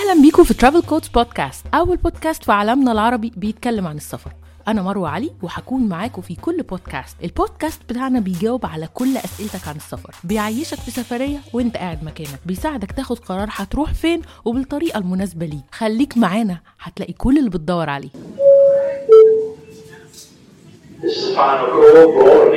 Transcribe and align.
أهلا 0.00 0.22
بيكم 0.22 0.44
في 0.44 0.54
ترافل 0.54 0.82
كودز 0.82 1.08
بودكاست 1.08 1.66
أول 1.74 1.96
بودكاست 1.96 2.44
في 2.44 2.52
عالمنا 2.52 2.92
العربي 2.92 3.32
بيتكلم 3.36 3.86
عن 3.86 3.96
السفر. 3.96 4.32
أنا 4.68 4.82
مروة 4.82 5.08
علي 5.08 5.30
وهكون 5.42 5.88
معاكم 5.88 6.22
في 6.22 6.34
كل 6.34 6.62
بودكاست 6.62 7.16
البودكاست 7.24 7.80
بتاعنا 7.88 8.20
بيجاوب 8.20 8.66
على 8.66 8.88
كل 8.94 9.16
أسئلتك 9.16 9.68
عن 9.68 9.76
السفر. 9.76 10.14
بيعيشك 10.24 10.78
في 10.78 10.90
سفرية 10.90 11.38
وأنت 11.52 11.76
قاعد 11.76 12.04
مكانك. 12.04 12.40
بيساعدك 12.46 12.92
تاخد 12.92 13.18
قرار 13.18 13.48
هتروح 13.50 13.92
فين 13.94 14.22
وبالطريقة 14.44 14.98
المناسبة 14.98 15.46
ليك. 15.46 15.64
خليك 15.72 16.18
معانا 16.18 16.60
هتلاقي 16.80 17.12
كل 17.12 17.38
اللي 17.38 17.50
بتدور 17.50 17.90
عليه. 17.90 18.10
This 21.02 21.16
is 21.16 21.24
the 21.24 21.34
final 21.34 21.66
call. 21.74 21.90
For 22.16 22.50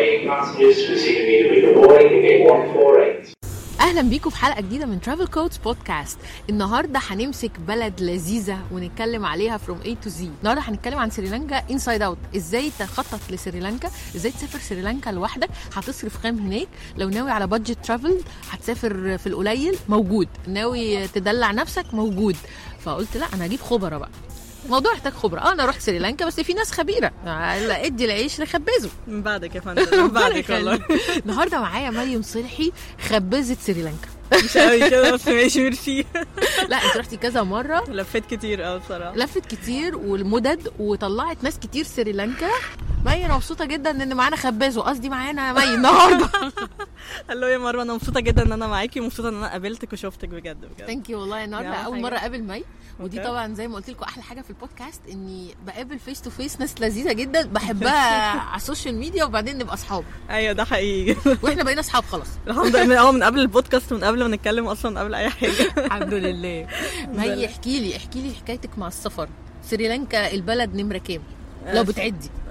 immediately 1.24 1.62
to 1.66 1.72
boarding 1.76 2.10
in 2.16 2.22
gate 2.26 2.44
148. 2.46 3.43
أهلا 3.84 4.02
بيكم 4.02 4.30
في 4.30 4.38
حلقة 4.38 4.62
جديدة 4.62 4.86
من 4.86 5.02
Travel 5.02 5.28
Codes 5.28 5.58
Podcast 5.58 6.18
النهارده 6.50 7.00
هنمسك 7.10 7.52
بلد 7.60 8.02
لذيذة 8.02 8.60
ونتكلم 8.72 9.26
عليها 9.26 9.58
from 9.58 9.82
A 9.86 9.96
to 9.96 10.10
Z 10.10 10.30
النهارده 10.40 10.62
هنتكلم 10.62 11.00
عن 11.00 11.10
سريلانكا 11.10 11.64
inside 11.72 12.02
out 12.02 12.18
إزاي 12.36 12.72
تخطط 12.80 13.20
لسريلانكا؟ 13.30 13.90
إزاي 14.16 14.32
تسافر 14.32 14.60
سريلانكا 14.60 15.10
لوحدك؟ 15.10 15.50
هتصرف 15.76 16.24
كام 16.24 16.38
هناك؟ 16.40 16.68
لو 16.98 17.10
ناوي 17.10 17.32
على 17.32 17.48
budget 17.48 17.86
travel 17.86 18.22
هتسافر 18.52 19.18
في 19.18 19.28
القليل 19.28 19.76
موجود. 19.90 20.28
ناوي 20.48 21.08
تدلع 21.08 21.52
نفسك؟ 21.52 21.94
موجود. 21.94 22.36
فقلت 22.86 23.18
لا 23.18 23.26
أنا 23.34 23.46
هجيب 23.46 23.60
خبرة 23.62 23.98
بقى. 23.98 24.10
الموضوع 24.66 24.94
يحتاج 24.94 25.14
خبرة. 25.14 25.40
آه 25.40 25.52
أنا 25.52 25.66
رحت 25.66 25.82
سريلانكا 25.82 26.26
بس 26.26 26.40
في 26.40 26.54
ناس 26.54 26.72
خبيرة. 26.72 27.12
ادي 27.26 28.06
العيش 28.06 28.42
لخبازه. 28.42 28.90
من 29.08 29.22
بعدك 29.22 29.56
يا 29.56 29.60
فندم 29.62 30.04
من 30.04 30.08
بعدك 30.08 30.50
والله. 30.50 30.80
النهارده 31.26 31.60
معايا 31.60 31.90
مريم 31.90 32.22
صلحي 32.22 32.72
خبيرة 33.10 33.58
سريلانكا. 33.62 34.08
مش 34.44 34.58
قوي 34.58 34.90
كده 34.90 35.12
بس 35.12 35.28
ماشي 35.28 35.64
ميرسي 35.64 36.06
لا 36.70 36.78
انت 36.86 36.98
رحتي 36.98 37.18
كذا 37.18 37.44
مرة. 37.44 37.84
لفيت 37.90 38.26
كتير 38.26 38.62
قوي 38.62 38.80
بصراحة. 38.80 39.16
لفت 39.16 39.46
كتير 39.46 39.96
والمدد 39.98 40.72
وطلعت 40.80 41.44
ناس 41.44 41.60
كتير 41.60 41.84
سريلانكا. 41.86 42.50
مي 43.06 43.26
أنا 43.26 43.36
مبسوطة 43.36 43.66
جدا 43.66 43.92
إن 43.92 44.14
معانا 44.16 44.36
خباز 44.36 44.78
وقصدي 44.78 45.10
معانا 45.10 45.54
مي 45.54 45.64
النهارده. 45.64 46.30
hello 47.30 47.48
يا 47.48 47.58
مروة 47.58 47.84
أنا 47.84 47.94
مبسوطة 47.94 48.20
جدا 48.20 48.44
إن 48.46 48.52
أنا 48.52 48.68
معاكي 48.68 49.00
ومبسوطة 49.00 49.30
إن 49.30 49.36
أنا 49.36 49.52
قابلتك 49.52 49.94
وشفتك 49.94 50.30
بجد 50.30 50.58
بجد. 50.66 50.88
thank 50.88 51.10
you 51.10 51.20
والله 51.20 51.44
النهارده 51.44 51.74
أول. 51.74 52.02
مرة 52.02 52.16
أقابل 52.18 52.44
مي 52.44 52.64
ودي. 53.00 53.20
طبعا 53.20 53.54
زي 53.54 53.68
ما 53.68 53.76
قلت 53.76 53.90
لكم 53.90 54.04
أحلى 54.04 54.24
حاجة 54.24 54.42
في 54.42 54.50
البودكاست 54.50 55.02
إني 55.12 55.56
بقابل 55.68 56.00
face 56.00 56.22
to 56.22 56.30
face 56.30 56.60
ناس 56.60 56.82
لذيذة 56.82 57.14
جدا 57.14 57.48
بحبها 57.48 58.30
على 58.40 58.56
ال 58.56 58.61
social 58.61 58.96
media 58.96 59.24
وبعدين 59.24 59.58
نبقى 59.58 59.74
أصحاب. 59.74 60.04
أيوه 60.30 60.54
ده 60.54 60.64
حقيقي. 60.64 61.16
وإحنا 61.44 61.64
بقينا 61.64 61.80
أصحاب 61.80 62.04
خلاص. 62.04 62.28
الحمد 62.48 62.76
لله 62.76 63.12
من 63.12 63.18
من 63.18 63.24
قبل 63.24 63.40
البودكاست 63.40 63.92
ومن 63.92 64.04
قبل 64.04 64.24
ما 64.24 64.36
نتكلم 64.36 64.68
أصلا 64.68 64.92
من 64.92 64.98
قبل 64.98 65.16
أي 65.16 65.30
حاجة. 65.30 65.86
الحمد 65.86 66.14
لله. 66.14 66.68
مي 67.18 67.46
احكي 67.46 67.80
لي 67.80 67.98
احكي 67.98 68.22
لي 68.22 68.34
حكايتك 68.34 68.78
مع 68.78 68.88
السفر. 68.88 69.30
سريلانكا 69.64 70.32
البلد 70.32 70.76
نمرة 70.76 70.98
كام؟ 70.98 71.22
لو 71.68 71.84
بتعدي. 71.84 72.30
أم، 72.30 72.43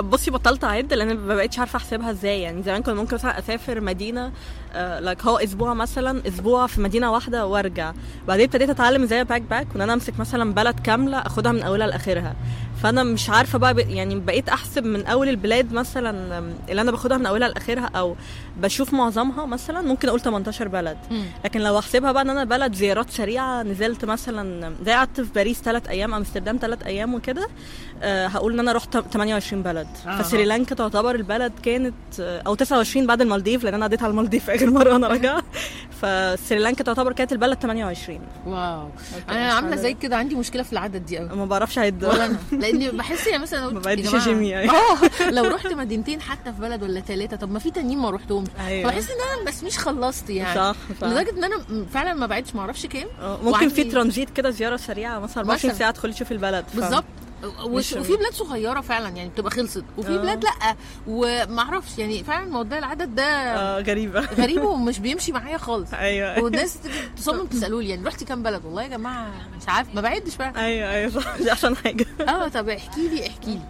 بصي 0.00 0.30
بطلت 0.30 0.64
اعد 0.64 0.92
لأن 0.94 1.16
ما 1.16 1.34
بقتش 1.34 1.58
عارفة 1.58 1.76
أحسبها 1.76 2.10
إزاي. 2.10 2.42
يعني 2.42 2.62
زمان 2.62 2.82
كنت 2.82 2.94
ممكن 2.96 3.14
مثلا 3.14 3.38
أسافر 3.38 3.80
مدينة 3.80 4.32
like 4.74 5.22
هو 5.22 5.36
أسبوع 5.36 5.74
مثلا 5.74 6.28
أسبوع 6.28 6.66
في 6.66 6.80
مدينة 6.80 7.12
واحدة 7.12 7.46
وأرجع. 7.46 7.92
بعدين 8.28 8.44
ابتديت 8.44 8.70
أتعلم 8.70 9.02
إزاي 9.02 9.24
backpack 9.24 9.66
وإن 9.74 9.80
أنا 9.80 9.92
أمسك 9.92 10.20
مثلا 10.20 10.54
بلد 10.54 10.80
كاملة 10.80 11.18
أخدها 11.18 11.52
من 11.52 11.62
أولها 11.62 11.86
لآخرها. 11.86 12.34
فأنا 12.82 13.02
مش 13.02 13.30
عارفة 13.30 13.58
بقى 13.58 13.74
يعني 13.80 14.20
بقيت 14.20 14.48
أحسب 14.48 14.84
من 14.84 15.06
أول 15.06 15.28
البلاد 15.28 15.72
مثلا 15.72 16.38
اللي 16.68 16.80
أنا 16.82 16.90
باخدها 16.90 17.16
من 17.16 17.26
أولها 17.26 17.48
لآخرها 17.48 17.90
أو 17.96 18.16
بشوف 18.56 18.94
معظمها 18.94 19.46
مثلا 19.46 19.80
ممكن 19.80 20.08
أقول 20.08 20.20
18 20.20 20.68
بلد. 20.68 20.96
لكن 21.44 21.60
لو 21.60 21.78
أحسبها 21.78 22.12
بقى 22.12 22.22
إن 22.22 22.30
أنا 22.30 22.44
بلد 22.44 22.74
زيارات 22.74 23.10
سريعة 23.10 23.62
نزلت 23.62 24.04
مثلا 24.04 24.74
زي 24.84 24.92
قعدت 24.92 25.20
في 25.20 25.32
باريس 25.34 25.60
ثلاث 25.62 25.88
أيام 25.88 26.14
أمستردام 26.14 26.58
ثلاث 26.60 26.82
أيام 26.82 27.14
وكده 27.14 27.48
أه 28.02 28.26
هقول 28.26 28.52
إن 28.52 28.60
أنا 28.60 28.72
رحت 28.72 28.96
28 29.30 29.62
بلد. 29.62 29.86
آه. 30.06 30.22
فسريلانكا 30.22 30.74
تعتبر 30.74 31.14
البلد 31.14 31.52
كانت 31.62 31.94
أو 32.20 32.54
29 32.54 33.06
بعد 33.06 33.20
المالديف 33.20 33.64
لأن 33.64 33.74
أنا 33.74 33.84
عديت 33.84 34.02
على 34.02 34.10
المالديف 34.10 34.50
آخر 34.50 34.70
مرة 34.70 34.92
وأنا 34.92 35.06
راجعة. 35.14 35.42
فسريلانكا 36.02 36.84
تعتبر 36.84 37.12
كانت 37.12 37.32
البلد 37.32 37.58
28 37.58 38.20
واو. 38.46 38.88
أنا 39.28 39.52
عاملة 39.52 39.76
زي 39.76 39.94
كده 39.94 40.16
عندي 40.16 40.34
مشكلة 40.34 40.62
في 40.62 40.72
العدد 40.72 41.06
دي 41.06 41.18
قوي 41.18 41.28
ما 41.28 41.44
بعرفش 41.44 41.78
أعد. 41.78 42.04
ولا 42.04 42.26
أنا. 42.26 42.36
لأني 42.62 42.90
بحس 42.90 43.26
يعني 43.26 43.42
مثلا 43.42 43.70
ما 43.72 43.80
بعدش 43.80 44.14
جيمي، 44.16 44.58
أيوة. 44.58 44.74
آه. 44.74 45.30
لو 45.30 45.44
رحت 45.44 45.66
مدينتين 45.66 46.20
حتى 46.20 46.52
في 46.52 46.60
بلد 46.60 46.82
ولا 46.82 47.00
ثلاثة 47.00 47.36
طب 47.36 47.50
ما 47.50 47.58
في 47.58 47.70
تانيين 47.70 47.98
ما 47.98 48.10
رحتهمش 48.10 48.48
أيوة. 48.66 48.90
فبحس 48.90 49.10
إن 49.10 49.16
أنا 49.38 49.48
بس 49.50 49.64
مش 49.64 49.78
خلصت 49.78 50.30
يعني. 50.30 50.54
صح 50.54 50.76
صح. 51.00 51.06
لدرجة 51.06 51.30
إن 51.30 51.44
أنا 51.44 51.56
فعلا 51.94 52.14
ما 52.14 52.26
بعدش 52.26 52.54
ما 52.54 52.60
أعرفش 52.60 52.86
كام. 52.86 53.06
ممكن 53.44 53.68
في 53.68 53.84
ترانزيت 53.84 54.30
كده 54.30 54.50
زيارة 54.50 54.76
سريعة 54.76 55.18
مثلا 55.18 55.38
24 55.38 55.54
مثلاً. 55.54 55.78
ساعة 55.78 55.90
تدخلي 55.90 56.12
تشوفي 56.12 56.32
البلد 56.32 56.64
ف- 56.72 56.76
بالظبط. 56.76 57.04
وفي 57.64 58.16
بلاد 58.16 58.32
صغيرة 58.32 58.80
فعلا 58.80 59.08
يعني 59.08 59.28
بتبقى 59.28 59.50
خلصت. 59.50 59.84
وفي 59.98 60.12
آه. 60.14 60.16
بلاد 60.16 60.44
لأ. 60.44 60.76
وما 61.06 61.62
أعرفش 61.62 61.98
يعني 61.98 62.24
فعلا 62.24 62.50
موضوع 62.50 62.78
العدد 62.78 63.14
ده 63.14 63.24
آه 63.24 63.80
غريبة. 63.80 64.20
غريب 64.20 64.64
ومش 64.70 64.98
بيمشي 64.98 65.32
معايا 65.32 65.58
خالص. 65.58 65.94
أيوه. 65.94 66.40
والناس 66.42 66.78
تصمم 67.16 67.46
تسالوا 67.46 67.82
لي 67.82 67.88
يعني 67.88 68.04
رحتي 68.06 68.24
كام 68.24 68.42
بلد؟ 68.42 68.64
والله 68.64 68.82
يا 68.82 68.88
جماعة 68.88 69.30
مش 69.56 69.68
عارف 69.68 69.94
ما 69.94 70.00
بعدش 70.00 70.34
فعلا 70.36 70.64
أيوه 70.64 70.90
أيوه 70.90 71.10
صح 71.10 71.36
دي 71.36 71.52
احسن 71.52 71.76
حاجة. 71.76 72.06
آه 72.28 72.48
طب 72.48 72.68
احكي 72.78 73.08
لي 73.08 73.26
احكي 73.26 73.50
لي. 73.50 73.60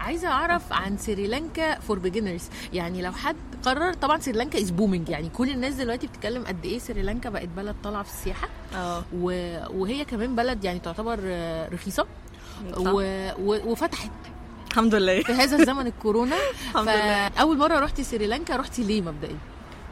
عايزة 0.00 0.28
أعرف 0.28 0.72
عن 0.72 0.96
سريلانكا 0.98 1.80
for 1.80 1.98
beginners 1.98 2.42
يعني 2.72 3.02
لو 3.02 3.12
حد 3.12 3.36
قرر 3.62 3.92
طبعا 3.92 4.20
سريلانكا 4.20 4.58
is 4.60 4.70
booming 4.70 5.08
يعني 5.08 5.28
كل 5.28 5.50
الناس 5.50 5.74
دلوقتي 5.74 6.06
بتتكلم 6.06 6.44
قد 6.44 6.64
إيه 6.64 6.78
سريلانكا 6.78 7.30
بقت 7.30 7.48
بلد 7.48 7.76
طالعة 7.84 8.02
في 8.02 8.08
السياحة. 8.12 8.48
آه. 8.74 9.04
وهي 9.74 10.04
كمان 10.04 10.36
بلد 10.36 10.64
يعني 10.64 10.78
تعتبر 10.78 11.18
آه، 11.22 11.68
رخيصة. 11.68 12.06
و... 12.76 13.00
و... 13.38 13.70
وفتحت 13.72 14.10
الحمد 14.70 14.94
لله. 14.94 15.22
في 15.22 15.32
هذا 15.32 15.56
الزمن 15.56 15.86
الكورونا. 15.86 16.36
الحمد 16.70 16.88
لله. 16.88 17.28
فاول 17.28 17.56
مرة 17.58 17.78
رحتي 17.80 18.04
سريلانكا 18.04 18.56
رحتي 18.56 18.82
ليه 18.82 19.00
مبدئيا؟ 19.02 19.38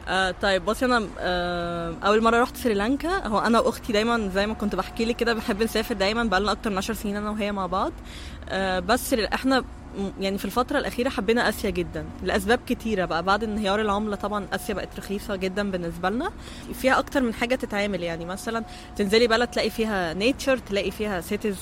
آه 0.07 0.31
طيب 0.41 0.65
بصي 0.65 0.85
أنا 0.85 1.07
آه 1.19 1.95
أول 2.03 2.23
مرة 2.23 2.41
رحت 2.41 2.57
سريلانكا. 2.57 3.27
هو 3.27 3.39
أنا 3.39 3.59
وأختي 3.59 3.93
دايما 3.93 4.29
زي 4.35 4.47
ما 4.47 4.53
كنت 4.53 4.75
بحكي 4.75 5.05
لك 5.05 5.15
كده 5.15 5.33
بنحب 5.33 5.63
نسافر 5.63 5.95
دايما 5.95 6.23
بقالنا 6.23 6.51
أكتر 6.51 6.69
من 6.69 6.77
10 6.77 6.93
سنين 6.93 7.15
أنا 7.15 7.29
وهي 7.29 7.51
مع 7.51 7.65
بعض. 7.65 7.91
آه 8.49 8.79
بس 8.79 9.13
إحنا 9.13 9.63
يعني 10.19 10.37
في 10.37 10.45
الفترة 10.45 10.79
الأخيرة 10.79 11.09
حبينا 11.09 11.49
آسيا 11.49 11.69
جدا. 11.69 12.05
لأسباب 12.23 12.59
كتيرة 12.67 13.05
بقى. 13.05 13.23
بعد 13.23 13.43
انهيار 13.43 13.81
العملة 13.81 14.15
طبعا 14.15 14.47
آسيا 14.53 14.73
بقت 14.73 14.89
رخيصة 14.97 15.35
جدا 15.35 15.71
بالنسبة 15.71 16.09
لنا. 16.09 16.31
فيها 16.73 16.99
أكتر 16.99 17.21
من 17.21 17.33
حاجة 17.33 17.55
تتعمل. 17.55 18.03
يعني 18.03 18.25
مثلا 18.25 18.63
تنزلي 18.95 19.27
بلد 19.27 19.47
تلاقي 19.47 19.69
فيها 19.69 20.13
nature 20.13 20.57
تلاقي 20.57 20.91
فيها 20.91 21.21
cities 21.21 21.57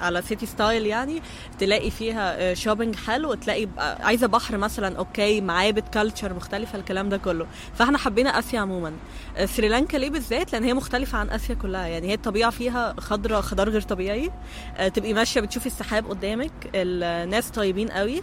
على 0.00 0.22
city 0.22 0.46
style 0.46 0.86
يعني. 0.86 1.22
تلاقي 1.58 1.90
فيها 1.90 2.54
shopping 2.54 2.94
حلو. 2.96 3.34
تلاقي 3.34 3.66
بقى- 3.66 4.00
عايزة 4.04 4.26
بحر 4.26 4.56
مثلا 4.56 4.98
okay 4.98 5.40
معابد 5.40 5.84
culture 5.94 6.34
مختلفة 6.34 6.78
الكلام 6.78 7.08
ده 7.08 7.16
كله. 7.16 7.46
فاحنا 7.74 7.98
حبينا 7.98 8.38
آسيا 8.38 8.60
عموما. 8.60 8.92
آه، 9.36 9.46
سريلانكا 9.46 9.96
ليه 9.96 10.10
بالذات؟ 10.10 10.52
لأن 10.52 10.64
هي 10.64 10.74
مختلفة 10.74 11.18
عن 11.18 11.30
آسيا 11.30 11.54
كلها. 11.54 11.86
يعني 11.86 12.08
هي 12.08 12.14
الطبيعة 12.14 12.50
فيها 12.50 12.94
خضرة 12.98 13.40
خضار 13.40 13.68
غير 13.68 13.80
طبيعي. 13.80 14.30
آه، 14.76 14.88
تبقي 14.88 15.12
ماشية 15.12 15.40
بتشوفي 15.40 15.66
السحاب 15.66 16.06
قدامك. 16.10 16.52
الناس 16.74 17.50
طيبين 17.72 17.88
قوي. 17.88 18.22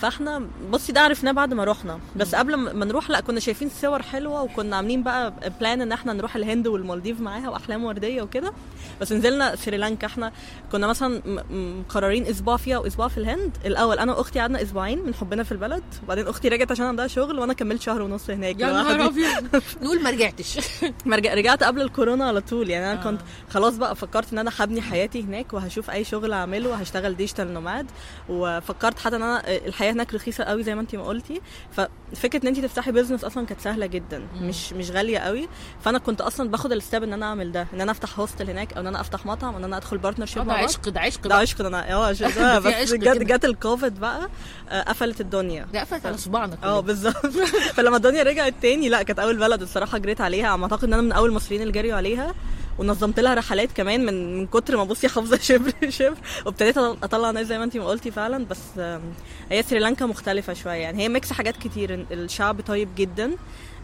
فاحنا 0.00 0.46
بصي 0.70 0.92
ده 0.92 1.00
عرفناه 1.00 1.32
بعد 1.32 1.54
ما 1.54 1.64
رحنا 1.64 2.00
بس 2.16 2.34
قبل 2.34 2.54
ما 2.56 2.84
نروح 2.84 3.10
لا 3.10 3.20
كنا 3.20 3.40
شايفين 3.40 3.68
صور 3.80 4.02
حلوة 4.02 4.42
وكنا 4.42 4.76
عاملين 4.76 5.02
بقى 5.02 5.32
بلان 5.60 5.80
إن 5.80 5.92
إحنا 5.92 6.12
نروح 6.12 6.36
الهند 6.36 6.66
والمالديف 6.66 7.20
معاها 7.20 7.48
وأحلام 7.48 7.84
وردية 7.84 8.22
وكده. 8.22 8.52
بس 9.00 9.12
نزلنا 9.12 9.56
سريلانكا. 9.56 10.06
إحنا 10.06 10.32
كنا 10.72 10.86
مثلا 10.86 11.22
مقررين 11.50 12.26
أسبوع 12.26 12.56
فيها 12.56 12.78
وأسبوع 12.78 13.08
في 13.08 13.18
الهند. 13.18 13.56
الأول 13.64 13.98
أنا 13.98 14.14
وأختي 14.14 14.38
قعدنا 14.40 14.62
أسبوعين 14.62 14.98
من 14.98 15.14
حبنا 15.14 15.42
في 15.42 15.52
البلد. 15.52 15.82
وبعدين 16.04 16.26
أختي 16.28 16.48
رجعت 16.48 16.70
عشان 16.70 16.86
عندها 16.86 17.06
شغل 17.06 17.38
وأنا 17.38 17.52
كملت 17.52 17.82
شهر 17.82 18.02
ونص 18.02 18.30
هناك. 18.30 18.60
يا 18.60 18.66
نهار. 18.66 19.06
أبيض. 19.06 19.62
نقول 19.82 20.02
ما 20.02 20.10
رجعتش. 20.10 20.58
رجعت 21.06 21.62
قبل 21.62 21.80
الكورونا 21.82 22.24
على 22.24 22.40
طول. 22.40 22.70
يعني 22.70 22.92
أنا 22.92 23.00
آه. 23.00 23.04
كنت 23.04 23.20
خلاص 23.50 23.76
بقى 23.76 23.96
فكرت 23.96 24.32
إن 24.32 24.38
أنا 24.38 24.50
هبني 24.58 24.82
حياتي 24.82 25.22
هناك 25.22 25.52
وهشوف 25.52 25.90
أي 25.90 26.04
شغل 26.04 26.32
اعمله 26.32 26.68
وهشتغل 26.70 27.16
digital 27.16 27.54
nomad 27.54 27.86
وفكرت 28.28 28.98
حتى 28.98 29.16
إن 29.16 29.22
أنا 29.22 29.42
الحياة 29.84 29.92
هناك 29.92 30.14
رخيصة 30.14 30.44
قوي 30.44 30.62
زي 30.62 30.74
ما 30.74 30.80
انت 30.80 30.94
ما 30.96 31.02
قلتي 31.02 31.40
ففكرة 31.70 32.42
ان 32.42 32.46
انت 32.48 32.58
تفتحي 32.60 32.92
business 32.92 33.24
أصلا 33.24 33.46
كانت 33.46 33.60
سهلة 33.60 33.86
جدا 33.86 34.18
مم. 34.18 34.48
مش 34.48 34.72
مش 34.72 34.90
غالية 34.90 35.18
قوي 35.18 35.48
فأنا 35.80 35.98
كنت 35.98 36.20
أصلا 36.20 36.50
باخد 36.50 36.72
ال 36.72 36.78
step 36.78 37.02
إن 37.02 37.12
أنا 37.12 37.26
أعمل 37.26 37.52
ده 37.52 37.66
إن 37.74 37.80
أنا 37.80 37.90
أفتح 37.92 38.20
hostel 38.20 38.50
هناك 38.50 38.72
أو 38.72 38.80
إن 38.80 38.86
أنا 38.86 39.00
أفتح 39.00 39.26
مطعم 39.26 39.52
أو 39.52 39.58
إن 39.58 39.64
أنا 39.64 39.76
أدخل 39.76 39.98
partnership 39.98 40.46
ده. 40.46 40.52
عشق 40.52 40.88
ده 40.88 41.00
عشق 41.00 41.26
ده. 41.28 41.34
عشق 41.36 41.66
أنا 41.66 41.92
آه 41.92 42.10
بس 42.58 42.92
جت. 42.94 43.22
جت 43.22 43.44
الكوفيد 43.44 44.00
بقى 44.00 44.28
آه، 44.70 44.82
قفلت 44.82 45.20
الدنيا 45.20 45.66
ده 45.72 45.80
قفلت 45.80 46.06
على 46.06 46.16
صباعنا 46.16 46.56
آه. 46.62 46.80
بالظبط 46.80 47.26
فلما 47.76 47.96
الدنيا 47.96 48.22
رجعت 48.22 48.54
تاني 48.62 48.88
لا 48.88 49.02
كانت 49.02 49.18
أول 49.18 49.36
بلد 49.38 49.62
الصراحة 49.62 49.98
جريت 49.98 50.20
عليها 50.20 50.46
أعتقد 50.62 50.84
إن 50.84 50.92
أنا 50.92 51.02
من 51.02 51.12
أول 51.12 51.28
المصريين 51.28 51.62
اللي 51.62 51.72
جريوا 51.72 51.96
عليها 51.96 52.34
ونظمت 52.78 53.20
لها 53.20 53.34
رحلات 53.34 53.72
كمان 53.72 54.06
من 54.06 54.38
من 54.38 54.46
كتر 54.46 54.76
ما 54.76 54.84
بصي 54.84 55.08
حافظة 55.08 55.38
شبر 55.48 55.72
شبر 55.88 56.16
وابتديت 56.46 56.78
أطلع 56.78 57.30
ناس 57.30 57.46
زي 57.46 57.58
ما 57.58 57.64
انت 57.64 57.76
ما 57.76 57.86
قلتي 57.86 58.10
فعلا 58.10 58.44
بس 58.44 58.58
هي 59.50 59.62
سريلانكا 59.62 60.06
مختلفة 60.06 60.52
شوية. 60.52 60.74
يعني 60.74 61.02
هي 61.02 61.08
mix 61.08 61.32
حاجات 61.32 61.56
كتير 61.56 62.06
الشعب 62.10 62.60
طيب 62.60 62.88
جدا 62.96 63.36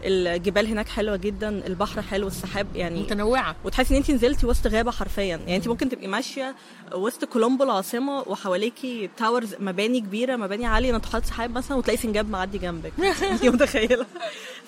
الجبال 0.03 0.67
هناك 0.67 0.87
حلوة 0.89 1.15
جدا 1.15 1.67
البحر 1.67 2.01
حلو 2.01 2.27
السحاب 2.27 2.67
يعني 2.75 3.01
متنوعة. 3.01 3.55
وتحسي 3.63 3.93
ان 3.93 3.97
انت 3.97 4.11
نزلتي 4.11 4.45
وسط 4.45 4.67
غابة 4.67 4.91
حرفيا. 4.91 5.23
يعني 5.25 5.55
انت 5.55 5.67
ممكن 5.67 5.89
تبقي 5.89 6.07
ماشية 6.07 6.55
وسط 6.93 7.25
كولومبو 7.25 7.63
العاصمة 7.63 8.19
وحواليكي 8.19 9.09
towers 9.17 9.55
مباني 9.59 9.99
كبيرة 9.99 10.35
مباني 10.35 10.65
عالية 10.65 10.91
ناطحات 10.91 11.25
سحاب 11.25 11.51
مثلا 11.51 11.77
وتلاقي 11.77 11.97
سنجاب 11.97 12.29
معدي 12.29 12.57
جنبك. 12.57 12.93
انت 13.31 13.45
متخيلة؟ 13.45 14.05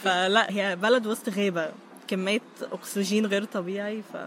فلا 0.03 0.51
هي 0.51 0.75
بلد 0.75 1.07
وسط 1.07 1.29
غابة. 1.29 1.69
كمية 2.13 2.41
أكسجين 2.61 3.25
غير 3.25 3.43
طبيعي 3.43 4.01
ف 4.01 4.17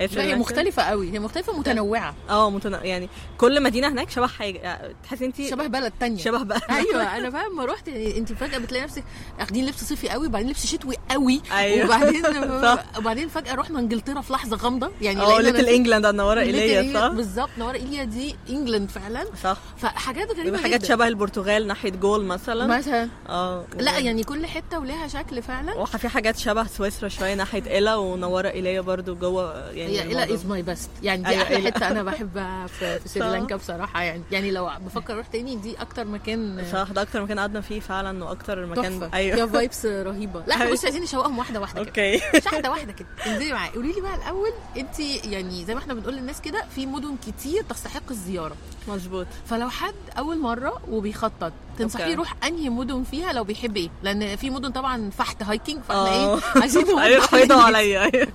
لا 0.00 0.22
هي 0.22 0.34
مختلفة 0.34 0.82
قوي. 0.82 1.12
هي 1.12 1.18
مختلفة 1.18 1.58
متنوعه 1.58 2.14
آه 2.30 2.50
متن... 2.50 2.78
يعني 2.82 3.08
كل 3.38 3.62
مدينه 3.62 3.88
هناك 3.88 4.10
شبه 4.10 4.26
حاجة. 4.26 4.58
يعني 4.58 4.94
تحسي 5.04 5.24
انت 5.24 5.42
شبه 5.42 5.66
بلد 5.66 5.92
تانية. 6.00 6.18
شبه 6.18 6.42
بقى 6.42 6.60
أيوه 6.78 7.02
أنا 7.16 7.30
فاهم 7.30 7.56
ما 7.56 7.64
رحت 7.64 7.88
يعني 7.88 8.18
انت 8.18 8.32
فجأة 8.32 8.58
بتلاقي 8.58 8.84
نفسك 8.84 9.04
اخدين 9.40 9.66
لبس 9.66 9.84
صيفي 9.84 10.08
قوي 10.08 10.26
وبعدين 10.26 10.50
لبس 10.50 10.66
شتوي 10.66 10.96
قوي. 11.10 11.40
أيوة. 11.52 11.86
وبعدين. 11.86 12.22
وبعدين 12.98 13.28
فجأة 13.28 13.54
رحنا 13.54 13.78
انجلترا 13.78 14.20
في 14.20 14.32
لحظة 14.32 14.56
غامضة. 14.56 14.90
يعني 15.00 15.20
آه 15.20 15.40
little 15.40 15.68
England 15.68 16.06
نوارا 16.06 16.38
إيليا 16.38 16.94
صح؟ 16.94 17.08
بالظبط 17.08 17.50
نوارا 17.58 17.74
إيليا 17.74 18.04
دي 18.04 18.36
England 18.50 18.90
فعلا. 18.90 19.24
صح. 19.42 19.56
فحاجات 19.78 20.38
غريبة 20.38 20.58
حاجات. 20.58 20.84
شبه 20.84 21.08
البرتغال 21.08 21.66
ناحية 21.66 21.90
جول 21.90 22.24
مثلا. 22.24 22.66
مثلا. 22.66 23.08
آه. 23.28 23.64
لا 23.78 23.98
يعني 23.98 24.22
كل 24.24 24.46
حتة 24.46 24.78
وليها 24.78 25.08
شكل 25.08 25.42
فعلا. 25.42 25.74
وفي 25.74 26.08
حاجات 26.08 26.36
شبه 26.36 26.66
سويسرا 26.66 27.08
شوية 27.08 27.34
ناحية 27.34 27.62
إيلا 27.66 27.96
ونوارة 27.96 28.48
إيليا 28.48 28.80
برضو 28.80 29.14
جوه 29.14 29.70
يعني 29.70 29.89
هي 29.90 30.02
الموضوع. 30.02 30.22
إيلا 30.24 30.34
is 30.34 30.46
my 30.46 30.62
best 30.62 30.90
يعني 31.02 31.22
دي 31.22 31.28
أيوة، 31.28 31.42
أحلى. 31.42 31.70
حتة 31.70 31.88
أنا 31.88 32.02
بحبها 32.02 32.66
في, 32.66 32.98
في 32.98 33.08
سريلانكا 33.18 33.56
بصراحة 33.56 34.02
يعني. 34.02 34.22
يعني 34.32 34.50
لو 34.50 34.70
بفكر 34.86 35.12
أروح 35.14 35.26
تاني 35.26 35.56
دي 35.56 35.76
أكتر 35.80 36.04
مكان 36.04 36.64
صح 36.72 36.88
ده 36.92 37.02
أكتر 37.02 37.22
مكان 37.22 37.38
قعدنا 37.38 37.60
فيه 37.60 37.80
فعلا 37.80 38.24
وأكتر 38.24 38.66
مكان 38.66 39.00
تحفة. 39.00 39.10
أيوه. 39.18 39.36
فيها 39.36 39.46
vibes 39.46 39.86
رهيبة. 39.86 40.42
لا 40.46 40.54
إحنا 40.54 40.64
عايزين 40.64 41.02
نشوقهم 41.02 41.38
واحدة 41.38 41.60
واحدة 41.60 41.80
okay. 41.80 42.16
مش 42.16 42.46
واحدة 42.46 42.70
واحدة 42.70 42.92
كده. 42.92 43.08
انزلي 43.26 43.52
معايا. 43.52 43.72
قولي 43.72 43.92
لي 43.92 44.00
بقى 44.00 44.14
الأول 44.14 44.50
انت 44.76 45.00
يعني 45.24 45.64
زي 45.64 45.74
ما 45.74 45.80
إحنا 45.80 45.94
بنقول 45.94 46.14
للناس 46.14 46.40
كده 46.40 46.64
في 46.74 46.86
مدن 46.86 47.16
كتير 47.26 47.62
تستحق 47.62 48.10
الزيارة. 48.10 48.56
مظبوط. 48.88 49.26
فلو 49.46 49.68
حد 49.68 49.94
أول 50.18 50.38
مرة 50.38 50.80
وبيخطط 50.90 51.52
تنصحيه. 51.78 52.04
يروح 52.12 52.34
أنهي 52.46 52.68
مدن 52.68 53.02
فيها 53.04 53.32
لو 53.32 53.44
بيحب 53.44 53.76
إيه؟ 53.76 53.90
لأن 54.02 54.36
في 54.36 54.50
مدن 54.50 54.70
طبعا 54.70 55.10
فحت 55.18 55.42
hiking 55.42 55.78
فاحنا 55.88 56.34
إيه؟ 56.34 56.40
عايزين 56.56 56.98
أيوه. 56.98 57.62
عليا. 57.64 58.02
أيوه. 58.14 58.28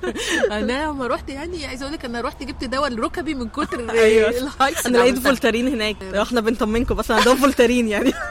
أنا 0.51 0.85
لما 0.85 1.07
رحت 1.07 1.29
يعني 1.29 1.44
عايزة 1.53 1.83
أقول 1.83 1.93
لك 1.93 2.05
أنا 2.05 2.21
رحت 2.21 2.43
جبت 2.43 2.63
دواء 2.63 2.87
لركبي 2.87 3.33
من 3.33 3.49
كتر. 3.49 3.79
ال 3.89 4.05
hikes 4.05 4.85
أنا 4.85 4.97
لقيت. 4.97 5.19
فولترين 5.19 5.67
هناك 5.67 6.03
إحنا 6.03 6.41
بنطمنكم 6.41 6.95
بس 6.95 7.11
عندهم 7.11 7.37
فولترين 7.37 7.87
يعني 7.87 8.13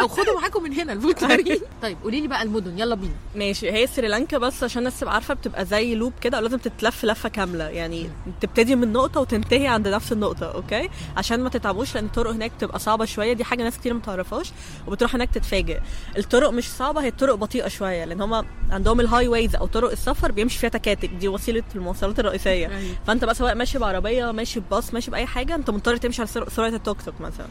أو 0.00 0.08
خدوا 0.08 0.40
معاكم 0.40 0.62
من 0.62 0.72
هنا 0.72 0.92
الفولترين 0.92 1.58
طيب 1.82 1.96
قولي 2.02 2.20
لي 2.20 2.28
بقى 2.28 2.42
المدن 2.42 2.78
يلا 2.78 2.94
بينا. 2.94 3.12
ماشي. 3.34 3.72
هي 3.72 3.86
سريلانكا 3.86 4.38
بس 4.38 4.64
عشان 4.64 4.78
الناس 4.78 5.00
تبقى 5.00 5.14
عارفة 5.14 5.34
بتبقى 5.34 5.64
زي 5.64 5.94
loop 5.94 6.12
كده 6.20 6.38
ولازم 6.38 6.58
تتلف 6.58 7.04
لفة 7.04 7.28
كاملة. 7.28 7.64
يعني 7.68 8.10
تبتدي 8.40 8.76
من 8.76 8.92
نقطة 8.92 9.20
وتنتهي 9.20 9.66
عند 9.66 9.88
نفس 9.88 10.12
النقطة 10.12 10.46
okay؟ 10.52 10.88
عشان 11.16 11.40
ما 11.40 11.48
تتعبوش 11.48 11.94
لأن 11.94 12.04
الطرق 12.04 12.30
هناك 12.30 12.50
بتبقى 12.52 12.78
صعبة 12.78 13.04
شوية. 13.04 13.32
دي 13.32 13.44
حاجة 13.44 13.62
ناس 13.62 13.78
كتير 13.78 13.94
ما 13.94 14.00
تعرفهاش 14.00 14.52
وبتروح 14.86 15.14
هناك 15.14 15.30
تتفاجئ. 15.30 15.80
الطرق 16.18 16.50
مش 16.50 16.68
صعبة 16.72 17.02
هي 17.02 17.08
الطرق 17.08 17.34
بطيئة 17.34 17.68
شوية 17.68 18.04
لأن 18.04 18.20
هم 18.20 18.44
عندهم 18.70 19.00
ال 19.00 19.28
highways 19.28 19.56
أو 19.56 19.66
طرق 19.66 19.90
السفر 19.90 20.32
بيمشي 20.32 20.58
فيها 20.58 20.70
تكاتك. 20.70 21.08
دي 21.10 21.28
وسيلة 21.28 21.62
المواصلات 21.74 22.18
الرئيسية. 22.20 22.66
أيوة. 22.68 22.94
فأنت 23.06 23.24
بقى 23.24 23.34
سواء 23.34 23.54
ماشي 23.54 23.78
بعربية 23.78 24.30
ماشي 24.30 24.60
بباص 24.60 24.94
ماشي 24.94 25.10
بأي 25.10 25.26
حاجة 25.26 25.54
أنت 25.54 25.70
مضطر 25.70 25.96
تمشي 25.96 26.22
على 26.22 26.30
سر- 26.30 26.48
سرعة 26.48 26.68
التوك 26.68 27.02
توك 27.02 27.20
مثلا. 27.20 27.46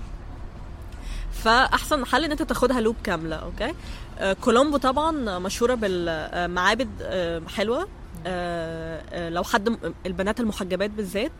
فأحسن 1.43 2.05
حل 2.05 2.23
إن 2.23 2.31
أنت 2.31 2.41
تاخدها 2.41 2.81
loop 2.81 2.95
كاملة 3.03 3.35
okay 3.35 3.73
آه 4.19 4.33
كولومبو 4.33 4.77
طبعا 4.77 5.39
مشهورة 5.39 5.73
بالمعابد 5.75 6.89
آه 7.01 7.41
حلوة. 7.55 7.87
آه 8.27 9.29
لو 9.29 9.43
حد 9.43 9.77
البنات 10.05 10.39
المحجبات 10.39 10.89
بالذات. 10.89 11.31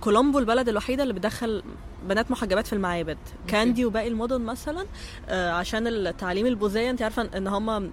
كولومبو 0.00 0.38
البلد 0.38 0.68
الوحيدة 0.68 1.02
اللي 1.02 1.14
بتدخل 1.14 1.62
بنات 2.08 2.30
محجبات 2.30 2.66
في 2.66 2.72
المعابد. 2.72 3.18
كاندي 3.48 3.84
وباقي 3.84 4.08
المدن 4.08 4.40
مثلا 4.40 4.86
آه 5.28 5.50
عشان 5.50 5.86
التعاليم 5.86 6.46
البوذية 6.46 6.90
انت 6.90 7.02
عارفة 7.02 7.28
ان 7.36 7.46
هم 7.46 7.90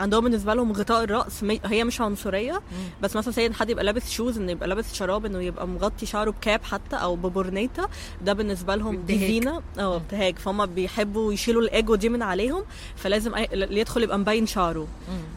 عندهم 0.00 0.24
بالنسبة 0.24 0.54
لهم 0.54 0.72
غطاء 0.72 1.04
الرأس 1.04 1.44
هي 1.64 1.84
مش 1.84 2.00
عنصرية. 2.00 2.60
بس 3.02 3.16
مثلا 3.16 3.32
سيد 3.32 3.52
حد 3.52 3.70
يبقى 3.70 3.84
لابس 3.84 4.10
shoes 4.10 4.38
انه 4.38 4.52
يبقى 4.52 4.68
لابس 4.68 4.94
شراب 4.94 5.26
إنه 5.26 5.40
يبقى 5.42 5.68
مغطي 5.68 6.06
شعره 6.06 6.30
ب 6.30 6.38
cap 6.38 6.60
حتى 6.64 6.96
أو 6.96 7.16
ببورنيتا 7.16 7.88
ده 8.24 8.32
بالنسبة 8.32 8.74
لهم 8.76 8.96
دي. 8.96 9.18
زينه 9.18 9.62
آه 9.78 9.96
إبتهاج. 9.96 10.38
فهم 10.38 10.66
بيحبوا 10.66 11.32
يشيلوا 11.32 11.62
الإيجو 11.62 11.94
دي 11.94 12.08
من 12.08 12.22
عليهم 12.22 12.62
فلازم 12.96 13.34
اللي 13.34 13.80
يدخل 13.80 14.02
يبقى 14.02 14.18
مبين 14.18 14.46
شعره. 14.46 14.86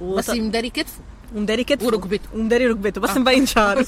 وط- 0.02 0.18
بس 0.18 0.30
مداري 0.30 0.70
كتفه. 0.70 1.02
ومداري 1.36 1.64
كتفه. 1.64 1.86
وركبته. 1.88 2.30
ومداري 2.36 2.68
ركبته. 2.68 3.02
بس 3.02 3.18
مبين 3.18 3.46
شعره. 3.46 3.86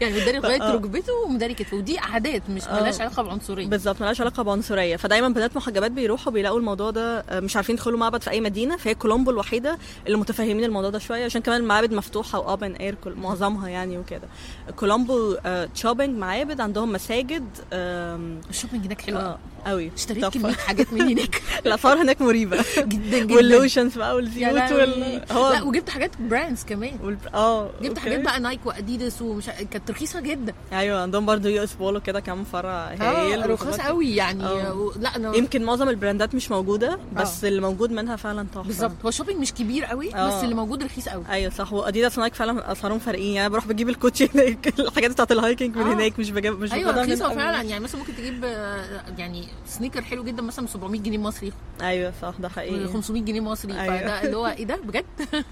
يعني 0.00 0.20
مداري 0.20 0.38
لغايه 0.38 0.62
آه. 0.62 0.72
ركبته 0.74 1.12
ومداري 1.26 1.54
كتفه. 1.54 1.76
ودي 1.76 1.98
عادات 1.98 2.42
مش 2.50 2.64
آه. 2.68 2.80
ملهاش 2.80 3.00
علاقة 3.00 3.22
بعنصرية. 3.22 3.66
بالظبط 3.66 4.00
ملهاش 4.00 4.20
علاقة 4.20 4.42
بعنصرية. 4.42 4.96
فدايما 4.96 5.28
بنات 5.28 5.56
محجبات 5.56 5.90
بيروحوا 5.90 6.32
بيلاقوا 6.32 6.58
الموضوع 6.58 6.90
ده 6.90 7.18
آه، 7.20 7.40
مش 7.40 7.56
عارفين 7.56 7.74
يدخلوا 7.74 7.98
معبد 7.98 8.22
في 8.22 8.30
أي 8.30 8.40
مدينة. 8.40 8.76
فهي 8.76 8.94
كولومبو 8.94 9.30
الوحيدة 9.30 9.78
اللي 10.06 10.18
متفهمين 10.18 10.64
الموضوع 10.64 10.90
ده 10.90 10.98
شوية 10.98 11.24
عشان 11.24 11.40
كمان 11.40 11.60
المعابد 11.60 11.92
مفتوحة 11.92 12.38
و 12.38 12.45
open 12.45 12.72
air 12.72 12.96
معظمها 13.06 13.68
يعني 13.68 13.98
وكده. 13.98 14.28
كولومبو 14.76 15.36
shopping 15.74 16.18
معابد 16.18 16.60
عندهم 16.60 16.92
مساجد 16.92 17.44
آم، 17.72 18.40
ال 18.50 18.54
shopping 18.54 18.86
هناك 18.86 19.00
حلو 19.00 19.34
قوي 19.66 19.90
اشتريت. 19.96 20.24
كمية 20.26 20.52
حاجات 20.52 20.92
من 20.92 21.00
هناك 21.00 21.42
الأسعار 21.66 22.02
هناك 22.02 22.22
مريبة 22.22 22.56
جدا 22.78 23.18
جدا 23.18 23.34
وال 23.34 23.48
lotions 23.48 23.98
بقى 23.98 24.16
والزيوت. 24.16 24.72
وال 24.72 25.22
هو 25.32 25.52
لا 25.52 25.62
وجبت 25.62 25.90
حاجات 25.90 26.10
brands 26.20 26.64
كمان 26.64 26.98
وال... 27.02 27.16
آه 27.34 27.70
جبت 27.82 27.88
okay. 27.88 28.00
حاجات 28.00 28.20
بقى 28.20 28.40
نايك 28.40 28.60
واديداس 28.66 29.22
ومش 29.22 29.46
كانت 29.70 29.90
رخيصة 29.90 30.20
جدا 30.20 30.54
أيوه 30.72 31.02
عندهم 31.02 31.26
برضو 31.26 31.48
يو 31.48 31.64
اس 31.64 31.74
بولو 31.74 32.00
كده 32.00 32.20
كام 32.20 32.44
فرع 32.44 32.86
هايل 33.00 33.42
آه 33.42 33.52
وخلاص. 33.52 33.80
قوي 33.80 34.16
يعني 34.16 34.44
آه. 34.44 34.74
و- 34.74 34.92
لا 35.00 35.16
أنا 35.16 35.36
يمكن 35.36 35.64
معظم 35.64 35.88
البراندات 35.88 36.34
مش 36.34 36.50
موجودة 36.50 36.98
بس 37.16 37.44
اللي 37.44 37.60
موجود 37.60 37.90
منها 37.92 38.16
فعلا 38.16 38.46
تحفة 38.54 38.62
بالظبط 38.66 38.92
هو 39.02 39.08
ال 39.08 39.12
shopping 39.12 39.40
مش 39.40 39.52
كبير 39.52 39.84
قوي 39.84 40.14
آه. 40.14 40.38
بس 40.38 40.44
اللي 40.44 40.54
موجود 40.54 40.82
رخيص 40.84 41.08
قوي 41.08 41.24
أيوه 41.30 41.50
صح 41.52 41.72
واديداس 41.72 42.18
نايك 42.18 42.34
فعلا 42.34 42.72
أسعارهم 42.72 42.98
فارقين 42.98 43.34
يعني 43.34 43.48
بروح 43.48 43.66
بجيب 43.66 43.88
الكوتشي 43.88 44.28
هناك 44.34 44.74
الحاجات 44.80 45.10
بتاعت 45.10 45.32
ال 45.32 45.38
hiking 45.38 45.76
من 45.76 45.86
آه. 45.86 45.94
هناك 45.94 46.18
مش 46.18 46.30
بجيب 46.30 46.60
مش 46.60 46.72
أيوه 46.72 47.02
رخيصة. 47.02 47.34
فعلا 47.34 47.62
يعني 47.62 47.84
مثلا 47.84 48.00
ممكن 48.00 48.16
تجيب 48.16 48.44
آه، 48.44 48.84
يعني 49.18 49.44
sneaker 49.66 50.02
حلو 50.02 50.24
جدا 50.24 50.42
مثلا 50.42 50.64
ب 50.64 50.68
700 50.68 51.00
جنيه 51.00 51.18
مصري. 51.18 51.52
أيوه 51.82 52.12
صح 52.22 52.34
ده 52.38 52.48
حقيقي. 52.48 52.88
500 52.92 53.22
جنيه 53.22 53.40
مصري 53.40 53.80
أيوة. 53.80 53.98
فده 53.98 54.22
اللي 54.22 54.36
هو 54.36 54.46
إيه 54.46 54.64
ده؟ 54.64 54.76
بجد؟ 54.76 55.04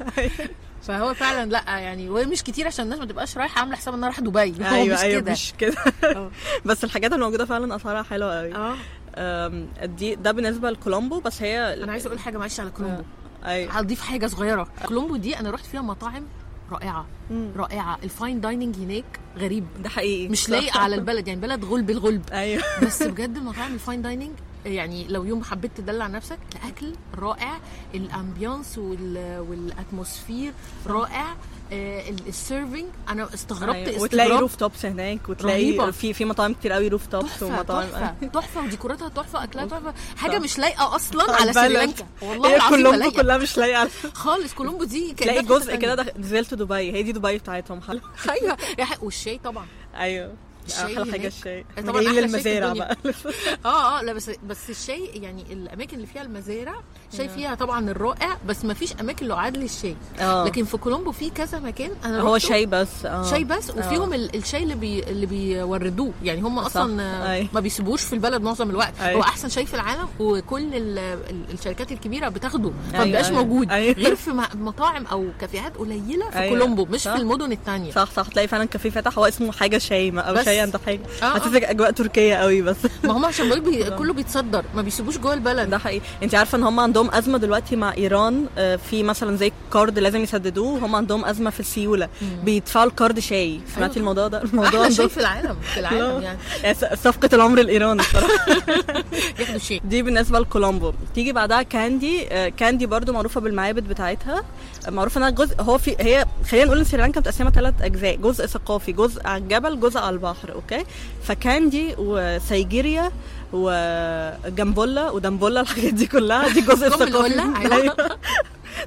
فهو 0.82 1.14
فعلا 1.14 1.50
لأ 1.50 1.78
يعني 1.78 2.10
وهي 2.10 2.24
مش 2.24 2.42
كتير 2.42 2.66
عشان 2.66 2.84
الناس 2.84 2.98
ما 2.98 3.04
تبقاش 3.06 3.38
رايحة 3.38 3.60
عاملة 3.60 3.76
حساب 3.76 3.94
إنها 3.94 4.08
رايحة 4.08 4.22
دبي. 4.22 4.40
أيوه 4.74 4.94
مش 4.94 5.00
أيوه 5.02 5.20
كده. 5.20 5.32
مش 5.32 5.52
كده. 5.58 5.74
آه. 6.16 6.30
بس 6.64 6.84
الحاجات 6.84 7.12
الموجودة 7.12 7.44
فعلا 7.44 7.76
أسعارها 7.76 8.02
حلوة 8.02 8.38
قوي 8.38 8.76
أه. 9.16 9.64
دي 9.84 10.14
ده 10.14 10.32
بالنسبة 10.32 10.70
لكولومبو 10.70 11.20
بس 11.20 11.42
هي 11.42 11.82
أنا 11.84 11.92
عايزة 11.92 12.06
أقول 12.08 12.18
حاجة 12.18 12.38
معلش 12.38 12.60
على 12.60 12.70
كولومبو. 12.70 13.02
أيوه. 13.44 13.72
هضيف 13.72 14.00
حاجة 14.00 14.26
صغيرة. 14.26 14.68
كولومبو 14.86 15.16
دي 15.16 15.38
أنا 15.40 15.50
رحت 15.50 15.66
فيها 15.66 15.82
مطاعم 15.82 16.26
رائعة. 16.72 17.06
مم. 17.30 17.50
رائعة. 17.56 17.98
ال 18.02 18.10
fine 18.10 18.40
dining 18.40 18.76
هناك 18.76 19.04
غريب. 19.38 19.64
ده 19.82 19.88
حقيقي. 19.88 20.28
مش. 20.28 20.48
لايق 20.48 20.76
على 20.82 20.94
البلد. 20.94 21.28
يعني 21.28 21.40
بلد 21.40 21.64
غلب 21.64 21.90
الغلب. 21.90 22.22
أيوه. 22.32 22.62
بس 22.82 23.02
بجد 23.02 23.38
مطاعم 23.38 23.74
ال 23.74 23.80
fine 23.80 24.02
dining 24.02 24.32
يعني 24.66 25.08
لو 25.08 25.24
يوم 25.24 25.44
حبيت 25.44 25.70
تدلع 25.76 26.06
نفسك 26.06 26.38
الأكل 26.56 26.92
رائع 27.18 27.58
ال 27.94 28.04
ambiance 28.04 28.78
وال... 28.78 29.38
وال 29.48 29.66
atmosphere 29.66 30.52
رائع. 30.86 31.36
ال 31.72 31.86
serving 31.86 32.84
أنا 33.08 33.34
استغربت 33.34 33.88
أيوة. 33.88 34.02
وتلاقي 34.02 34.38
روف 34.38 34.56
توبس 34.56 34.86
هناك 34.86 35.28
وتلاقي 35.28 35.70
رهيبة. 35.70 35.90
في 35.90 36.12
في 36.12 36.24
مطاعم 36.24 36.54
كتير 36.54 36.72
قوي 36.72 36.88
roof 36.88 37.06
tops 37.06 37.42
ومطاعم. 37.42 37.88
تحفة 37.88 38.26
تحفة. 38.26 38.60
وديكوراتها 38.60 39.08
تحفة 39.08 39.44
أكلها 39.44 39.66
تحفة. 39.66 39.94
حاجة. 40.16 40.38
مش 40.38 40.58
لايقة 40.58 40.96
أصلا 40.96 41.32
على. 41.32 41.52
سريلانكا. 41.52 42.06
والله 42.22 42.48
هي 42.48 42.56
العظيم 42.56 42.82
كولومبو. 42.82 43.10
كلها 43.10 43.38
مش 43.38 43.56
لايقة 43.56 43.88
خالص 44.14 44.54
كولومبو 44.54 44.84
دي 44.84 45.06
كانت 45.06 45.20
تلاقي 45.22 45.42
جزء 45.42 45.76
كده 45.76 46.06
نزلت 46.18 46.54
دبي. 46.54 46.92
هي 46.92 47.02
دي 47.02 47.12
دبي 47.12 47.38
بتاعتهم 47.38 47.80
حلو 47.80 48.00
أيوه. 48.30 48.56
والشاي 49.02 49.40
طبعا. 49.44 49.66
أيوه. 49.96 50.32
أحلى 50.78 51.12
حاجة. 51.12 51.26
الشاي 51.26 51.64
طبعاً 51.86 52.02
جايين 52.02 52.14
شاي 52.14 52.20
للمزارع 52.26 52.66
الدنيا. 52.72 52.84
بقى 53.04 53.14
آه 53.64 53.98
آه 53.98 54.02
لا 54.02 54.12
بس 54.12 54.30
بس 54.48 54.70
الشاي 54.70 55.06
يعني 55.14 55.44
الأماكن 55.52 55.96
اللي 55.96 56.06
فيها 56.06 56.22
المزارع 56.22 56.74
شاي 57.16 57.28
فيها 57.28 57.54
طبعا 57.54 57.90
الرائع 57.90 58.36
بس 58.48 58.64
ما 58.64 58.74
فيش 58.74 58.92
أماكن 59.00 59.26
لعاد 59.26 59.56
للشاي 59.56 59.96
آه 60.20 60.44
لكن 60.44 60.64
في 60.64 60.76
كولومبو 60.76 61.12
في 61.12 61.30
كذا 61.30 61.58
مكان 61.58 61.90
أنا 62.04 62.20
هو 62.20 62.38
شاي 62.38 62.66
بس 62.66 62.88
آه 63.06 63.30
شاي 63.30 63.44
بس 63.44 63.70
وفيهم 63.70 64.14
ال- 64.14 64.36
الشاي 64.36 64.62
اللي 64.62 64.74
بي 64.74 65.02
اللي 65.02 65.26
بيوردوه 65.26 66.12
يعني 66.22 66.40
هم 66.40 66.58
أصلا 66.58 67.02
آه، 67.02 67.32
أي. 67.32 67.48
ما 67.52 67.60
بيسيبوش 67.60 68.02
في 68.02 68.12
البلد 68.12 68.42
معظم 68.42 68.70
الوقت 68.70 69.00
أي. 69.00 69.14
هو 69.14 69.20
أحسن 69.22 69.48
شاي 69.48 69.66
في 69.66 69.74
العالم 69.74 70.08
وكل 70.20 70.74
ال- 70.74 70.98
ال- 70.98 71.44
الشركات 71.52 71.92
الكبيرة 71.92 72.28
بتاخده 72.28 72.72
ما 72.92 73.04
بيبقاش. 73.04 73.30
موجود 73.30 73.70
أيوة. 73.70 73.94
غير 73.94 74.14
في 74.16 74.30
مطاعم 74.54 75.06
أو 75.06 75.26
كافيهات 75.40 75.76
قليلة 75.76 76.30
في. 76.30 76.48
كولومبو 76.48 76.84
مش. 76.84 77.02
في 77.02 77.14
المدن 77.16 77.52
الثانية 77.52 77.90
صح 77.92 78.10
صح 78.10 78.28
تلاقي 78.28 78.48
فعلا 78.48 78.64
كافيه 78.64 78.90
فتح 78.90 79.18
هو 79.18 79.24
اسمه 79.26 79.52
حاجة 79.52 79.78
شاي 79.78 80.10
أو 80.10 80.34
بس 80.34 80.44
تخيل 80.54 80.64
انت 80.64 80.76
حاجة 80.86 81.00
آه، 81.22 81.36
آه. 81.36 81.38
حسيتك 81.38 81.64
أجواء 81.64 81.90
تركية 81.90 82.34
قوي 82.34 82.62
بس. 82.62 82.76
ما 83.04 83.12
هم 83.12 83.24
عشان 83.24 83.48
بقول 83.48 83.60
بي... 83.60 83.90
كله 83.98 84.12
بيتصدر 84.12 84.64
ما 84.74 84.82
بيسيبوش 84.82 85.18
جوه 85.18 85.34
البلد. 85.34 85.70
ده 85.70 85.78
حقيقي. 85.78 86.00
انت 86.22 86.34
عارفة 86.34 86.58
إن 86.58 86.62
هم 86.62 86.80
عندهم 86.80 87.10
أزمة 87.14 87.38
دلوقتي 87.38 87.76
مع 87.76 87.94
إيران 87.94 88.46
آه، 88.58 88.76
في 88.76 89.02
مثلا 89.02 89.36
زي 89.36 89.52
card 89.72 89.98
لازم 89.98 90.22
يسددوه 90.22 90.78
هم 90.78 90.96
عندهم 90.96 91.24
أزمة 91.24 91.50
في 91.50 91.60
السيولة. 91.60 92.08
بيدفعوا 92.44 92.86
ال 92.86 92.93
card 92.93 93.18
شاي. 93.18 93.60
سمعتي 93.74 93.82
أيوة. 93.82 93.96
الموضوع 93.96 94.28
ده؟ 94.28 94.42
الموضوع 94.42 94.82
أحلى 94.82 94.94
شيء 94.94 95.08
في 95.08 95.20
العالم 95.20 95.56
في 95.74 95.80
العالم 95.80 96.22
يعني. 96.22 96.38
يعني 96.62 96.76
صفقة 96.96 97.28
العمر 97.32 97.58
الإيراني 97.58 98.00
الصراحة. 98.00 98.46
ياخدوا 99.40 99.58
شيء 99.58 99.80
دي 99.84 100.02
بالنسبة 100.02 100.38
لكولومبو. 100.40 100.92
تيجي 101.14 101.32
بعدها 101.32 101.62
كاندي 101.62 102.28
آه، 102.32 102.48
كاندي 102.48 102.86
برضو 102.86 103.12
معروفة 103.12 103.40
بالمعابد 103.40 103.88
بتاعتها. 103.88 104.44
معروفة 104.88 105.18
إنها 105.18 105.30
جزء 105.30 105.54
هو 105.60 105.78
في 105.78 105.96
هي 106.00 106.26
خلينا 106.50 106.66
نقول 106.66 106.78
إن 106.78 106.84
سريلانكا 106.84 107.20
متقسمة 107.20 107.50
ثلاث 107.50 107.74
أجزاء. 107.82 108.16
جزء 108.16 108.46
ثقافي 108.46 108.92
جزء 108.92 109.26
على 109.26 109.42
الجبل 109.42 109.80
جزء 109.80 109.98
على 109.98 110.14
البحر. 110.14 110.43
أوكي؟ 110.52 110.84
فكاندي 111.22 111.94
وسيجيريا 111.98 113.10
وجامبولا 113.52 115.10
ودمبولا 115.10 115.60
الحاجات 115.60 115.94
دي 115.94 116.06
كلها. 116.06 116.48
دي 116.48 116.60
الجزء 116.60 116.86
الثقافي؟ 116.86 117.40
أيوة. 117.40 117.74
أيوة. 117.76 118.18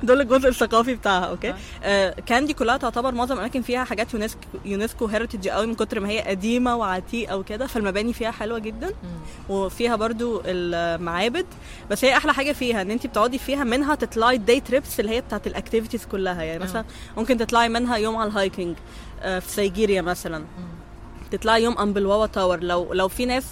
دول 0.04 0.22
الجزء 0.22 0.50
الثقافي 0.50 0.96
بتاعها 0.96 1.26
أوكي؟ 1.26 1.54
آه. 1.84 2.16
كاندي 2.26 2.54
كلها 2.54 2.78
تعتبر 2.78 3.12
معظم 3.12 3.34
الاماكن 3.34 3.62
فيها 3.62 3.84
حاجات 3.84 4.14
يونسكو 4.14 4.40
يونسكو 4.66 5.06
heritage 5.06 5.48
قوي 5.48 5.66
من 5.68 5.76
كتر 5.76 6.00
ما 6.00 6.10
هي 6.10 6.20
قديمة 6.20 6.76
وعتيقة 6.76 7.38
وكده 7.38 7.68
فالمباني 7.68 8.14
فيها 8.14 8.32
حلوة 8.32 8.60
جدا. 8.60 8.94
وفيها 9.50 9.96
برضو 9.96 10.42
المعابد. 10.46 11.46
بس 11.90 12.06
هي 12.06 12.18
أحلى 12.18 12.34
حاجة 12.34 12.52
فيها 12.52 12.82
إن 12.82 12.92
انت 12.92 13.08
بتقعدي 13.08 13.38
فيها 13.38 13.64
منها 13.64 13.96
تطلعي 13.96 14.38
day 14.38 14.60
trips 14.60 15.00
اللي 15.00 15.12
هي 15.12 15.22
بتاعت 15.22 15.48
ال 15.48 15.53
activities 15.53 16.06
كلها. 16.06 16.44
يعني 16.44 16.64
مثلا 16.64 16.86
ممكن 17.18 17.38
تطلعي 17.38 17.70
منها 17.70 17.98
يوم 17.98 18.16
على 18.16 18.30
ال 18.30 18.36
hiking 18.36 18.76
آه، 19.22 19.40
في 19.40 19.50
سيجيريا 19.50 20.02
مثلا. 20.02 20.46
تطلعي 21.28 21.64
يوم 21.64 21.78
امبلواوا 21.78 22.26
tower 22.26 22.64
لو 22.64 22.94
لو 22.94 23.08
في 23.08 23.26
ناس 23.26 23.46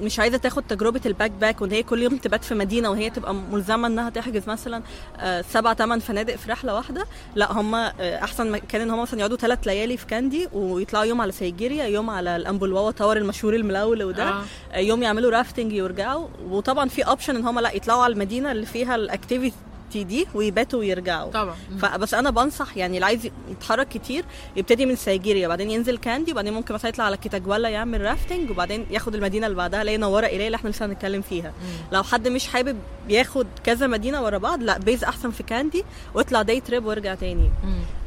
مش 0.00 0.18
عايزة 0.18 0.36
تاخد 0.36 0.62
تجربة 0.62 1.00
ال 1.06 1.30
backpack 1.30 1.60
وإن 1.62 1.70
هي 1.70 1.82
كل 1.82 2.02
يوم 2.02 2.16
تبات 2.16 2.44
في 2.44 2.54
مدينة 2.54 2.90
وهي 2.90 3.10
تبقى 3.10 3.34
ملزمة 3.34 3.88
إنها 3.88 4.10
تحجز 4.10 4.48
مثلا 4.48 4.82
آه، 5.16 5.42
سبع 5.42 5.74
ثمان 5.74 5.98
فنادق 5.98 6.36
في 6.36 6.50
رحلة 6.50 6.74
واحدة 6.74 7.06
لا 7.34 7.52
هم 7.52 7.74
أحسن 7.74 8.50
مكان 8.50 8.80
إن 8.80 8.90
هم 8.90 9.02
مثلا 9.02 9.18
يقعدوا 9.20 9.36
ثلاث 9.36 9.58
ليالي 9.66 9.96
في 9.96 10.06
كاندي 10.06 10.48
ويطلعوا 10.52 11.04
يوم 11.04 11.20
على 11.20 11.32
سيجيريا 11.32 11.84
يوم 11.84 12.10
على 12.10 12.36
الامبلواوا 12.36 12.90
تاور 12.90 13.16
المشهور 13.16 13.54
الملول 13.54 14.12
ده 14.12 14.28
آه. 14.28 14.42
آه. 14.72 14.78
يوم 14.78 15.02
يعملوا 15.02 15.30
rafting 15.30 15.72
يرجعوا 15.72 16.28
وطبعا 16.48 16.88
في 16.88 17.02
option 17.02 17.36
إن 17.36 17.44
هم 17.44 17.60
لا 17.60 17.72
يطلعوا 17.72 18.02
على 18.02 18.12
المدينة 18.12 18.52
اللي 18.52 18.66
فيها 18.66 18.94
ال 18.94 19.01
activity 19.01 19.56
دي 19.96 20.26
ويباتوا 20.34 20.78
ويرجعوا. 20.78 21.30
طبعا. 21.30 21.54
فبس 21.78 22.14
أنا 22.14 22.30
بنصح 22.30 22.76
يعني 22.76 22.94
اللي 22.94 23.06
عايز 23.06 23.28
يتحرك 23.50 23.88
كتير 23.88 24.24
يبتدي 24.56 24.86
من 24.86 24.96
سيجيريا 24.96 25.48
بعدين 25.48 25.70
ينزل 25.70 25.98
كاندي 25.98 26.32
وبعدين 26.32 26.52
ممكن 26.54 26.74
مثلا 26.74 26.88
يطلع 26.88 27.04
على 27.04 27.16
كيتاجوالا 27.16 27.68
يعمل 27.68 28.00
rafting 28.00 28.50
وبعدين 28.50 28.86
ياخد 28.90 29.14
المدينة 29.14 29.46
اللي 29.46 29.56
بعدها 29.56 29.80
اللي 29.80 29.92
هي 29.92 29.96
نوره 29.96 30.26
ايليا 30.26 30.46
اللي 30.46 30.56
إحنا 30.56 30.68
لسه 30.70 30.86
هنتكلم 30.86 31.22
فيها. 31.22 31.52
لو 31.92 32.02
حد 32.02 32.28
مش 32.28 32.46
حابب 32.48 32.76
ياخد 33.08 33.46
كذا 33.64 33.86
مدينة 33.86 34.22
ورا 34.22 34.38
بعض 34.38 34.62
لا 34.62 34.78
base 34.78 35.04
أحسن 35.04 35.30
في 35.30 35.42
كاندي 35.42 35.84
واطلع 36.14 36.42
day 36.42 36.60
trip 36.60 36.84
وارجع 36.86 37.14
تاني. 37.14 37.50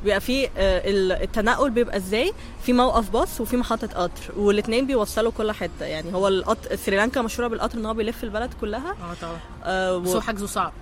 بيبقى 0.03 0.19
في 0.21 0.45
آه، 0.45 0.49
ال- 0.57 1.11
التنقل 1.11 1.69
بيبقى 1.69 1.97
إزاي؟ 1.97 2.33
في 2.63 2.73
موقف 2.73 3.09
باص 3.09 3.41
وفي 3.41 3.57
محطة 3.57 3.87
قطر 3.87 4.21
والاثنين 4.37 4.87
بيوصلوا 4.87 5.31
كل 5.31 5.51
حتة. 5.51 5.85
يعني 5.85 6.13
هو 6.13 6.27
القطر 6.27 6.75
سريلانكا 6.75 7.21
مشهورة 7.21 7.47
بالقطر 7.47 7.77
إن 7.77 7.85
هو 7.85 7.93
بيلف 7.93 8.23
البلد 8.23 8.53
كلها. 8.61 8.91
آه 8.91 9.13
طبعا. 9.21 9.39
آه، 9.63 9.95
و- 9.95 9.99
بس 9.99 10.09
هو 10.09 10.21
حجزه 10.21 10.47
صعب. 10.47 10.73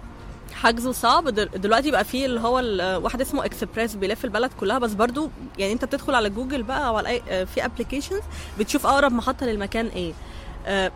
حجزه 0.53 0.91
صعب. 0.91 1.27
دل- 1.29 1.50
دلوقتي 1.55 1.91
بقى 1.91 2.03
فيه 2.05 2.25
اللي 2.25 2.39
هو 2.39 2.55
واحد 3.03 3.22
اسمه 3.22 3.45
اكسبريس 3.45 3.95
بيلف 3.95 4.25
البلد 4.25 4.51
كلها. 4.60 4.79
بس 4.79 4.93
برضو 4.93 5.29
يعني 5.57 5.74
انت 5.74 5.86
بتدخل 5.86 6.15
على 6.15 6.29
جوجل 6.29 6.63
بقى 6.63 6.88
أو 6.88 6.98
على 6.98 7.22
في 7.45 7.65
applications 7.65 8.21
بتشوف 8.60 8.86
أقرب 8.88 9.12
محطة 9.12 9.45
للمكان 9.45 9.88
إيه. 9.88 10.13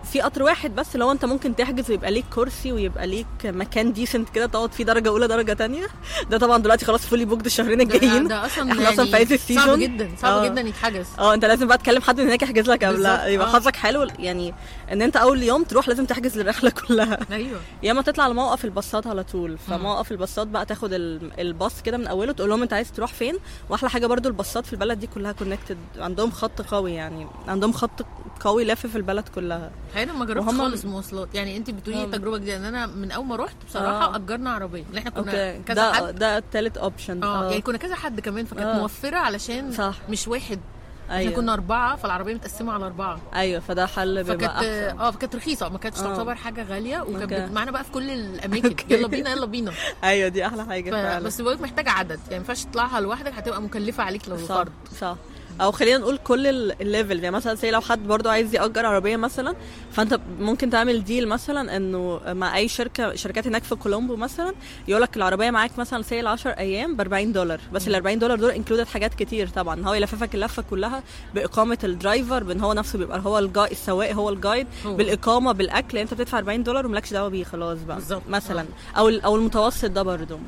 في 0.04 0.22
قطر 0.22 0.44
واحد 0.44 0.76
بس 0.76 0.96
لو 0.96 1.12
انت 1.12 1.26
ممكن 1.26 1.56
تحجز 1.56 1.90
ويبقى 1.92 2.12
ليك 2.12 2.26
كرسي 2.36 2.72
ويبقى 2.72 3.08
ليك 3.08 3.28
مكان 3.46 3.94
decent 3.94 4.30
كده 4.30 4.46
تقعد 4.46 4.72
فيه 4.74 4.84
درجة 4.84 5.10
أولى 5.10 5.28
درجة 5.28 5.54
تانية. 5.54 5.88
ده 6.30 6.38
طبعا 6.38 6.58
دلوقتي 6.58 6.86
خلاص 6.86 7.06
fully 7.06 7.26
booked 7.26 7.46
الشهرين 7.46 7.82
الجايين. 7.82 8.28
ده 8.28 8.46
أصلا 8.46 8.72
إحنا 8.72 8.82
يعني 8.84 8.94
أصلا 8.94 9.06
في 9.06 9.16
عز 9.16 9.28
صعب 9.28 9.32
ال 9.34 9.41
season 9.41 9.80
جدا 9.80 10.10
صعب 10.22 10.32
آه. 10.44 10.48
جدا 10.48 10.62
يتحجز. 10.62 11.06
آه 11.20 11.34
أنت 11.34 11.46
لازم 11.46 11.68
بقى 11.68 11.78
تكلم 11.78 12.02
حد 12.02 12.20
هناك 12.20 12.42
يحجز 12.44 12.70
لك 12.70 12.84
قبل 12.84 13.00
يبقى 13.00 13.48
آه. 13.48 13.52
حظك 13.52 13.76
حلو 13.76 14.08
يعني 14.20 14.54
إن 14.92 15.02
أنت 15.02 15.18
أول 15.18 15.44
يوم 15.44 15.64
تروح 15.64 15.88
لازم 15.88 16.06
تحجز 16.06 16.38
للرحلة 16.38 16.70
كلها. 16.70 17.20
أيوه. 17.32 17.60
يا 17.84 17.92
اما 17.92 18.02
تطلع 18.02 18.24
على 18.24 18.34
موقف 18.34 18.66
الباصات 18.66 19.08
على 19.08 19.24
طول. 19.24 19.58
فموقف 19.58 20.12
الباصات 20.12 20.48
بقى 20.48 20.66
تاخد 20.66 20.94
ال- 20.94 21.40
الباص 21.40 21.82
كده 21.82 21.98
من 21.98 22.08
أوله 22.08 22.32
تقول 22.32 22.50
لهم 22.50 22.62
أنت 22.62 22.74
عايز 22.74 22.92
تروح 22.92 23.14
فين؟ 23.14 23.36
وأحلى 23.70 23.90
حاجة 23.90 24.08
برضو 24.08 24.30
الباصات 24.30 24.66
في 24.66 24.74
البلد 24.74 25.00
دي 25.00 25.08
كلها 25.08 25.32
connected 25.32 25.78
عندهم 25.98 26.32
خط 26.32 26.62
قوي 26.62 26.94
يعني 26.94 27.28
عندهم 27.48 27.72
خط 27.74 28.06
قوي 28.40 28.64
لافف 28.64 28.96
البلد 28.96 29.28
كلها. 29.36 29.57
حقيقة 29.96 30.14
ما 30.18 30.26
جربتش 30.26 30.48
وهم- 30.48 30.58
خالص 30.58 30.86
مواصلات. 30.86 31.36
يعني 31.36 31.58
انت 31.58 31.70
بتقولي 31.70 32.04
آه. 32.04 32.06
تجربه 32.06 32.38
جديدة. 32.38 32.58
إن 32.58 32.66
أنا 32.66 32.86
من 32.86 33.12
أول 33.12 33.26
ما 33.26 33.36
رحت 33.36 33.56
بصراحة 33.68 34.14
آه. 34.14 34.16
أجرنا 34.16 34.50
عربية. 34.52 34.84
اللي 34.90 35.00
إحنا 35.00 35.12
كنا 35.12 35.22
okay. 35.52 35.64
كذا 35.64 35.76
ده 35.76 35.94
حد 35.94 36.16
ده 36.16 36.38
التالت 36.38 36.78
option 36.78 37.24
آه 37.24 37.50
يعني 37.50 37.62
كنا 37.62 37.78
كذا 37.78 37.96
حد 37.96 38.20
كمان 38.20 38.46
فكانت 38.46 38.66
آه. 38.68 38.80
موفرة 38.80 39.18
علشان 39.18 39.72
صح. 39.72 39.96
مش 40.10 40.28
واحد. 40.28 40.60
إحنا 41.06 41.18
أيوه. 41.20 41.34
كنا 41.34 41.54
أربعة 41.54 41.96
فالعربية 41.96 42.34
متقسمة 42.34 42.74
على 42.74 42.86
أربعة. 42.86 43.20
أيوه 43.36 43.60
فده 43.60 43.86
حل 43.86 44.24
بيبقى 44.24 44.38
فكانت 44.38 45.00
آه 45.02 45.12
فكانت 45.12 45.36
رخيصة. 45.36 45.70
ما 45.70 45.78
كانتش 45.78 46.00
آه. 46.00 46.04
تعتبر 46.04 46.36
حاجة 46.36 46.64
غالية. 46.64 47.02
وكانت 47.02 47.34
okay. 47.34 47.54
معانا 47.54 47.72
بقى 47.72 47.84
في 47.84 47.92
كل 47.92 48.10
الأماكن. 48.10 48.68
okay. 48.68 48.94
يلا 48.94 49.08
بينا 49.08 49.30
يلا 49.32 49.46
بينا. 49.46 49.72
أيوه 50.04 50.28
دي 50.30 50.46
أحلى 50.48 50.66
حاجة 50.66 50.90
ف- 50.92 50.94
فعلا. 50.94 51.26
بس 51.26 51.42
بقولك 51.42 51.62
محتاجة 51.62 51.90
عدد. 51.90 52.10
يعني 52.20 52.30
ما 52.30 52.36
ينفعش 52.36 52.64
تطلعها 52.64 53.00
لوحدك 53.00 53.34
هتبقى 53.34 53.62
مكلفة 53.62 54.04
عليك 54.04 54.30
لو 54.30 54.38
صح 54.38 54.46
فرد 54.56 54.72
صح. 55.02 55.16
أو 55.62 55.72
خلينا 55.72 55.98
نقول 55.98 56.18
كل 56.18 56.48
ال- 56.48 56.82
level 56.82 57.24
يعني 57.24 57.36
مثلا 57.36 57.54
زي 57.54 57.72
لو 57.72 57.82
حد 57.82 58.08
برضو 58.08 58.30
عايز 58.30 58.56
يأجر 58.56 58.86
عربية 58.86 59.16
مثلا 59.16 59.56
فأنت 59.92 60.20
ممكن 60.40 60.70
تعمل 60.70 61.04
deal 61.04 61.28
مثلا 61.28 61.78
إنه 61.78 62.20
مع 62.28 62.58
أي 62.58 62.68
شركة 62.68 63.16
شركات 63.16 63.48
هناك 63.48 63.64
في 63.64 63.76
كولومبو 63.76 64.16
مثلا 64.16 64.54
يقول 64.88 65.02
لك 65.02 65.18
العربية 65.18 65.50
معاك 65.52 65.80
مثلا 65.80 66.02
سي 66.02 66.20
ال 66.20 66.28
10 66.28 66.52
أيام 66.52 66.96
ب 66.96 67.02
40 67.02 67.32
دولار. 67.34 67.60
بس 67.74 67.88
ال 67.88 67.96
40 67.96 68.20
دولار 68.20 68.38
دول 68.40 68.52
included 68.52 68.88
حاجات 68.88 69.14
كتير 69.14 69.48
طبعا. 69.48 69.88
هو 69.88 69.94
يلففك 69.94 70.36
اللفة 70.36 70.64
كلها 70.70 71.04
بإقامة 71.36 71.78
ال 71.84 71.93
driver 71.93 72.44
بإن 72.44 72.62
هو 72.62 72.74
نفسه 72.74 73.00
بيبقى 73.00 73.22
هو 73.26 73.40
الجاي 73.40 73.72
السواق 73.72 74.12
هو 74.12 74.30
ال 74.30 74.35
guide. 74.35 74.68
بالإقامة 74.86 75.52
بالأكل. 75.52 75.98
أنت 75.98 76.14
بتدفع 76.14 76.38
40 76.38 76.64
دولار 76.64 76.86
وملكش 76.86 77.14
دعوة 77.14 77.30
بيه 77.30 77.44
خلاص 77.44 77.78
بقى. 77.88 78.00
مثلا. 78.30 78.66
أو 78.98 79.10
ال- 79.10 79.22
أو 79.22 79.36
المتوسط 79.36 79.86
ده 79.90 80.02
برضو. 80.04 80.40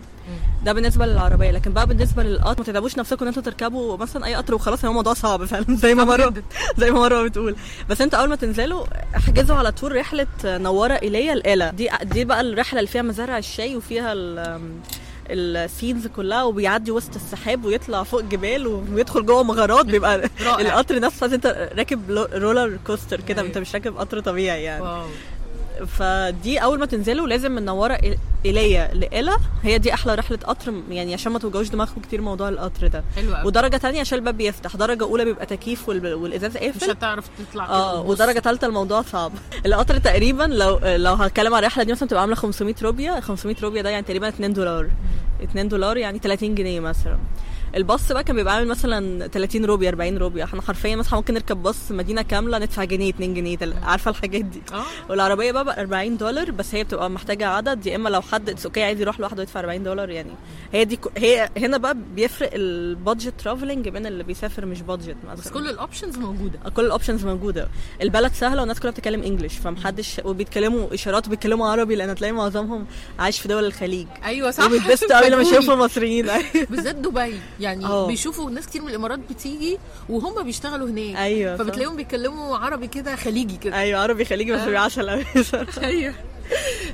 ده 0.66 0.74
بالنسبة 0.74 1.06
للعربية 1.06 1.52
لكن 1.52 1.74
بقى 1.74 1.88
بالنسبة 1.88 2.24
للقطر 2.24 2.60
ما 2.60 2.66
تتعبوش 2.66 2.98
نفسكم 2.98 3.22
إن 3.22 3.28
أنتوا 3.28 3.44
تركبوا 3.44 3.98
مثلا 3.98 4.26
أي 4.26 4.36
قطر 4.36 4.56
وخلاص 4.56 4.86
هو 4.86 4.94
موضوع 4.94 5.14
صعب 5.14 5.46
فعلا 5.46 5.66
زي 5.84 5.94
ما 5.96 6.04
مرة 6.04 6.34
زي 6.80 6.92
ما 6.92 7.00
مرة 7.00 7.24
بتقول. 7.24 7.56
بس 7.90 8.02
انت 8.02 8.14
أول 8.14 8.30
ما 8.30 8.36
تنزلوا 8.36 8.86
احجزوا 9.16 9.56
على 9.56 9.72
طول 9.72 9.96
رحلة 9.96 10.28
نوره 10.46 10.94
إيليا 10.94 11.34
لإلا 11.34 11.72
دي 11.72 11.90
دي 12.04 12.26
بقى 12.26 12.42
الرحلة 12.42 12.80
اللي 12.80 12.92
فيها 12.92 13.02
مزارع 13.02 13.38
الشاي 13.38 13.76
وفيها 13.76 14.14
ال 14.14 14.60
ال 15.32 15.42
scenes 15.42 16.08
كلها 16.08 16.44
وبيعدي 16.44 16.92
وسط 16.92 17.16
السحاب 17.16 17.66
ويطلع 17.66 18.04
فوق 18.04 18.22
جبال 18.22 18.68
ويدخل 18.68 19.26
جوه 19.26 19.44
مغارات 19.44 19.86
بيبقى. 19.86 20.30
القطر 20.60 21.00
نفسه 21.00 21.26
أنت 21.26 21.70
راكب 21.78 22.12
roller 22.34 22.78
coaster 22.88 23.22
كده 23.22 23.38
أيوة. 23.42 23.50
أنت 23.50 23.58
مش 23.58 23.74
راكب 23.76 23.98
قطر 23.98 24.20
طبيعي 24.20 24.64
يعني. 24.64 24.82
wow. 24.84 25.06
فدي 25.88 26.58
أول 26.58 26.80
ما 26.80 26.86
تنزلوا 26.86 27.28
لازم 27.28 27.52
من 27.52 27.66
نوره 27.66 27.96
إي- 27.98 28.18
إيليا 28.46 28.94
لإلا 28.94 29.38
هي 29.64 29.78
دي 29.78 29.94
أحلى 29.94 30.16
رحلة 30.16 30.38
قطر 30.38 30.74
يعني 30.90 31.14
عشان 31.14 31.32
ما 31.32 31.40
توجعوش 31.40 31.70
دماغكم 31.70 32.02
كتير 32.02 32.22
موضوع 32.22 32.50
القطر 32.50 32.88
ده. 32.88 33.04
حلو 33.16 33.36
قوي. 33.36 33.46
ودرجة 33.48 33.78
تانية 33.78 34.00
عشان 34.00 34.20
الباب 34.20 34.38
بيفتح. 34.38 34.76
درجة 34.76 35.04
أولى 35.04 35.26
بيبقى 35.26 35.46
تكييف 35.46 35.90
وال- 35.90 36.14
والإزاز 36.14 36.52
مش 36.58 36.64
قافل 36.64 36.92
هتعرف 36.92 37.30
تطلع 37.50 37.66
آه. 37.70 38.02
ودرجة 38.02 38.40
ثالثه 38.40 38.68
الموضوع 38.68 39.02
صعب. 39.02 39.32
القطر 39.66 39.98
تقريبا 39.98 40.44
لو 40.44 40.80
لو 40.84 41.14
هتكلم 41.14 41.54
على 41.54 41.60
الرحلة 41.68 41.84
دي 41.84 41.92
مثلا 41.92 42.10
تبقى 42.10 42.22
عاملة 42.22 42.36
500 42.36 42.76
روبيا. 42.82 43.20
500 43.20 43.56
روبيا 43.64 43.82
ده 43.82 43.90
يعني 43.90 44.04
تقريبا 44.06 44.28
2 44.28 44.54
دولار. 44.54 44.90
2 45.44 45.68
دولار 45.68 45.98
يعني 45.98 46.20
30 46.20 46.56
جنيه 46.56 46.80
مثلا. 46.80 47.18
الباص 47.76 48.12
بقى 48.12 48.24
كان 48.24 48.36
بيبقى 48.36 48.56
عامل 48.56 48.68
مثلا 48.68 49.28
30 49.28 49.66
روبيا 49.66 49.90
40 49.90 50.18
روبيا 50.18 50.44
إحنا 50.44 50.62
حرفيا 50.62 50.96
مثلا 50.96 51.16
ممكن 51.16 51.34
نركب 51.34 51.64
باص 51.64 51.92
مدينة 51.92 52.22
كاملة 52.22 52.58
ندفع 52.58 52.84
جنيه 52.84 53.10
2 53.10 53.34
جنيه. 53.34 53.58
تل- 53.58 53.74
عارفة 53.84 54.12
الحاجات 54.12 54.46
دي. 54.46 54.62
آه. 54.74 54.84
والعربية 55.10 55.52
بقى, 55.52 55.64
بقى 55.66 55.82
40 55.82 56.18
دولار 56.18 56.52
بس 56.52 56.76
هي 56.76 56.84
بتبقى 56.84 57.10
محتاجة 57.10 57.48
عدد. 57.48 57.86
يا 57.86 57.96
إما 57.96 58.10
لو 58.10 58.22
حد 58.22 58.50
it's 58.50 58.66
okay 58.66 58.84
عايز 58.84 59.02
يروح 59.02 59.20
لوحده 59.20 59.42
يدفع 59.44 59.60
40 59.60 59.84
دولار 59.84 60.10
يعني. 60.10 60.32
هي 60.74 60.86
دي 60.86 60.96
ك- 60.96 61.12
هي 61.18 61.50
هنا 61.58 61.78
بقى 61.78 61.98
بيفرق 62.16 62.50
ال 62.54 62.65
budget 62.65 63.34
traveling 63.44 63.90
بين 63.90 64.06
اللي 64.06 64.24
بيسافر 64.24 64.66
مش 64.66 64.82
budget 64.82 65.16
مثلا. 65.24 65.36
بس 65.46 65.48
كل 65.48 65.70
ال 65.70 65.76
options 65.76 66.18
موجودة. 66.18 66.60
كل 66.76 66.86
ال 66.86 66.91
options 66.91 67.26
موجودة. 67.26 67.68
البلد 68.02 68.34
سهلة 68.34 68.60
والناس 68.60 68.80
كلها 68.80 68.92
بتتكلم 68.92 69.24
English 69.24 69.54
فمحدش 69.58 70.22
وبيتكلموا 70.26 70.94
إشارات 70.94 71.28
وبيتكلموا 71.28 71.68
عربي 71.70 71.96
لأن 71.96 72.16
تلاقي 72.16 72.32
معظمهم 72.32 72.86
عايش 73.20 73.40
في 73.40 73.48
دول 73.48 73.66
الخليج. 73.66 74.08
أيوه 74.24 74.52
صح. 74.52 74.66
وبيتبسطوا 74.66 75.20
قوي 75.20 75.30
لما. 75.30 75.42
يشوفوا 75.42 75.74
المصريين 75.74 76.28
بالذات 76.70 76.96
دبي. 76.96 77.40
يعني 77.60 77.86
آه. 77.86 78.08
بيشوفوا 78.08 78.52
ناس 78.52 78.68
كتير 78.68 78.82
من 78.82 78.90
الإمارات 78.90 79.20
بتيجي 79.30 79.78
وهم 80.10 80.44
بيشتغلوا 80.44 80.90
هناك. 80.90 81.16
أيوه. 81.16 81.58
فبتلاقيهم 81.58 81.96
بيتكلموا 81.96 82.58
عربي 82.58 82.88
كده 82.88 83.16
خليجي 83.16 83.58
كده. 83.58 83.76
أيوه 83.76 84.00
عربي 84.00 84.26
خليجي 84.26 84.52
بس 84.52 84.62
بيبقى 84.62 84.84
عسل 84.84 85.10
قوي 85.10 85.26
أيوه. 85.84 86.14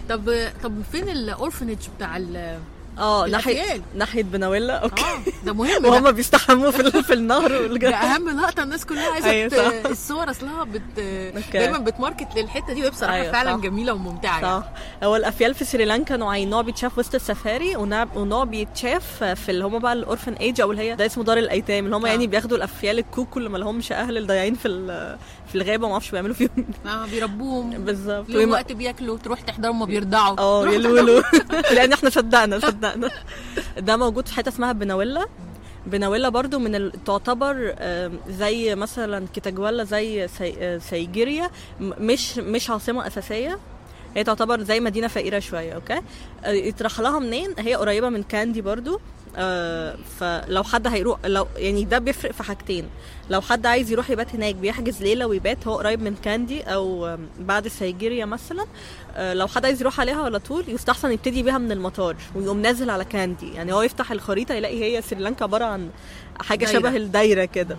طب 0.09 0.49
طب 0.63 0.73
فين 0.91 1.09
الأورفنج 1.09 1.77
بتاع 1.97 2.17
ال 2.17 2.59
آه 2.97 3.27
ناحيه. 3.27 3.81
ناحية 3.95 4.23
بناويلا 4.23 4.73
أوكي 4.77 5.01
آه 5.03 5.45
ده 5.45 5.53
مهم. 5.53 5.85
وهم 5.91 6.11
بيستحموا 6.11 6.71
في 6.71 7.03
في 7.03 7.13
النهر 7.13 7.51
والج- 7.51 7.81
ده 7.81 7.95
أهم 7.95 8.29
لقطة 8.39 8.63
الناس 8.63 8.85
كلها 8.85 9.11
عايزة 9.11 9.29
أيوة. 9.29 9.89
الصور 9.91 10.29
اصلها 10.29 10.63
بت... 10.63 10.81
دايما 11.53 11.77
بت 11.77 11.90
market 11.90 12.27
للحتة 12.35 12.73
دي 12.73 12.81
وهي 12.81 12.89
بصراحه 12.89 13.13
أيوة 13.15 13.31
فعلا 13.31 13.53
صح. 13.57 13.63
جميلة 13.63 13.93
وممتعة 13.93 14.39
يعني. 14.39 14.61
صح 14.61 14.69
هو 15.03 15.15
الأفيال 15.15 15.53
في 15.55 15.65
سريلانكا 15.65 16.17
نوعين 16.17 16.49
نوع 16.49 16.61
بيتشاف 16.61 16.97
وسط 16.97 17.15
السفاري 17.15 17.75
ونوع 18.15 18.43
بيتشاف 18.43 19.23
في 19.23 19.49
اللي 19.49 19.65
هم 19.65 19.79
بقى 19.79 19.93
ال 19.93 20.33
orphanage 20.33 20.61
أو 20.61 20.71
اللي 20.71 20.81
هي 20.91 20.95
ده 20.95 21.05
اسمه 21.05 21.23
دار 21.23 21.37
الأيتام 21.37 21.85
اللي 21.85 21.95
هم 21.95 22.05
آه. 22.05 22.09
يعني 22.09 22.27
بياخدوا 22.27 22.57
الأفيال 22.57 22.99
الكوكو 22.99 23.39
اللي 23.39 23.49
ما 23.49 23.57
لهمش 23.57 23.91
أهل 23.91 24.17
الضايعين 24.17 24.55
في 24.55 25.17
في 25.55 25.61
الغابة 25.61 25.87
ما 25.87 25.93
أعرفش 25.93 26.11
بيعملوا 26.11 26.35
فيهم. 26.35 26.49
آه 26.85 27.05
بيربوهم. 27.05 27.69
بالظبط. 27.85 28.29
ويما- 28.29 28.51
وقت 28.53 28.71
بياكلوا 28.71 29.17
تروح 29.17 29.41
تحضرهم 29.41 29.79
ما 29.79 29.85
بيرضعوا 29.85 30.39
آه 30.39 30.61
تروح 30.61 30.73
يلولو 30.75 31.23
لأن 31.75 31.93
إحنا 31.93 32.09
صدقنا 32.09 32.59
صدقنا. 32.59 33.09
ده 33.77 33.97
موجود 33.97 34.27
في 34.27 34.33
حتة 34.33 34.49
اسمها 34.49 34.71
بناويلا 34.71 35.25
بناويلا 35.87 36.29
برضو 36.29 36.59
من 36.59 36.75
ال... 36.75 37.03
تعتبر 37.05 37.75
زي 38.29 38.75
مثلا 38.75 39.27
كيتاجوالا 39.33 39.83
زي 39.83 40.27
سي... 40.27 40.55
آه، 40.59 40.77
سيجيريا. 40.77 41.49
مش 41.81 42.37
مش 42.37 42.69
عاصمة 42.69 43.07
أساسية. 43.07 43.59
هي 44.15 44.23
تعتبر 44.23 44.61
زي 44.63 44.79
مدينة 44.79 45.07
فقيرة 45.07 45.39
شوية 45.39 45.73
okay؟ 45.73 46.01
آه، 46.43 46.49
يتراح 46.51 46.99
لها 46.99 47.19
منين؟ 47.19 47.53
هي 47.59 47.75
قريبة 47.75 48.09
من 48.09 48.23
كاندي 48.23 48.61
برضو. 48.61 48.99
آه، 49.37 49.95
فلو 50.19 50.63
حد 50.63 50.87
هيروح 50.87 51.19
لو 51.25 51.47
يعني 51.55 51.83
ده 51.85 51.99
بيفرق 51.99 52.31
في 52.31 52.43
حاجتين. 52.43 52.85
لو 53.29 53.41
حد 53.41 53.65
عايز 53.65 53.91
يروح 53.91 54.09
يبات 54.09 54.35
هناك 54.35 54.55
بيحجز 54.55 55.01
ليلة 55.01 55.27
ويبات 55.27 55.67
هو 55.67 55.75
قريب 55.77 56.01
من 56.01 56.15
كاندي 56.15 56.61
أو 56.61 57.17
بعد 57.39 57.67
سيجيريا 57.67 58.25
مثلا. 58.25 58.65
آه، 59.15 59.33
لو 59.33 59.47
حد 59.47 59.65
عايز 59.65 59.81
يروح 59.81 59.99
عليها 59.99 60.23
على 60.23 60.39
طول 60.39 60.63
يستحسن 60.67 61.11
يبتدي 61.11 61.43
بيها 61.43 61.57
من 61.57 61.71
المطار 61.71 62.15
ويقوم 62.35 62.61
نازل 62.61 62.89
على 62.89 63.05
كاندي. 63.05 63.53
يعني 63.53 63.73
هو 63.73 63.81
يفتح 63.81 64.11
الخريطة 64.11 64.53
يلاقي 64.53 64.83
هي 64.83 65.01
سريلانكا 65.01 65.43
عبارة 65.43 65.65
عن 65.65 65.89
حاجة 66.41 66.65
دايرة. 66.65 66.79
شبه 66.79 66.95
الدايرة 66.95 67.45
كده. 67.45 67.77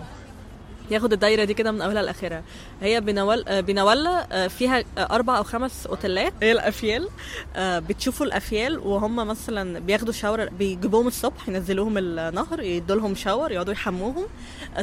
ياخد 0.91 1.13
الدايرة 1.13 1.43
دي 1.43 1.53
كده 1.53 1.71
من 1.71 1.81
أولها 1.81 2.01
لآخرها. 2.03 2.43
هي 2.81 3.01
بنوال 3.01 3.49
آه، 3.49 3.59
بنوالا 3.59 4.27
آه، 4.31 4.47
فيها 4.47 4.83
أربع 4.97 5.37
أو 5.37 5.43
خمس 5.43 5.87
أوتيلات. 5.87 6.33
هي 6.41 6.51
الأفيال. 6.51 7.09
آه، 7.55 7.79
بتشوفوا 7.79 8.25
الأفيال 8.25 8.79
وهم 8.79 9.15
مثلا 9.15 9.79
بياخدوا 9.79 10.13
شاور 10.13 10.45
بيجيبوهم 10.45 11.07
الصبح 11.07 11.49
ينزلوهم 11.49 11.97
النهر 11.97 12.61
يدوا 12.61 12.95
لهم 12.95 13.15
شاور 13.15 13.51
يقعدوا 13.51 13.73
يحموهم. 13.73 14.25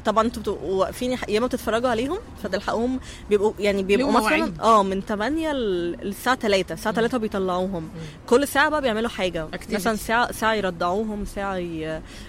طبعا 0.05 0.25
أنتوا 0.27 0.43
بتبقوا 0.43 0.81
واقفين 0.81 1.19
يا 1.29 1.39
إما 1.39 1.47
بتتفرجوا 1.47 1.89
عليهم 1.91 2.19
فتلحقوهم. 2.43 3.01
بيبقوا 3.31 3.53
يعني 3.59 3.83
بيبقوا 3.83 4.13
مثلا. 4.13 4.53
آه 4.63 4.83
من 4.83 5.01
8 5.01 5.53
للساعة 5.53 6.37
3 6.37 6.73
الساعة 6.73 6.95
3 6.95 7.19
بيطلعوهم. 7.19 7.89
كل 8.27 8.49
ساعة 8.49 8.69
بقى 8.69 8.81
بيعملوا 8.83 9.09
حاجة. 9.09 9.47
Activities. 9.55 9.75
مثلا 9.75 9.97
ساعة 9.97 10.33
ساعة 10.33 10.55
يرضعوهم 10.55 11.25
ساعة. 11.25 11.57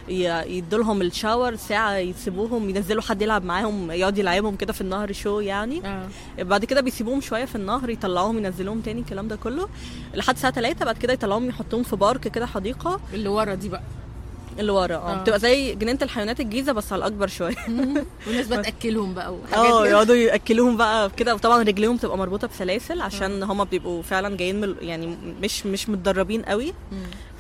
يدوا 0.08 0.79
لهم 0.79 1.01
الشاور 1.01 1.55
ساعة 1.55 1.96
يسيبوهم 1.98 2.70
ينزلوا 2.70 3.01
حد 3.01 3.22
يلعب 3.22 3.44
معاهم. 3.46 3.64
يقعد 3.91 4.17
يلعبهم 4.17 4.55
كده 4.55 4.74
في 4.74 4.81
النهر 4.81 5.12
شو 5.13 5.39
يعني. 5.39 5.81
آه. 5.88 6.07
بعد 6.39 6.65
كده 6.65 6.81
بيسيبوهم 6.81 7.22
شوية 7.22 7.45
في 7.45 7.55
النهر 7.55 7.89
يطلعوهم 7.89 8.38
ينزلوهم 8.38 8.81
تاني 8.81 9.00
الكلام 9.01 9.27
ده 9.27 9.36
كله. 9.36 9.69
لحد 10.13 10.36
الساعة 10.36 10.53
3 10.53 10.86
بعد 10.86 10.98
كده 10.98 11.13
يطلعوهم 11.13 11.50
يحطوهم 11.50 11.84
في 11.84 11.95
بارك 11.95 12.22
كده 12.27 12.45
حديقة. 12.45 13.00
اللي 13.13 13.29
ورا 13.29 13.53
دي 13.55 13.69
بقى. 13.69 13.81
اللي 14.60 14.72
ورا 14.72 14.95
آه. 14.95 15.13
آه. 15.13 15.22
بتبقى 15.22 15.39
زي 15.39 15.75
جنينة 15.75 16.00
الحيوانات 16.01 16.39
الجيزة 16.39 16.72
بس 16.72 16.93
على 16.93 17.00
الأكبر 17.00 17.27
شوية. 17.27 17.55
والناس 18.27 18.48
بقى 18.48 18.62
تأكلهم 18.63 19.13
بقى 19.13 19.34
وحاجات 19.34 19.57
آه. 19.72 19.88
يقعدوا 19.88 20.15
يأكلوهم 20.15 20.77
بقى 20.77 21.10
كده. 21.17 21.36
وطبعا 21.36 21.63
رجليهم 21.63 21.95
بتبقى 21.98 22.17
مربوطة 22.17 22.48
بسلاسل 22.48 23.01
عشان 23.01 23.43
هما 23.43 23.63
بيبقوا 23.63 24.01
فعلا 24.01 24.38
جايين 24.38 24.62
من 24.62 24.75
يعني 24.81 25.17
مش 25.41 25.65
مش 25.65 25.89
متدربين 25.89 26.41
قوي. 26.41 26.74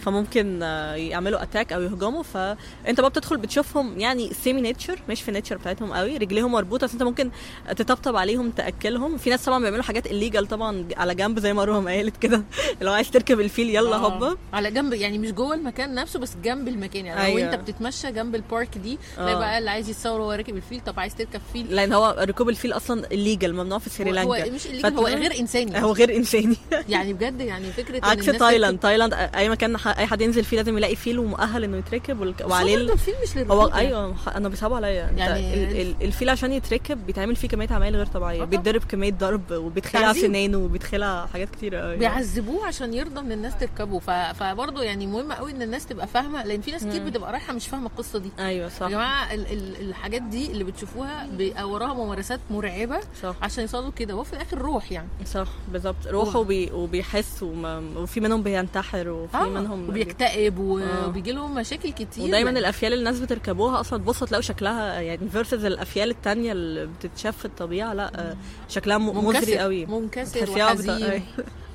فممكن 0.05 0.63
آه، 0.63 0.95
يعملوا 0.95 1.43
attack 1.43 1.73
أو 1.73 1.81
يهجموا. 1.81 2.23
فانت 2.23 2.99
بقى 3.01 3.09
بتدخل 3.09 3.37
بتشوفهم 3.37 3.99
يعني 3.99 4.33
semi 4.33 4.61
nature 4.61 4.99
مش 5.09 5.21
في 5.21 5.29
ال 5.29 5.33
nature 5.33 5.57
بتاعتهم 5.57 5.93
قوي 5.93 6.17
رجليهم 6.17 6.51
مربوطة. 6.51 6.87
بس 6.87 6.93
أنت 6.93 7.03
ممكن 7.03 7.31
تطبطب 7.75 8.15
عليهم 8.15 8.51
تأكلهم. 8.51 9.17
في 9.17 9.29
ناس 9.29 9.45
طبعا 9.45 9.59
بيعملوا 9.59 9.83
حاجات 9.83 10.07
illegal 10.07 10.47
طبعا 10.47 10.87
على 10.97 11.15
جنب 11.15 11.39
زي 11.39 11.53
ما 11.53 11.63
روهم 11.63 11.87
قالت 11.89 12.17
كده. 12.17 12.43
لو 12.81 12.93
عايز 12.93 13.11
تركب 13.11 13.39
الفيل 13.39 13.69
يلا 13.69 13.95
آه. 13.95 13.99
هوبا. 13.99 14.37
على 14.53 14.71
جنب 14.71 14.93
يعني 14.93 15.17
مش 15.17 15.31
جوه 15.31 15.55
المكان 15.55 15.93
نفسه 15.95 16.19
بس 16.19 16.35
جنب 16.43 16.67
المكان. 16.67 17.05
يعني 17.05 17.31
لو 17.31 17.37
أيوة. 17.37 17.53
أنت 17.53 17.61
بتتمشى 17.61 18.11
جنب 18.11 18.35
ال 18.35 18.43
park 18.43 18.77
دي 18.77 18.97
تلاقي 19.15 19.33
آه. 19.33 19.39
بقى 19.39 19.57
اللي 19.57 19.69
عايز 19.69 19.89
يتصور 19.89 20.21
وهو 20.21 20.31
راكب 20.31 20.55
الفيل 20.55 20.81
طب 20.85 20.99
عايز 20.99 21.15
تركب 21.15 21.41
فيل؟ 21.53 21.75
لأن 21.75 21.93
هو 21.93 22.15
ركوب 22.19 22.49
الفيل 22.49 22.73
أصلا 22.73 23.11
illegal 23.11 23.53
ممنوع 23.53 23.79
في 23.79 23.89
سريلانكا. 23.89 24.45
هو 24.45 24.51
مش 24.51 24.67
اللي 24.67 24.87
هو 24.87 25.07
غير 25.07 25.39
إنساني. 25.39 25.83
هو 25.83 25.91
غير 25.91 26.15
إنساني. 26.15 26.57
يعني 26.89 27.13
بجد 27.13 27.41
يعني 27.41 27.71
فكرة 27.71 28.05
عكس 28.05 28.25
تايلاند. 28.25 28.79
تايلاند 28.79 29.13
أي 29.13 29.49
مكان 29.49 29.77
أي 29.97 30.05
حد 30.05 30.21
ينزل 30.21 30.43
فيه 30.43 30.57
لازم 30.57 30.77
يلاقي 30.77 30.95
فيل 30.95 31.19
ومؤهل 31.19 31.63
إنه 31.63 31.77
يتركب 31.77 32.19
والك- 32.19 32.45
وعليه 32.49 32.75
هو 32.77 32.81
ال- 32.81 32.91
الفيل 32.91 33.13
مش 33.23 33.35
للركوب 33.37 33.57
هو. 33.57 33.67
أيوه 33.67 34.15
أنا 34.35 34.49
بيصعبوا 34.49 34.75
عليا. 34.77 34.89
يعني 34.93 35.19
يعني 35.19 35.53
ال- 35.53 35.81
ال- 35.81 35.95
الفيل 36.01 36.29
عشان 36.29 36.51
يتركب 36.53 37.05
بيتعمل 37.05 37.35
فيه 37.35 37.47
كمية 37.47 37.67
عمايل 37.71 37.95
غير 37.95 38.05
طبيعية. 38.05 38.43
بيتضرب 38.43 38.83
كمية 38.83 39.11
ضرب 39.11 39.51
وبيتخلع. 39.51 40.13
سنانه 40.13 40.57
وبيتخلع 40.57 41.25
حاجات 41.25 41.49
كتير 41.49 41.75
قوي 41.75 41.97
بيعذبوه 41.97 42.65
عشان 42.67 42.93
يرضى 42.93 43.19
إن 43.19 43.31
الناس 43.31 43.57
تركبه. 43.57 43.99
ف... 43.99 44.09
فبرضه 44.09 44.83
يعني 44.83 45.07
مهم 45.07 45.31
قوي 45.31 45.51
إن 45.51 45.61
الناس 45.61 45.85
تبقى 45.85 46.07
فاهمة 46.07 46.43
لأن 46.43 46.61
في 46.61 46.71
ناس 46.71 46.83
كتير. 46.85 47.03
بتبقى 47.03 47.31
رايحة 47.31 47.53
مش 47.53 47.67
فاهمة 47.67 47.87
القصة 47.87 48.19
دي. 48.19 48.29
أيوه 48.39 48.69
صح. 48.69 48.81
يا 48.85 48.89
جماعة 48.91 49.33
ال... 49.33 49.51
ال... 49.51 49.89
الحاجات 49.89 50.21
دي 50.21 50.51
اللي 50.51 50.63
بتشوفوها 50.63 51.27
بيبقى 51.37 51.69
وراها 51.69 51.93
ممارسات 51.93 52.39
مرعبة 52.51 52.99
صح. 53.23 53.35
عشان 53.41 53.61
يوصلوا 53.63 53.91
كده. 53.91 54.15
وفي 54.15 54.33
الآخر 54.33 54.57
روح 54.57 54.91
يعني. 54.91 55.07
صح 55.25 55.47
بالظبط. 55.71 56.07
روح. 56.07 56.35
هو- 56.35 56.41
وبي 56.41 56.71
وبيحس 56.71 57.43
وما 57.43 57.83
وفي 57.97 58.19
منهم 58.19 58.43
بينتحر 58.43 59.09
وفي 59.09 59.37
منهم 59.37 59.84
وبيكتئب 59.89 60.59
آه. 60.59 61.07
وبيجي 61.07 61.31
لهم 61.31 61.55
مشاكل 61.55 61.91
كتير 61.91 62.23
ودايما 62.23 62.49
يعني. 62.49 62.59
الأفيال 62.59 62.93
اللي 62.93 63.09
الناس 63.09 63.19
بتركبوها 63.19 63.79
أصلا 63.79 63.99
تبصوا 63.99 64.27
تلاقوا 64.27 64.41
شكلها 64.41 64.99
يعني 64.99 65.29
versus 65.29 65.65
الأفيال 65.65 66.09
التانية 66.09 66.51
اللي 66.51 66.85
بتتشاف 66.85 67.37
في 67.37 67.45
الطبيعة 67.45 67.93
لأ 67.93 68.35
شكلها 68.69 68.97
مزري 68.97 69.57
قوي 69.57 69.85
منكسر 69.85 70.49
وحزين 70.51 71.03
أيوة. 71.03 71.21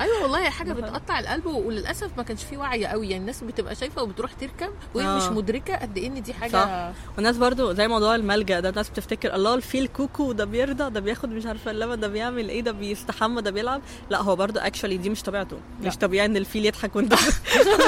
أيوه 0.01 0.23
والله 0.23 0.43
هي 0.45 0.51
حاجة 0.51 0.73
بتقطع 0.73 1.19
القلب 1.19 1.47
وللأسف 1.47 2.11
ما 2.17 2.23
كانش 2.23 2.45
فيه 2.45 2.59
وعي 2.59 2.87
قوي 2.87 3.09
يعني 3.09 3.21
الناس 3.21 3.45
بتبقى 3.45 3.75
شايفة 3.75 4.03
وبتروح 4.03 4.33
تركب 4.33 4.71
وهي 4.95 5.07
آه. 5.07 5.17
مش 5.17 5.23
مدركة 5.37 5.77
قد 5.77 5.99
إيه 5.99 6.07
إن 6.07 6.23
دي 6.23 6.35
حاجة 6.35 6.51
صح. 6.51 6.93
والناس 7.17 7.37
برضو 7.37 7.73
زي 7.73 7.89
موضوع 7.89 8.15
الملجأ 8.15 8.61
ده 8.61 8.69
الناس 8.69 8.91
بتفتكر 8.91 9.35
الله 9.35 9.55
الفيل 9.55 9.87
كوكو 9.89 10.33
ده 10.33 10.45
بيرضع 10.45 10.89
ده 10.89 11.01
بياخد 11.01 11.29
مش 11.29 11.47
عارفة 11.47 11.71
اللبن 11.71 12.01
ده 12.01 12.09
بيعمل 12.09 12.49
إيه 12.49 12.61
ده 12.61 12.73
بيستحمى 12.73 13.43
ده 13.43 13.51
بيلعب 13.51 13.81
لا 14.11 14.23
هو 14.23 14.37
برضو 14.37 14.59
actually 14.59 14.97
دي 14.97 15.11
مش 15.11 15.23
طبيعته 15.23 15.57
لا. 15.81 15.89
مش 15.89 15.97
طبيعي 15.97 16.27
إن 16.27 16.37
الفيل 16.37 16.67
يضحك 16.67 16.97
وأنت 16.97 17.15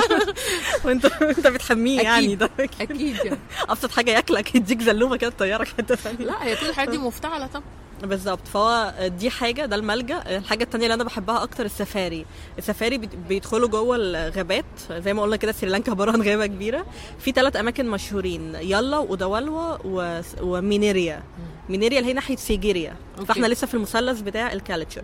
وأنت 0.85 1.05
انت 1.05 1.47
بتحميه. 1.47 2.01
يعني 2.01 2.35
ده 2.35 2.51
أكيد 2.81 3.17
يعني 3.25 3.39
أبسط 3.69 3.91
حاجة 3.91 4.11
ياكلك 4.11 4.55
يديك 4.55 4.83
زلومة 4.83 5.17
كده 5.17 5.31
تطيرك 5.31 5.69
حتة 5.69 5.95
ثانية 5.95 6.25
لا 6.25 6.45
هي 6.45 6.57
كل 6.57 6.67
الحاجات 6.69 6.91
دي 6.91 6.99
مفتعلة 7.09 7.47
طبعا 7.47 7.65
بالظبط. 8.03 8.49
فهو 8.49 8.95
دي 9.19 9.31
حاجة 9.31 9.67
ده 9.67 9.77
الملجأ. 9.77 10.23
الحاجة 10.27 10.65
التانية 10.65 10.85
اللي 10.85 10.95
أنا 10.95 11.05
بحبها 11.05 11.43
أكتر 11.43 11.65
السفاري. 11.65 12.27
السفاري 12.59 12.99
بيدخلوا 12.99 13.69
جوه 13.69 13.97
الغابات. 13.97 14.65
زي 14.91 15.15
ما 15.15 15.23
قلنا 15.23 15.37
كده 15.37 15.53
سريلانكا 15.53 15.91
عباره 15.93 16.13
عن 16.13 16.23
غابة 16.23 16.47
كبيرة. 16.47 16.87
في 17.19 17.33
ثلاث 17.33 17.57
أماكن 17.57 17.89
مشهورين. 17.89 18.55
يلا 18.55 18.99
ودوالوا 18.99 19.77
و... 19.85 20.21
ومينيريا. 20.41 21.23
مينيريا 21.69 21.99
اللي 21.99 22.11
هي 22.11 22.15
ناحية 22.15 22.37
سيجيريا. 22.37 22.97
فاحنا 23.27 23.47
لسه 23.47 23.67
في 23.67 23.75
المثلث 23.75 24.21
بتاع 24.21 24.53
ال 24.53 24.58
culture. 24.58 25.03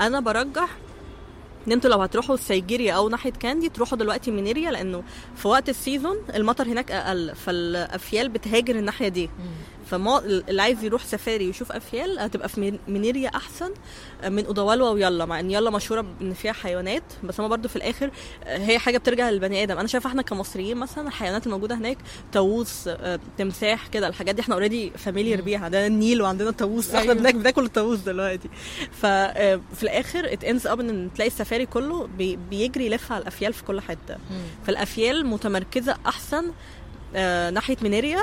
أنا 0.00 0.20
برجح 0.20 0.68
إن 1.66 1.72
أنتوا 1.72 1.90
لو 1.90 2.02
هتروحوا 2.02 2.36
سيجيريا 2.36 2.92
أو 2.92 3.08
ناحية 3.08 3.30
كاندي 3.30 3.68
تروحوا 3.68 3.98
دلوقتي 3.98 4.30
مينيريا 4.30 4.70
لأنه 4.70 5.02
في 5.36 5.48
وقت 5.48 5.68
ال 5.68 5.75
season 5.75 6.16
المطر 6.34 6.66
هناك 6.66 6.90
أقل. 6.90 7.34
فالأفيال 7.34 8.28
بتهاجر 8.28 8.74
الناحية 8.78 9.08
دي. 9.08 9.30
فما 9.90 10.18
اللي 10.18 10.62
عايز 10.62 10.84
يروح 10.84 11.04
سفاري 11.04 11.46
ويشوف 11.46 11.72
أفيال 11.72 12.18
هتبقى 12.18 12.48
في 12.48 12.78
مينيريا 12.88 13.28
أحسن 13.28 13.70
من 14.28 14.46
ادوالوا 14.46 14.90
ويلا 14.90 15.24
مع 15.24 15.40
إن 15.40 15.50
يلا 15.50 15.70
مشهورة 15.70 16.06
ان 16.20 16.34
فيها 16.34 16.52
حيوانات 16.52 17.02
بس 17.24 17.40
هما 17.40 17.48
برضو 17.48 17.68
في 17.68 17.76
الآخر 17.76 18.10
هي 18.46 18.78
حاجة 18.78 18.98
بترجع 18.98 19.30
للبني 19.30 19.62
آدم. 19.62 19.78
أنا 19.78 19.88
شايفة 19.88 20.08
إحنا 20.08 20.22
كمصريين 20.22 20.76
مثلا 20.76 21.08
الحيوانات 21.08 21.46
الموجودة 21.46 21.74
هناك 21.74 21.98
طاووس 22.32 22.88
آه، 22.88 23.20
تمساح 23.38 23.86
كده 23.86 24.08
الحاجات 24.08 24.34
دي 24.34 24.40
إحنا 24.42 24.54
already 24.54 24.90
familiar 24.90 25.40
بيها. 25.40 25.68
ده 25.68 25.86
النيل 25.86 26.22
وعندنا 26.22 26.50
طاووس 26.50 26.88
إحنا 26.88 27.00
أيوة. 27.00 27.14
بناك- 27.14 27.34
بناكل 27.34 27.64
الطاووس 27.64 27.98
دلوقتي. 27.98 28.48
ففي 28.92 29.82
الآخر 29.82 30.32
it 30.32 30.44
ends 30.44 30.66
up 30.66 30.80
إن 30.80 31.10
تلاقي 31.14 31.28
السفاري 31.28 31.66
كله 31.66 32.06
بي- 32.06 32.36
بيجري 32.50 32.86
يلف 32.86 33.12
على 33.12 33.22
الأفيال 33.22 33.52
في 33.52 33.64
كل 33.64 33.80
حتة. 33.80 34.16
فالأفيال 34.66 35.26
متمركزة 35.26 35.96
أحسن 36.06 36.44
آه 36.46 36.52
ناحية 37.54 37.76
مينيريا 37.82 38.22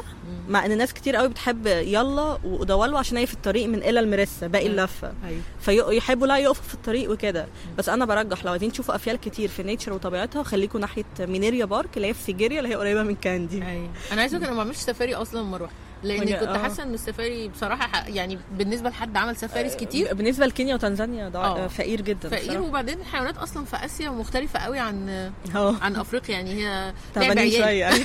مع 0.50 0.66
إن 0.66 0.78
ناس 0.78 0.94
كتير 0.94 1.16
قوي 1.16 1.28
بتحب 1.28 1.68
يلا 1.68 2.38
ودولوا 2.44 3.00
عشان 3.00 3.18
هي 3.18 3.26
في 3.28 3.34
الطريق 3.34 3.66
من 3.68 3.84
إلا 3.84 4.00
لميريسا 4.00 4.48
باقي 4.48 4.66
مم. 4.66 4.72
اللفة. 4.72 5.14
أيوه. 5.28 5.42
فيحبوا 5.60 6.28
لا 6.28 6.38
يقفوا 6.38 6.64
في 6.64 6.74
الطريق 6.74 7.12
وكده. 7.12 7.48
بس 7.78 7.90
أنا 7.90 8.06
برجح 8.06 8.46
لو 8.46 8.52
عايزين 8.52 8.72
تشوفوا 8.72 8.96
أفيال 8.96 9.16
كتير 9.20 9.50
في 9.50 9.64
nature 9.64 9.94
وطبيعتها 9.94 10.44
خليكم 10.44 10.80
ناحية 10.80 11.04
مينيريا 11.20 11.66
park 11.66 11.98
اللي 11.98 12.08
هي 12.08 12.14
في 12.14 12.24
سيجيريا 12.24 12.60
اللي 12.60 12.70
هي 12.70 12.76
قريبة 12.76 13.04
من 13.04 13.16
كاندي. 13.16 13.64
أيوه. 13.66 13.90
أنا 14.12 14.22
عايزة 14.22 14.38
أقول 14.38 14.48
أنا 14.48 14.56
ما 14.56 14.62
عملتش 14.62 14.78
سفاري 14.78 15.16
أصلا 15.16 15.40
لما 15.40 15.58
رحت 15.58 15.74
بجد- 16.04 16.40
كنت 16.40 16.50
آه. 16.50 16.58
حاسة 16.58 16.84
ان 16.84 16.94
السفاري 16.94 17.48
بصراحة 17.48 18.08
يعني 18.08 18.40
بالنسبة 18.58 18.90
لحد 18.90 19.18
عمل 19.18 19.36
سفاريز 19.36 19.76
كتير 19.76 20.14
بالنسبة 20.14 20.46
لكينيا 20.46 20.76
وتنزانيا 20.76 21.30
ده 21.30 21.40
آه. 21.40 21.68
فقير 21.68 22.02
جدا 22.02 22.30
فقير 22.30 22.44
بصراحة. 22.50 22.62
وبعدين 22.68 23.00
الحيوانات 23.00 23.38
أصلا 23.38 23.66
في 23.66 23.86
آسيا 23.86 24.10
مختلفة 24.10 24.60
قوي 24.60 24.80
عن 24.80 25.10
آه 25.56 25.76
عن 25.82 25.96
أفريقيا 25.96 26.36
يعني 26.36 26.54
هي 26.54 26.94
تعبانين 27.16 27.52
شوية 27.52 27.80
يعني 27.86 28.04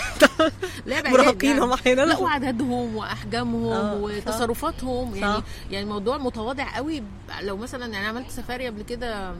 لعب 0.86 1.06
مراهقين. 1.06 1.58
هم 1.58 1.72
أحيانا 1.72 2.02
لا 2.02 2.18
وعددهم 2.18 2.96
وأحجامهم 2.96 3.72
آه، 3.72 3.94
وتصرفاتهم 3.94 5.14
يعني 5.16 5.36
صح. 5.36 5.42
يعني 5.70 5.84
الموضوع 5.84 6.18
متواضع 6.18 6.76
قوي 6.76 7.02
لو 7.42 7.56
مثلا 7.56 7.86
يعني 7.92 8.06
عملت 8.06 8.30
سفاري 8.30 8.66
قبل 8.66 8.82
كده 8.82 9.32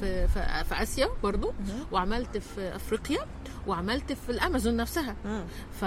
في 0.00 0.28
في, 0.28 0.64
في 0.68 0.82
آسيا 0.82 1.08
برضو 1.22 1.52
وعملت 1.92 2.38
في 2.38 2.76
أفريقيا 2.76 3.18
وعملت 3.66 4.12
في 4.12 4.30
الأمازون 4.32 4.76
نفسها. 4.76 5.16
ف 5.80 5.84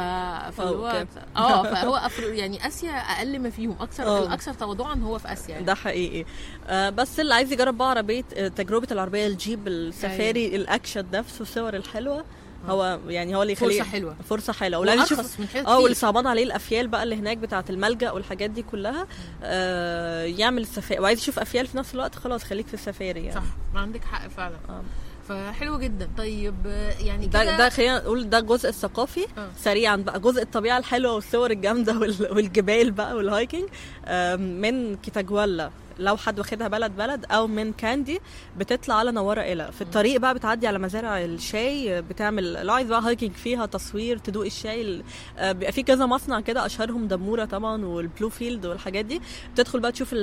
فهو. 0.57 1.05
آه 1.37 1.63
فهو 1.63 1.95
أفر... 1.95 2.23
يعني 2.33 2.67
آسيا 2.67 2.91
أقل 2.91 3.39
ما 3.39 3.49
فيهم 3.49 3.75
أكثر 3.79 4.03
آه. 4.03 4.23
الأكثر 4.23 4.53
تواضعا 4.53 4.95
هو 4.95 5.17
في 5.19 5.33
آسيا 5.33 5.53
يعني. 5.53 5.65
ده 5.65 5.73
حقيقي 5.75 6.25
آه 6.67 6.89
بس 6.89 7.19
اللي 7.19 7.33
عايز 7.33 7.51
يجرب 7.51 7.77
بقى 7.77 7.89
عربية 7.89 8.23
آه، 8.35 8.47
تجربة 8.47 8.87
العربية 8.91 9.27
الجيب 9.27 9.67
السفاري 9.67 10.55
الأكشن 10.55 11.05
نفسه 11.13 11.41
الصور 11.41 11.75
الحلوة 11.75 12.25
هو 12.67 12.99
يعني 13.07 13.35
هو 13.35 13.41
اللي 13.41 13.53
يخليه 13.53 13.77
فرصة 13.79 13.91
حلوة. 13.91 14.15
فرصة 14.29 14.53
حلوة 14.53 14.89
عايز 14.89 15.01
يشوف 15.01 15.55
آه 15.67 15.79
واللي. 15.79 15.95
صعبان 15.95 16.27
عليه 16.27 16.43
الأفيال 16.43 16.87
بقى 16.87 17.03
اللي 17.03 17.15
هناك 17.15 17.37
بتاعة 17.37 17.65
الملجأ 17.69 18.11
والحاجات 18.11 18.49
دي 18.49 18.61
كلها 18.63 19.07
آه 19.43 20.23
يعمل 20.23 20.61
السفاري 20.61 20.99
وعايز 21.01 21.19
يشوف 21.19 21.39
أفيال 21.39 21.67
في 21.67 21.77
نفس 21.77 21.93
الوقت 21.93 22.15
خلاص 22.15 22.43
خليك 22.43 22.67
في 22.67 22.73
السفاري 22.73 23.25
يعني 23.25 23.41
صح 23.41 23.79
عندك 23.79 24.03
حق 24.05 24.27
فعلا 24.27 24.55
آه. 24.69 24.81
فحلو 25.29 25.79
جدا 25.79 26.09
طيب 26.17 26.55
يعني 26.99 27.27
ده 27.27 27.43
كده 27.43 27.57
ده 27.57 27.69
خلينا 27.69 27.97
نقول 27.99 28.29
ده 28.29 28.37
الجزء 28.37 28.69
الثقافي 28.69 29.25
آه. 29.37 29.49
سريعا 29.57 29.95
بقى 29.95 30.19
جزء 30.19 30.41
الطبيعة 30.41 30.77
الحلوة 30.77 31.13
والصور 31.13 31.51
الجامدة 31.51 31.97
وال- 31.99 32.27
والجبال 32.31 32.91
بقى 32.91 33.15
وال 33.15 33.29
hiking 33.29 33.69
آم، 34.05 34.41
من 34.61 34.95
كيتولجالا 34.95 35.71
لو 35.99 36.17
حد 36.17 36.39
واخدها 36.39 36.67
بلد 36.67 36.91
بلد 36.95 37.25
أو 37.31 37.47
من 37.47 37.73
كاندي 37.73 38.19
بتطلع 38.57 38.95
على 38.95 39.11
نوارة 39.11 39.41
إيليا. 39.41 39.71
في 39.71 39.81
الطريق 39.81 40.19
بقى 40.19 40.33
بتعدي 40.33 40.67
على 40.67 40.79
مزارع 40.79 41.19
الشاي 41.23 42.01
بتعمل 42.01 42.65
لو 42.65 42.73
عايز 42.73 42.87
بقى 42.89 43.01
hiking 43.01 43.31
فيها 43.31 43.65
تصوير 43.65 44.17
تدوق 44.17 44.45
الشاي 44.45 44.81
ال- 44.81 45.03
آه، 45.37 45.51
بيبقى 45.51 45.71
في 45.71 45.83
كذا 45.83 46.05
مصنع 46.05 46.39
كده 46.39 46.65
أشهرهم 46.65 47.07
دمورة 47.07 47.45
طبعا 47.45 47.85
وال 47.85 48.00
Blue 48.00 48.29
Field 48.29 48.65
والحاجات 48.65 49.05
دي. 49.05 49.21
بتدخل 49.53 49.79
بقى 49.79 49.91
تشوف 49.91 50.15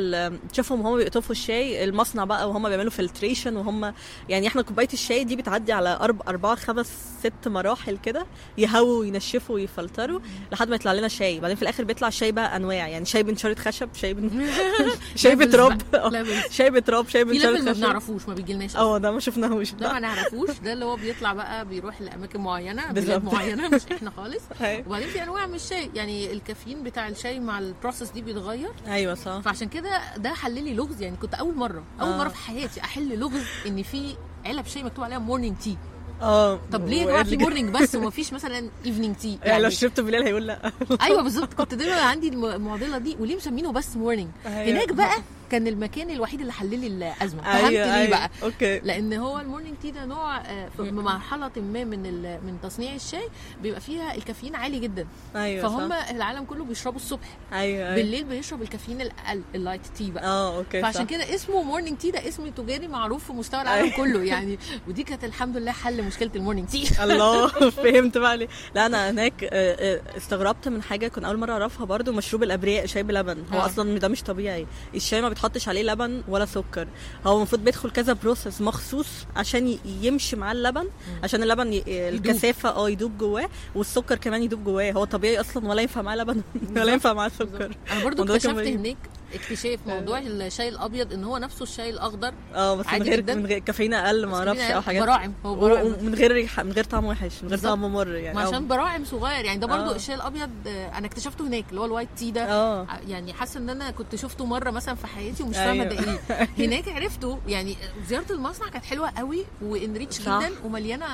تشوفهم 0.52 0.80
وهم 0.80 0.96
بيقطفوا 0.96 1.30
الشاي 1.32 1.84
المصنع 1.84 2.24
بقى 2.24 2.48
وهم 2.48 2.68
بيعملوا 2.68 2.90
filtration 2.90 3.56
وهم 3.56 3.94
يعني 4.28 4.46
إحنا 4.46 4.62
كوباية 4.62 4.88
الشاي 4.92 5.24
دي 5.24 5.36
بتعدي 5.36 5.72
على 5.72 5.98
أربع 6.00 6.24
أربعة 6.28 6.54
خمس 6.54 6.92
ست 7.20 7.48
مراحل 7.48 7.96
كده 7.98 8.26
يهووا 8.58 9.00
وينشفوا 9.00 9.54
ويفلتروا 9.54 10.20
لحد 10.52 10.68
ما 10.68 10.74
يطلع 10.74 10.92
لنا 10.92 11.08
شاي. 11.08 11.40
بعدين 11.40 11.56
في 11.56 11.62
الآخر 11.62 11.84
بيطلع 11.84 12.10
شاي 12.10 12.32
بقى 12.32 12.56
أنواع 12.56 12.88
يعني 12.88 13.04
شاي 13.04 13.22
بنشاره 13.22 13.54
خشب 13.54 13.88
شاي 13.94 14.14
بن... 14.14 14.46
شاي 15.16 15.36
بتراب 15.68 15.90
بقى، 15.92 16.10
levels. 16.10 16.52
شاي 16.52 16.70
بتراب 16.70 17.08
شاي 17.08 17.26
في 17.26 17.32
level 17.32 17.64
ما 17.64 17.72
بنعرفوش 17.72 18.28
ما 18.28 18.34
بيجيلناش 18.34 18.76
آه 18.76 18.98
ده 18.98 19.10
ما 19.10 19.20
شفناهوش. 19.20 19.72
ده 19.72 19.92
ما 19.92 19.98
نعرفوش. 20.00 20.50
ده 20.64 20.72
اللي 20.72 20.84
هو 20.84 20.96
بيطلع 20.96 21.32
بقى 21.32 21.64
بيروح 21.64 22.00
لأماكن 22.00 22.40
معينة 22.40 22.92
بلاد. 22.92 23.24
معينة 23.24 23.68
مش 23.68 23.80
إحنا 23.92 24.10
خالص. 24.10 24.42
أيوة. 24.60 24.86
وبعدين 24.86 25.08
في 25.08 25.22
أنواع 25.22 25.46
من 25.46 25.54
الشاي 25.54 25.90
يعني 25.94 26.32
الكافيين 26.32 26.82
بتاع 26.82 27.08
الشاي 27.08 27.40
مع 27.40 27.58
ال 27.58 27.65
process 27.65 28.10
دي 28.10 28.22
بيتغير. 28.22 28.70
أيوه 28.86 29.14
صح. 29.14 29.38
فعشان 29.40 29.68
كده 29.68 30.00
ده 30.16 30.34
حل 30.34 30.64
لي 30.64 30.74
لغز. 30.74 31.02
يعني 31.02 31.16
كنت 31.16 31.34
أول 31.34 31.54
مرة 31.56 31.82
أول 32.00 32.10
آه. 32.12 32.18
مره 32.18 32.28
في 32.28 32.36
حياتي 32.36 32.80
أحل 32.80 33.18
لغز 33.18 33.42
إن 33.66 33.82
في 33.82 34.14
علب 34.46 34.66
شاي 34.66 34.82
مكتوب 34.82 35.04
عليها 35.04 35.18
morning 35.18 35.56
tea 35.58 35.76
آه. 36.22 36.60
طب 36.72 36.88
ليه 36.88 37.02
يا 37.02 37.22
في 37.22 37.36
morning 37.36 37.70
بس 37.74 37.94
ومفيش 37.96 38.32
مثلا 38.32 38.70
evening 38.86 39.16
tea 39.16 39.38
يعني 39.44 39.62
لو 39.62 39.70
شربته 39.70 40.02
بالليل 40.02 40.22
هيقول 40.22 40.46
لأ. 40.46 40.72
أيوه 41.02 41.22
بالظبط. 41.22 41.54
كنت 41.58 41.74
دايما 41.74 42.00
عندي 42.00 42.28
الم- 42.28 42.44
المعضلة 42.44 42.98
دي. 42.98 43.16
وليه 43.20 43.36
مسمينه 43.36 43.72
بس 43.72 43.96
morning 43.96 44.30
أيوة. 44.46 44.64
هناك 44.78 44.92
بقى 44.92 45.16
كان 45.50 45.66
المكان 45.66 46.10
الوحيد 46.10 46.40
اللي 46.40 46.52
حل 46.52 46.78
لي 46.78 46.86
الازمه 46.86 47.42
فهمت 47.42 47.64
أيوه 47.64 47.70
ليه 47.70 47.94
أيوه. 47.94 48.10
بقى؟ 48.10 48.30
okay. 48.42 48.78
لأن 48.78 49.12
هو 49.12 49.38
ال 49.40 49.45
morning 49.45 49.76
tea 49.82 49.90
ده 49.90 50.04
نوع 50.04 50.36
آه، 50.36 50.68
في 50.76 50.82
مرحلة 50.82 51.50
ما 51.56 51.84
من 51.84 52.22
من 52.22 52.58
تصنيع 52.62 52.94
الشاي 52.94 53.28
بيبقى 53.62 53.80
فيها 53.80 54.14
الكافيين 54.14 54.54
عالي 54.54 54.78
جدا. 54.78 55.06
أيوه 55.36 55.68
فهم 55.68 55.88
صح. 55.90 56.08
العالم 56.10 56.44
كله 56.44 56.64
بيشربوا 56.64 56.98
الصبح. 56.98 57.38
أيوه 57.52 57.84
أيوه. 57.86 57.94
بالليل 57.94 58.24
بيشرب 58.24 58.62
الكافيين 58.62 59.00
الاقل 59.00 59.42
ال 59.54 59.58
light 59.58 59.80
tea 59.86 60.10
بقى. 60.10 60.24
آه 60.24 60.56
okay 60.56 60.82
فعشان. 60.82 61.06
كده 61.06 61.34
اسمه 61.34 61.62
morning 61.62 61.98
tea 61.98 62.10
ده 62.10 62.28
اسم 62.28 62.48
تجاري 62.48 62.88
معروف 62.88 63.24
في 63.26 63.32
مستوى 63.32 63.62
العالم 63.62 63.84
أيوة. 63.84 63.96
كله. 63.96 64.24
يعني 64.32 64.58
ودي 64.88 65.02
كانت 65.02 65.24
الحمد 65.24 65.56
لله 65.56 65.72
حل 65.72 66.02
مشكلة 66.02 66.30
ال 66.36 66.40
morning 66.40 66.68
tea 66.68 66.88
الله 67.04 67.46
فهمت 67.82 68.18
بقى 68.18 68.36
ليه. 68.36 68.48
لا 68.74 68.86
أنا 68.86 69.10
هناك 69.10 69.44
آه، 69.44 69.48
آه، 69.52 70.16
استغربت 70.16 70.68
من 70.68 70.82
حاجة 70.82 71.08
كنت 71.08 71.24
أول 71.24 71.36
مرة 71.38 71.52
أعرفها 71.52 71.86
برضو 71.86 72.12
مشروب 72.12 72.42
الأبرياء 72.42 72.86
شاي 72.86 73.02
بلبن. 73.02 73.44
هو. 73.52 73.58
أصلا 73.58 73.98
ده 73.98 74.08
مش 74.08 74.22
طبيعي. 74.22 74.66
الشاي 74.94 75.22
ما 75.22 75.28
بيتحطش 75.40 75.68
عليه 75.68 75.82
لبن 75.82 76.22
ولا 76.28 76.46
سكر. 76.46 76.88
هو 77.26 77.36
المفروض 77.36 77.64
بيدخل 77.64 77.90
كذا 77.90 78.12
process 78.12 78.60
مخصوص 78.60 79.06
عشان 79.36 79.78
يمشي 80.02 80.36
مع 80.36 80.52
اللبن 80.52 80.88
عشان 81.24 81.42
اللبن 81.42 81.72
ي... 81.72 81.82
الكثافة 81.88 82.68
آه 82.68 82.90
يدوب 82.90 83.18
جواه 83.18 83.48
والسكر 83.74 84.16
كمان 84.16 84.42
يدوب 84.42 84.64
جواه. 84.64 84.92
هو 84.92 85.04
طبيعي 85.04 85.40
أصلا 85.40 85.68
ولا 85.68 85.82
ينفع 85.82 86.02
معاه 86.02 86.16
لبن 86.16 86.42
ولا 86.70 86.92
ينفع 86.92 87.12
معاه 87.12 87.28
سكر. 87.28 87.76
أنا 87.90 88.04
برضو 88.04 88.22
اكتشفت. 88.22 88.66
هناك 88.66 88.96
اكتشاف 89.34 89.78
موضوع 89.86 90.18
الشاي 90.18 90.68
الأبيض 90.68 91.12
إن 91.12 91.24
هو 91.24 91.38
نفسه 91.38 91.62
الشاي 91.62 91.90
الأخضر 91.90 92.34
آه 92.54 92.74
بس 92.74 92.86
من 92.92 93.02
غير. 93.02 93.36
من 93.36 93.46
غير 93.46 93.58
كافيين 93.58 93.94
أقل 93.94 94.26
ما 94.26 94.36
أعرفش 94.36 94.60
أو 94.60 94.82
حاجات 94.82 95.02
براعم 95.02 95.32
هو 95.46 95.54
براعم 95.54 95.86
ومن 95.86 96.14
غير 96.14 96.32
ريحه 96.32 96.62
من 96.62 96.72
غير 96.72 96.84
طعم 96.84 97.04
وحش 97.04 97.42
من 97.42 97.48
غير. 97.48 97.58
طعم 97.58 97.92
مر 97.92 98.08
يعني 98.14 98.36
ما 98.38 98.42
عشان 98.42 98.68
براعم 98.68 99.04
صغير 99.04 99.44
يعني 99.44 99.58
ده 99.58 99.66
برضو 99.66 99.90
آه. 99.90 99.96
الشاي 99.96 100.14
الأبيض 100.14 100.50
آه، 100.66 100.98
أنا 100.98 101.06
اكتشفته 101.06 101.46
هناك 101.46 101.64
اللي 101.70 101.80
هو 101.80 101.84
ال 101.84 101.88
white 101.88 102.08
tea 102.16 102.30
ده 102.30 102.86
يعني 103.08 103.32
حاسة 103.32 103.60
إن 103.60 103.70
أنا 103.70 103.90
كنت 103.90 104.16
شفته 104.16 104.44
مرة 104.46 104.70
مثلا 104.70 104.94
في 104.94 105.06
حياتي 105.06 105.42
ومش 105.42 105.56
فاهمة 105.56 105.82
أيوة. 105.82 105.94
ده 105.94 106.12
إيه 106.30 106.48
هناك 106.66 106.88
عرفته 106.88 107.38
يعني 107.48 107.76
زيارة 108.08 108.32
المصنع 108.32 108.68
كانت 108.68 108.84
حلوة 108.84 109.10
قوي 109.18 109.44
و 109.62 109.68
enriched. 109.68 110.20
جدا 110.20 110.50
ومليانة 110.64 111.06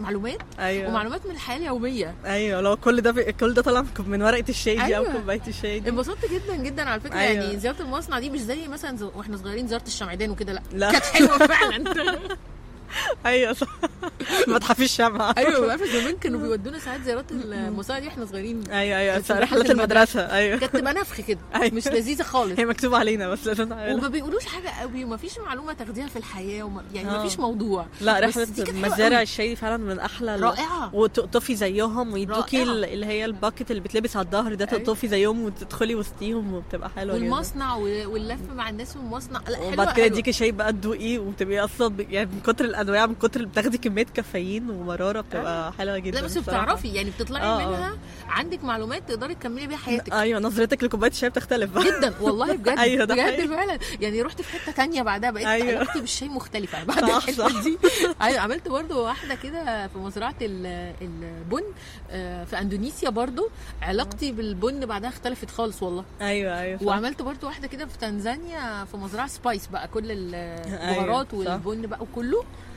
معلومات 0.00 0.38
أيوه 0.58 0.88
ومعلومات 0.90 1.26
من 1.26 1.32
الحياة 1.34 1.56
اليومية 1.58 2.14
أيوه 2.24 2.60
لو 2.60 2.76
كل 2.76 3.00
ده. 3.00 3.22
كل 3.30 3.54
ده 3.54 3.62
طالع 3.62 3.84
من 3.98 4.22
ورقة 4.22 4.44
الشاي 4.48 4.74
دي 4.74 4.96
أو 4.96 5.02
أيوة. 5.02 5.12
كوباية 5.12 5.42
الشاي 5.48 5.80
دي 5.80 5.90
انبسطت 5.90 6.30
جدا 6.32 6.56
جدا 6.56 6.88
على 6.90 7.00
فكرة 7.00 7.18
أيوة. 7.18 7.42
يعني 7.44 7.56
زيارة 7.62 7.82
المصنع 7.82 8.18
دي 8.18 8.30
مش 8.30 8.40
زي 8.40 8.68
مثلا 8.68 9.04
وإحنا 9.16 9.36
صغيرين 9.36 9.66
زيارة 9.68 9.86
الشمعدان 9.86 10.30
وكده 10.30 10.52
لا, 10.52 10.62
لا. 10.72 10.92
كانت 10.92 11.04
حلوة 11.04 11.38
فعلا 11.38 11.84
أيوه 13.26 13.52
صح. 13.52 13.68
ما 14.48 14.58
تحفيش 14.58 14.96
شمعة 14.96 15.34
أيوه 15.38 15.70
عارفه 15.70 15.86
زمان 16.00 16.16
كانوا 16.16 16.40
بيودونا 16.40 16.78
ساعات 16.78 17.00
زيارات 17.02 17.32
المصانع 17.32 17.98
دي 17.98 18.08
إحنا 18.08 18.24
صغيرين. 18.26 18.70
أيوه 18.70 18.98
أيوه 18.98 19.22
رحلات 19.30 19.70
المدرسة. 19.70 20.20
أيوه. 20.20 20.58
كانت 20.58 20.76
تبقى 20.76 20.94
نفخ 20.94 21.20
كده 21.20 21.38
أيوة. 21.54 21.74
مش 21.74 21.88
لذيذة 21.88 22.22
خالص. 22.22 22.58
هي 22.58 22.64
مكتوب 22.66 22.94
علينا 22.94 23.28
بس 23.28 23.46
لازم 23.46 23.68
نعملها. 23.68 23.94
وما 23.94 24.08
بيقولوش 24.08 24.44
حاجة 24.44 24.68
قوي 24.68 25.04
وما 25.04 25.16
فيش 25.16 25.38
معلومة 25.38 25.72
تاخديها 25.72 26.06
في 26.06 26.16
الحياة 26.16 26.62
وما 26.62 26.84
يعني 26.94 27.08
ما 27.08 27.16
آه. 27.24 27.28
فيش 27.28 27.38
موضوع. 27.38 27.86
لا 28.00 28.20
رحلة 28.20 28.46
مزارع. 28.74 29.22
الشاي 29.22 29.48
دي 29.48 29.56
فعلا 29.56 29.76
من 29.76 29.98
أحلى 29.98 30.36
رائعة. 30.36 30.94
وتقطفي 30.94 31.56
زيهم 31.56 32.12
ويدوكي 32.12 32.62
اللي 32.62 33.06
هي 33.06 33.24
ال 33.24 33.31
basket 33.31 33.70
اللي 33.70 33.82
بتلبس 33.82 34.16
على 34.16 34.24
الظهر 34.26 34.54
ده 34.54 34.68
أيوة. 34.72 34.84
تقطفي 34.84 35.08
زيهم 35.08 35.42
وتدخلي 35.44 35.94
وسطيهم 35.94 36.54
وبتبقى 36.54 36.90
حلوة 36.90 37.14
والمصنع 37.14 37.74
واللف 37.74 38.40
مع 38.54 38.68
الناس 38.68 38.90
في 38.90 38.96
المصنع 38.96 39.40
لا 39.48 39.56
حلوة 39.56 39.72
وبعد 39.72 39.96
كده. 39.96 40.06
يديكي 40.06 40.32
شاي 40.32 40.52
بقى 40.52 40.72
تدوقي 40.72 41.18
وبتبقي 41.18 41.60
أصلا 41.64 41.94
يعني 42.10 42.30
من 42.32 42.40
كتر 42.40 42.64
الانواع 42.82 43.06
من 43.06 43.14
كتر 43.14 43.44
بتاخدي 43.44 43.78
كمية 43.78 44.06
كافيين 44.14 44.70
ومرارة 44.70 45.20
بتبقى 45.20 45.72
حلوة 45.72 45.98
جدا 45.98 46.20
لا 46.20 46.26
بس. 46.26 46.38
بتعرفي 46.38 46.88
يعني 46.88 47.10
بتطلعي 47.10 47.42
آه، 47.42 47.62
آه. 47.62 47.66
منها 47.68 47.98
عندك 48.28 48.64
معلومات 48.64 49.08
تقدري 49.08 49.34
تكملي 49.34 49.66
بيها 49.66 49.76
حياتك 49.76 50.12
أيوه 50.12 50.40
نظرتك 50.40 50.84
لكوباية 50.84 51.10
الشاي 51.10 51.30
بتختلف 51.30 51.70
بقى 51.70 51.84
جدا 51.84 52.14
والله 52.20 52.52
بجد 52.56 52.68
أيوة، 52.78 53.04
بجد 53.04 53.20
حقيقي. 53.20 53.48
فعلا 53.48 53.78
يعني 54.00 54.22
رحت 54.22 54.42
في 54.42 54.58
حتة 54.58 54.72
تانية 54.72 55.02
بعدها 55.02 55.30
بقيت 55.30 55.46
أيوة. 55.46 55.68
علاقتي 55.78 56.00
بالشاي 56.00 56.28
مختلفة 56.28 56.84
بعد 56.94 57.00
صح، 57.04 57.16
الحتة 57.16 57.48
صح. 57.48 57.62
دي 57.62 57.78
أيوة، 58.22 58.40
عملت 58.40 58.68
برضو 58.68 59.04
واحدة 59.04 59.34
كده 59.34 59.86
في 59.88 59.98
مزرعة 59.98 60.34
ال- 60.42 60.94
البن 61.02 61.62
آه، 62.10 62.44
في 62.44 62.58
إندونيسيا 62.60 63.08
برضو 63.10 63.48
علاقتي 63.82 64.32
بالبن 64.32 64.86
بعدها 64.86 65.08
اختلفت 65.08 65.50
خالص 65.50 65.82
والله 65.82 66.04
أيوه 66.20 66.60
أيوه 66.60 66.78
صح. 66.78 66.86
وعملت 66.86 67.22
برضو 67.22 67.46
واحدة 67.46 67.68
كده 67.68 67.86
في 67.86 67.98
تنزانيا 67.98 68.84
في 68.84 68.96
مزرعة 68.96 69.26
spice 69.26 69.66
بقى 69.66 69.88
كل 69.88 70.10
البهارات 70.10 71.26
صح. 71.32 71.34
والبن 71.34 71.86
بقى 71.86 72.02
وكله. 72.02 72.38
آه، 72.40 72.71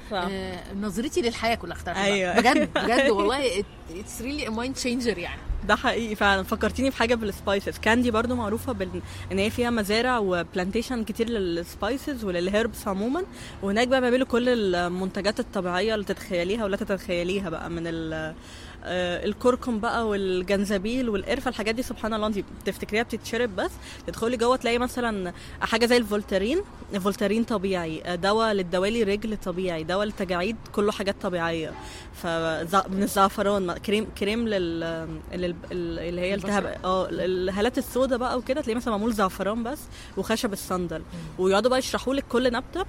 نظرتي 0.82 1.22
للحياة 1.22 1.56
كلها 1.56 1.74
اختلفت. 1.76 1.98
أيوة. 2.00 2.40
بجد 2.40 2.70
بجد 2.84 3.10
والله 3.10 3.60
it's 4.00 4.22
really 4.22 4.50
mind 4.50 4.76
changer 4.76 5.18
يعني 5.18 5.42
ده 5.68 5.76
حقيقي 5.76 6.16
فعلا 6.16 6.44
فكرتيني 6.44 6.90
بحاجه 6.90 7.16
بال 7.16 7.31
spices 7.31 7.78
كاندي 7.78 8.12
برضو 8.12 8.36
معروفة 8.36 8.72
بال... 8.74 9.02
إن 9.32 9.40
هي 9.40 9.50
فيها 9.50 9.70
مزارع 9.70 10.18
و 10.18 10.25
plantation 10.25 11.04
كتير 11.04 11.30
لل 11.30 11.53
spices 11.53 12.24
ولل 12.24 12.48
herbs 12.48 12.88
عموما 12.88 13.24
وهناك 13.64 13.88
بقى 13.88 14.02
بيعملوا 14.02 14.28
كل 14.28 14.50
المنتجات 14.76 15.40
الطبيعية 15.40 15.94
اللي 15.96 16.06
تتخيليها 16.06 16.64
ولا 16.64 16.78
تتخيليها 16.78 17.50
بقى 17.50 17.70
من 17.70 17.84
ال... 17.88 18.34
آه 18.86 19.26
الكركم 19.26 19.80
بقى 19.80 20.08
والجنزبيل 20.08 21.10
والقرفة 21.10 21.50
الحاجات 21.50 21.76
دي 21.76 21.84
سبحان 21.84 22.14
الله 22.14 22.28
انت 22.28 22.40
بتفتكريها 22.64 23.04
بتتشرب 23.04 23.56
بس. 23.56 23.72
تدخلي 24.08 24.38
جوه 24.38 24.56
تلاقي 24.56 24.78
مثلا 24.78 25.34
حاجة 25.62 25.86
زي 25.86 25.98
الفولترين. 25.98 26.62
الفولترين 26.94 27.44
طبيعي. 27.44 28.02
آه، 28.06 28.16
دواء 28.16 28.54
للدوالي 28.54 29.04
رجل 29.04 29.38
طبيعي. 29.38 29.84
دواء 29.84 30.06
للتجاعيد 30.06 30.56
كله 30.72 30.92
حاجات 30.92 31.16
طبيعية. 31.22 31.74
ف 32.14 32.28
من 32.90 33.04
الزعفران 33.04 33.74
كريم 33.74 34.08
كريم 34.18 34.48
لل 34.48 34.80
لل- 35.34 35.56
اللي 35.72 36.22
هي 36.22 36.34
التهاب 36.34 36.78
آه 36.86 37.08
الهالات 37.12 37.78
السوداء 37.78 38.18
بقى 38.20 38.38
وكده 38.38 38.62
تلاقيه 38.62 38.76
مثلا 38.78 38.92
معمول 38.92 39.14
زعفران 39.14 39.64
بس 39.64 39.80
وخشب 40.18 40.54
الصندل. 40.54 41.02
ويقعدوا 41.40 41.70
بقى 41.70 41.80
يشرحوا 41.80 42.14
لك 42.14 42.26
كل 42.30 42.52
نبتة 42.54 42.86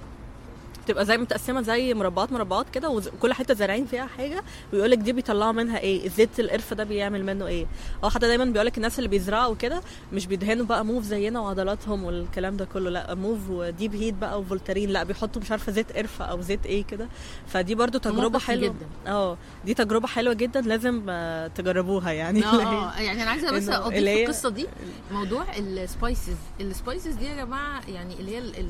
بتبقى 0.87 1.05
زي 1.05 1.17
متقسمة 1.17 1.61
زي 1.61 1.93
مربعات 1.93 2.31
مربعات 2.31 2.69
كده 2.69 2.89
وكل 2.89 3.33
حتة 3.33 3.53
زارعين 3.53 3.85
فيها 3.85 4.05
حاجة 4.05 4.43
ويقول 4.73 4.91
لك 4.91 4.97
دي 4.97 5.11
بيطلعوا 5.13 5.51
منها 5.51 5.79
إيه 5.79 6.09
زيت 6.09 6.39
القرفة 6.39 6.75
ده 6.75 6.83
بيعمل 6.83 7.25
منه 7.25 7.47
إيه. 7.47 7.65
أو 8.03 8.09
حتى 8.09 8.27
دايما 8.27 8.45
بيقول 8.45 8.65
لك 8.67 8.77
الناس 8.77 8.97
اللي 8.99 9.09
بيزرعوا 9.09 9.55
كده 9.55 9.81
مش 10.13 10.27
بيدهنوا 10.27 10.65
بقى 10.65 10.85
موف 10.85 11.03
زينا 11.03 11.39
وعضلاتهم 11.39 12.03
والكلام 12.03 12.57
ده 12.57 12.65
كله 12.65 12.89
لا 12.89 13.15
موف 13.15 13.49
وديب 13.49 13.95
هيت 13.95 14.13
بقى 14.13 14.39
وفولترين 14.39 14.89
لا 14.89 15.03
بيحطوا 15.03 15.41
مش 15.41 15.51
عارفة 15.51 15.71
زيت 15.71 15.91
قرفة 15.91 16.25
أو 16.25 16.41
زيت 16.41 16.65
إيه 16.65 16.83
كده. 16.83 17.07
فدي 17.47 17.75
برضو 17.75 17.97
تجربة 17.97 18.39
حلوة. 18.39 18.63
جدا. 18.63 18.85
آه 19.07 19.37
دي 19.65 19.73
تجربة 19.73 20.07
حلوة 20.07 20.33
جدا 20.33 20.61
لازم 20.61 21.03
آه، 21.09 21.47
تجربوها 21.47 22.11
يعني. 22.11 22.45
آه 22.45 22.61
آه 22.95 22.99
يعني 22.99 23.23
أنا 23.23 23.31
عايزة 23.31 23.51
بس 23.51 23.69
اضيف 23.69 24.03
في 24.03 24.23
القصة 24.23 24.49
دي 24.49 24.67
موضوع 25.11 25.43
ال 25.57 25.68
spices 25.68 26.35
ال 26.61 26.68
spices 26.68 27.13
دي 27.13 27.25
يا 27.25 27.35
جماعة 27.35 27.81
يعني 27.89 28.13
اللي 28.19 28.31
هي 28.31 28.39
ال- 28.39 28.59
ال- 28.59 28.67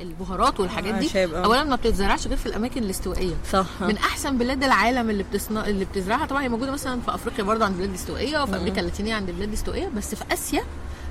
البهارات 0.00 0.60
والحاجات 0.60 0.94
دي 0.94 1.08
أعشاب، 1.24 1.34
آه. 1.34 1.44
اولا 1.44 1.64
ما 1.64 1.76
بتتزرعش 1.76 2.26
غير 2.26 2.36
في 2.36 2.46
الأماكن 2.46 2.82
الاستوائية. 2.82 3.34
صح. 3.52 3.66
من 3.80 3.96
أحسن 3.96 4.38
بلاد 4.38 4.64
العالم 4.64 5.10
اللي 5.10 5.22
بتصنع 5.22 5.66
اللي 5.66 5.84
بتزرعها 5.84 6.26
طبعا 6.26 6.42
هي 6.42 6.48
موجودة 6.48 6.72
مثلا 6.72 7.00
في 7.00 7.14
أفريقيا 7.14 7.44
برضه 7.44 7.64
عند 7.64 7.76
بلاد 7.76 7.94
استوائية 7.94 8.42
وفي 8.42 8.56
أمريكا 8.56 8.80
اللاتينية 8.80 9.14
عند 9.14 9.30
بلاد 9.30 9.52
استوائية 9.52 9.88
بس 9.96 10.14
في 10.14 10.24
آسيا 10.32 10.62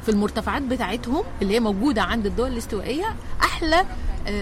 في 0.03 0.09
المرتفعات 0.09 0.61
بتاعتهم 0.61 1.23
اللي 1.41 1.53
هي 1.55 1.59
موجودة 1.59 2.01
عند 2.01 2.25
الدول 2.25 2.51
الاستوائية 2.51 3.15
أحلى 3.43 3.85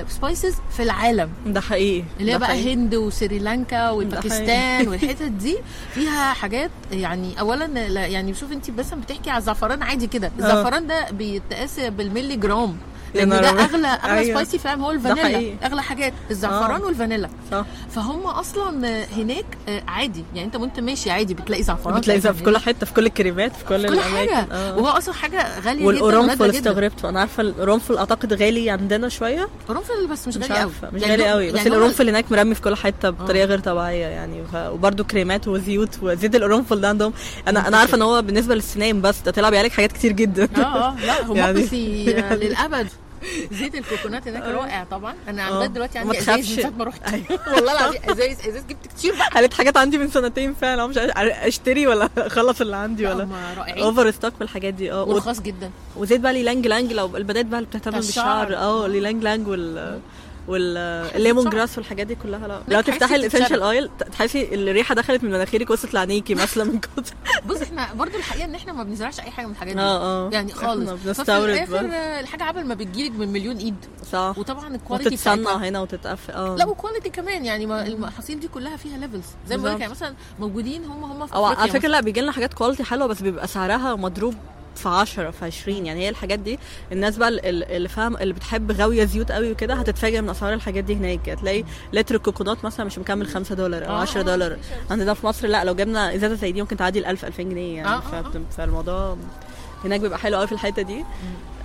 spices 0.09 0.55
في 0.77 0.83
العالم. 0.83 1.29
ده 1.45 1.61
حقيقي. 1.61 2.03
اللي 2.19 2.31
هي 2.33 2.37
بقى 2.39 2.49
حقيقي. 2.49 2.73
هند 2.73 2.95
وسريلانكا 2.95 3.89
والباكستان 3.89 4.87
والحتت 4.87 5.23
دي 5.23 5.57
فيها 5.93 6.33
حاجات 6.33 6.71
يعني 6.91 7.39
اولا 7.39 7.65
لا- 7.65 8.07
يعني 8.07 8.33
شوف 8.33 8.51
انت 8.51 8.71
بس 8.71 8.93
بتحكي 8.93 9.29
على 9.29 9.37
الزعفران 9.39 9.83
عادي 9.83 10.07
كده. 10.07 10.31
الزعفران 10.39 10.87
ده 10.87 11.11
بيتقاس 11.11 11.79
بالملي 11.79 12.35
جرام. 12.35 12.77
لأن 13.17 13.29
ده. 13.29 13.49
اغلى 13.49 13.87
أغلى 13.87 14.17
أيوة. 14.19 14.31
سبايسي 14.33 14.57
فاهم 14.57 14.81
هو. 14.83 14.91
الفانيلا. 14.91 15.53
أغلى 15.65 15.83
حاجات. 15.83 16.13
الزعفران 16.31 16.81
آه. 16.81 16.85
والفانيلا. 16.85 17.29
صح 17.51 17.65
فهم 17.95 18.21
أصلا 18.27 19.03
هناك 19.17 19.45
عادي. 19.87 20.23
يعني 20.35 20.47
أنت 20.47 20.55
وأنت 20.55 20.79
ماشي 20.79 21.11
عادي 21.11 21.33
بتلاقي 21.33 21.63
زعفران 21.63 21.99
بتلاقي 21.99 22.21
في 22.21 22.43
كل 22.43 22.57
حتة 22.57 22.85
في 22.85 22.93
كل 22.93 23.05
الكريمات 23.05 23.55
في 23.55 23.65
كل, 23.65 23.79
في 23.81 23.87
كل 23.87 23.93
الأماكن. 23.93 24.17
حاجة. 24.35 24.47
آه. 24.51 24.77
وهو 24.77 24.87
أصلا 24.87 25.13
حاجة 25.13 25.59
غالية 25.59 25.79
جدا 25.79 25.85
والقرنفل. 25.87 26.49
استغربت. 26.49 27.05
أنا 27.05 27.19
عارفة 27.19 27.41
القرنفل 27.41 27.97
أعتقد 27.97 28.33
غالي 28.33 28.69
عندنا 28.69 29.09
شوية. 29.09 29.47
قرنفل 29.67 30.07
بس 30.11 30.27
مش 30.27 30.37
مش 30.37 30.43
غالي 30.51 30.59
قوي 30.61 30.71
مش 30.93 31.01
يعني 31.01 31.11
غالي 31.11 31.29
قوي 31.29 31.51
بس 31.51 31.57
يعني 31.57 31.69
القرنفل 31.69 32.09
هناك 32.09 32.31
مرمي 32.31 32.55
في 32.55 32.61
كل 32.61 32.75
حتة 32.75 33.09
بطريقة 33.09 33.45
غير 33.45 33.59
طبيعية 33.59 34.05
يعني. 34.05 34.43
وبرده 34.55 35.03
كريمات 35.03 35.47
وزيوت 35.47 35.89
وزيت 36.01 36.35
القرنفل 36.35 36.81
ده 36.81 36.89
عندهم. 36.89 37.13
أنا 37.47 37.67
أنا 37.67 37.77
عارفة 37.77 37.97
إن 37.97 38.01
هو 38.01 38.21
بالنسبة 38.21 38.55
للسنان 38.55 39.01
بس 39.01 39.19
ده 39.21 39.31
طلع 39.31 39.49
بيعالج 39.49 39.71
حاجات 39.71 39.91
كتير 39.91 40.11
جدا. 40.11 40.47
آه 40.57 40.59
آه. 40.61 40.95
لا 41.05 41.25
هم 41.25 41.35
يعني- 41.41 41.61
آه، 42.19 42.35
للأبد. 42.43 42.87
زيت 43.59 43.75
ال 43.75 43.82
coconut 43.82 44.27
هناك 44.27 44.43
رائع 44.43 44.83
طبعا. 44.83 45.15
أنا 45.27 45.47
آه. 45.47 45.51
لغايه 45.51 45.67
دلوقتي 45.67 45.97
عندي 45.99 46.19
ازايز. 46.19 46.51
من 46.55 46.61
ساعة 46.61 46.69
ما 46.71 46.83
رحت. 46.83 47.01
والله 47.55 47.71
العظيم 47.71 48.01
ازايز 48.09 48.39
ازاز 48.39 48.63
جبت 48.69 48.87
كتير 48.87 49.15
بقى. 49.15 49.23
حالة 49.31 49.49
حاجات 49.57 49.77
عندي 49.77 49.97
من 49.97 50.07
سنتين 50.09 50.53
فعلا. 50.53 50.87
مش 50.87 50.97
أشتري 50.97 51.87
ولا 51.87 52.09
أخلص 52.17 52.61
اللي 52.61 52.75
عندي 52.75 53.03
لا، 53.03 53.13
ولا 53.15 53.27
over 53.83 54.11
stock 54.11 54.33
بالحاجات 54.39 54.73
دي. 54.73 54.91
آه 54.91 55.03
ورخاص 55.03 55.41
جدا. 55.41 55.71
وزيت 55.95 56.19
بقى 56.21 56.33
اليلانج 56.33 56.67
يلانج. 56.67 56.93
لو 56.93 57.17
البنات 57.17 57.45
بقى 57.45 57.59
اللي 57.59 57.69
بتهتم. 57.69 57.91
بالشعر. 57.91 58.55
آه 58.55 58.87
اليلانج 58.87 59.23
يلانج 59.23 59.47
وال 59.47 59.99
وال 60.47 60.73
lemon. 60.73 61.49
grass 61.49 61.77
والحاجات 61.77 62.07
دي 62.07 62.15
كلها 62.15 62.47
لا. 62.47 62.61
لا، 62.67 62.75
لو 62.75 62.81
تفتحي 62.81 63.15
ال 63.15 63.20
essential. 63.20 63.61
oil 63.61 63.89
تحسي 64.11 64.55
الريحة 64.55 64.95
دخلت 64.95 65.23
من 65.23 65.31
مناخيرك 65.31 65.69
وصلت 65.69 65.93
لعينيكي 65.93 66.35
مثلا 66.35 66.63
من 66.63 66.79
كتر. 66.79 67.15
بص 67.45 67.61
إحنا 67.61 67.93
برضو 67.93 68.17
الحقيقة 68.17 68.45
إن 68.45 68.55
إحنا 68.55 68.73
ما 68.73 68.83
بنزرعش 68.83 69.19
أي 69.19 69.31
حاجة 69.31 69.45
من 69.45 69.51
الحاجات 69.51 69.75
دي. 69.75 69.81
آه 69.81 70.27
آه. 70.27 70.29
يعني 70.33 70.53
خالص. 70.53 70.91
بنستورد 71.05 71.67
الحاجة 72.19 72.43
عبل 72.43 72.65
ما 72.65 72.73
بتجيلك 72.73 73.11
من 73.11 73.27
مليون 73.33 73.57
إيد. 73.57 73.75
صح. 74.11 74.33
وطبعا 74.37 74.75
ال 74.75 74.80
quality 74.80 75.15
بتاعتها 75.15 75.69
هنا 75.69 75.79
وتتقفل 75.79 76.33
آه. 76.33 76.55
لا 76.55 76.65
و 76.65 76.71
quality 76.71 77.09
كمان. 77.09 77.45
يعني 77.45 77.65
ما 77.65 77.87
المحاصيل 77.87 78.39
دي 78.39 78.47
كلها 78.47 78.77
فيها 78.77 78.97
levels 78.97 79.25
زي 79.47 79.57
ما 79.57 79.63
بقول 79.63 79.75
لك 79.75 79.81
يعني 79.81 79.91
مثلا 79.91 80.13
موجودين 80.39 80.85
هم 80.85 81.03
هم 81.03 81.27
في 81.27 81.35
أو 81.35 81.45
على 81.45 81.71
فكرة 81.71 81.87
لا 81.87 82.01
بيجي 82.01 82.21
لنا 82.21 82.31
حاجات 82.31 82.53
quality 82.53 82.83
حلوة 82.83 83.07
بس 83.07 83.21
بيبقى 83.21 83.47
سعرها 83.47 83.95
مضروب 83.95 84.35
في 84.77 84.89
10 84.89 85.31
في 85.31 85.45
20 85.45 85.85
يعني 85.85 85.99
هي 85.99 86.09
الحاجات 86.09 86.39
دي. 86.39 86.59
الناس 86.91 87.17
بقى 87.17 87.29
ال- 87.29 87.45
ال- 87.45 87.71
اللي 87.71 87.89
فاهم 87.89 88.17
اللي 88.17 88.33
بتحب 88.33 88.71
غاوية 88.71 89.03
زيوت 89.05 89.31
قوي 89.31 89.51
وكده 89.51 89.73
هتتفاجئ 89.73 90.21
من 90.21 90.29
أسعار 90.29 90.53
الحاجات 90.53 90.83
دي 90.83 90.95
هناك. 90.95 91.29
هتلاقي 91.29 91.63
لتر 91.93 92.15
الكوكونات 92.15 92.65
مثلا 92.65 92.85
مش 92.85 92.97
مكمل 92.99 93.27
5 93.27 93.55
دولار 93.55 93.85
أو 93.87 93.91
آه، 93.95 94.01
10 94.01 94.19
آه، 94.19 94.23
دولار. 94.23 94.57
عندنا 94.91 95.13
في 95.13 95.25
مصر 95.25 95.47
لا 95.47 95.63
لو 95.63 95.75
جبنا 95.75 96.15
إزازة 96.15 96.35
زي 96.35 96.51
دي 96.51 96.61
ممكن 96.61 96.77
تعدي 96.77 96.99
ال 96.99 97.05
1000 97.05 97.25
2000 97.25 97.43
جنيه 97.43 97.75
يعني. 97.77 97.87
آه، 97.89 98.01
آه، 98.13 98.31
فالموضوع 98.57 99.17
هناك 99.85 99.99
بيبقى 99.99 100.19
حلو 100.19 100.37
قوي 100.37 100.47
في 100.47 100.53
الحتة 100.53 100.81
دي. 100.81 101.03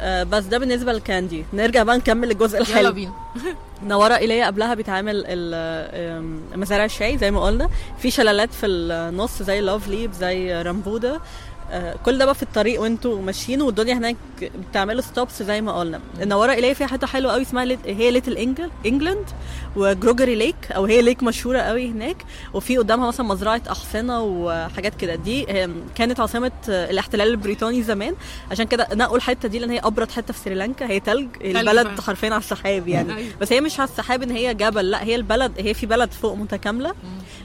آه 0.01 0.23
بس 0.23 0.45
ده 0.45 0.59
بالنسبة 0.59 0.93
للكاندي 0.93 1.45
نرجع 1.53 1.83
بقى 1.83 1.97
نكمل 1.99 2.31
الجزء 2.31 2.57
يلا 2.59 2.69
الحلو. 2.69 2.93
بينا. 2.93 3.13
نوارة 3.87 4.17
إيليا 4.17 4.47
قبلها 4.47 4.75
بيتعمل 4.75 5.25
آم، 5.29 6.41
مزارع 6.55 6.85
الشاي 6.85 7.19
زي 7.19 7.31
ما 7.31 7.41
قلنا. 7.45 7.69
في 7.99 8.11
شلالات 8.11 8.53
في 8.55 8.67
النص 8.67 9.43
زي 9.43 9.61
لوف 9.61 9.89
ليب 9.89 10.13
زي 10.13 10.63
رامبودا 10.63 11.15
آه، 11.15 11.21
كل 12.05 12.19
ده 12.19 12.25
بقى 12.25 12.35
في 12.35 12.43
الطريق 12.43 12.81
وانتوا 12.81 13.23
ماشيين 13.23 13.63
والدنيا 13.63 13.95
هناك 13.95 14.17
بتعملوا 14.43 15.01
stops 15.01 15.43
زي 15.43 15.61
ما 15.61 15.79
قلنا. 15.79 16.01
النوارة 16.23 16.53
إيليا 16.53 16.75
فيها 16.75 16.87
حتة 16.87 17.07
حلوة 17.07 17.33
قوي 17.33 17.43
اسمها 17.43 17.65
lit 17.65 17.79
هي 17.87 18.11
Little 18.11 18.37
Engl 18.37 18.71
England 18.87 19.25
و 19.77 19.84
Gregory 19.84 20.35
Lake 20.35 20.57
أو 20.73 20.85
هي 20.85 21.03
lake 21.03 21.23
مشهورة 21.23 21.59
قوي 21.59 21.91
هناك. 21.91 22.17
وفي 22.55 22.79
قدامها 22.79 23.09
مثلا 23.09 23.27
مزرعة 23.27 23.63
أحصنة 23.71 24.23
وحاجات 24.23 24.95
كده. 24.95 25.15
دي 25.15 25.69
كانت 25.95 26.21
عاصمة 26.21 26.53
آه، 26.69 26.91
الاحتلال 26.91 27.29
البريطاني 27.29 27.83
زمان. 27.83 28.15
عشان 28.51 28.67
كده 28.67 28.89
نقوا 28.93 29.17
الحتة 29.17 29.49
دي 29.49 29.59
لأن 29.59 29.71
هي 29.71 29.79
أبرد 29.79 30.11
حتة 30.11 30.33
في 30.33 30.41
سريلانكا. 30.41 30.87
هي 30.87 31.01
تلج 31.01 31.29
البلد. 31.41 32.01
حرفيا 32.01 32.29
على 32.29 32.39
السحاب 32.39 32.89
يعني. 32.89 33.17
أيوة. 33.17 33.33
بس 33.41 33.53
هي 33.53 33.61
مش 33.61 33.81
على 33.81 33.89
السحاب 33.89 34.23
إن 34.23 34.31
هي 34.31 34.55
جبل 34.55 34.91
لا 34.91 35.03
هي 35.05 35.15
البلد 35.15 35.53
هي 35.59 35.75
في 35.75 35.87
بلد 35.87 36.13
فوق 36.13 36.35
متكاملة. 36.35 36.95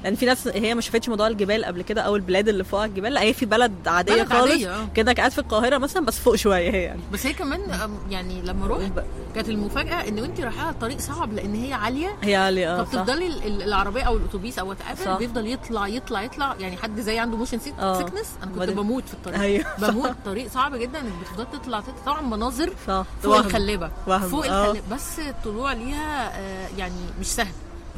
لأن 0.03 0.15
في 0.15 0.25
ناس 0.25 0.47
هي 0.47 0.75
ما 0.75 0.82
شافتش 0.82 1.10
موضوع 1.10 1.27
الجبال 1.27 1.65
قبل 1.65 1.82
كده 1.82 2.01
أو 2.01 2.15
البلاد 2.15 2.49
اللي 2.49 2.63
فوق 2.63 2.84
الجبال. 2.84 3.13
لا 3.13 3.21
هي 3.21 3.34
في 3.34 3.45
بلد 3.45 3.73
عادية 3.88 4.06
بلد 4.07 4.29
خالص. 4.33 4.63
آه. 4.63 4.87
كأنك 4.95 5.17
قاعد 5.19 5.31
في 5.31 5.39
القاهرة 5.39 5.77
مثلا 5.77 6.05
بس 6.05 6.19
فوق 6.19 6.35
شوية 6.35 6.71
هي 6.71 6.81
يعني. 6.83 7.01
بس 7.13 7.25
هي 7.25 7.33
كمان 7.33 7.61
يعني 8.09 8.41
لما 8.41 8.67
رحت 8.67 8.91
كانت 9.35 9.49
المفاجأة 9.49 10.07
إن 10.07 10.19
وانت 10.19 10.39
رايحة 10.41 10.69
الطريق 10.69 10.99
صعب 10.99 11.33
لأن 11.33 11.55
هي 11.55 11.73
عالية. 11.73 12.15
هي 12.23 12.35
عالية 12.35 12.79
آه 12.79 12.83
فبتفضلي 12.83 13.27
ال- 13.27 13.43
ال- 13.43 13.61
العربية 13.63 14.01
أو 14.03 14.17
الأتوبيس 14.17 14.59
أو 14.59 14.69
what. 14.69 14.77
بيفضل 15.19 15.47
يطلع 15.47 15.87
يطلع 15.87 16.21
يطلع. 16.21 16.55
يعني 16.59 16.77
حد 16.77 16.99
زي 16.99 17.19
عنده 17.19 17.37
motion 17.38 17.60
آه. 17.79 17.97
sickness 17.97 18.27
أنا 18.43 18.51
كنت 18.51 18.69
بموت 18.69 19.03
في 19.07 19.13
الطريق. 19.13 19.39
أيوه. 19.39 19.65
بموت. 19.89 20.11
طريق 20.25 20.51
صعب 20.51 20.75
جدا 20.75 20.99
إنك 20.99 21.11
بتفضل 21.21 21.45
تطلع 21.59 21.79
تطلع 21.79 21.93
طبعا 22.05 22.21
مناظر 22.21 22.73
صح. 22.87 23.05
فوق 23.23 23.35
وهم. 23.35 23.45
الخلابة. 23.45 23.91
وهم. 24.07 24.21
فوق 24.29 24.45
آه. 24.45 24.65
الخلابة. 24.71 24.95
بس 24.95 25.19
الطلوع 25.19 25.73
ليها 25.73 26.39
آه، 26.39 26.67
يعني 26.77 26.93
مش 27.19 27.27
سهل. 27.27 27.53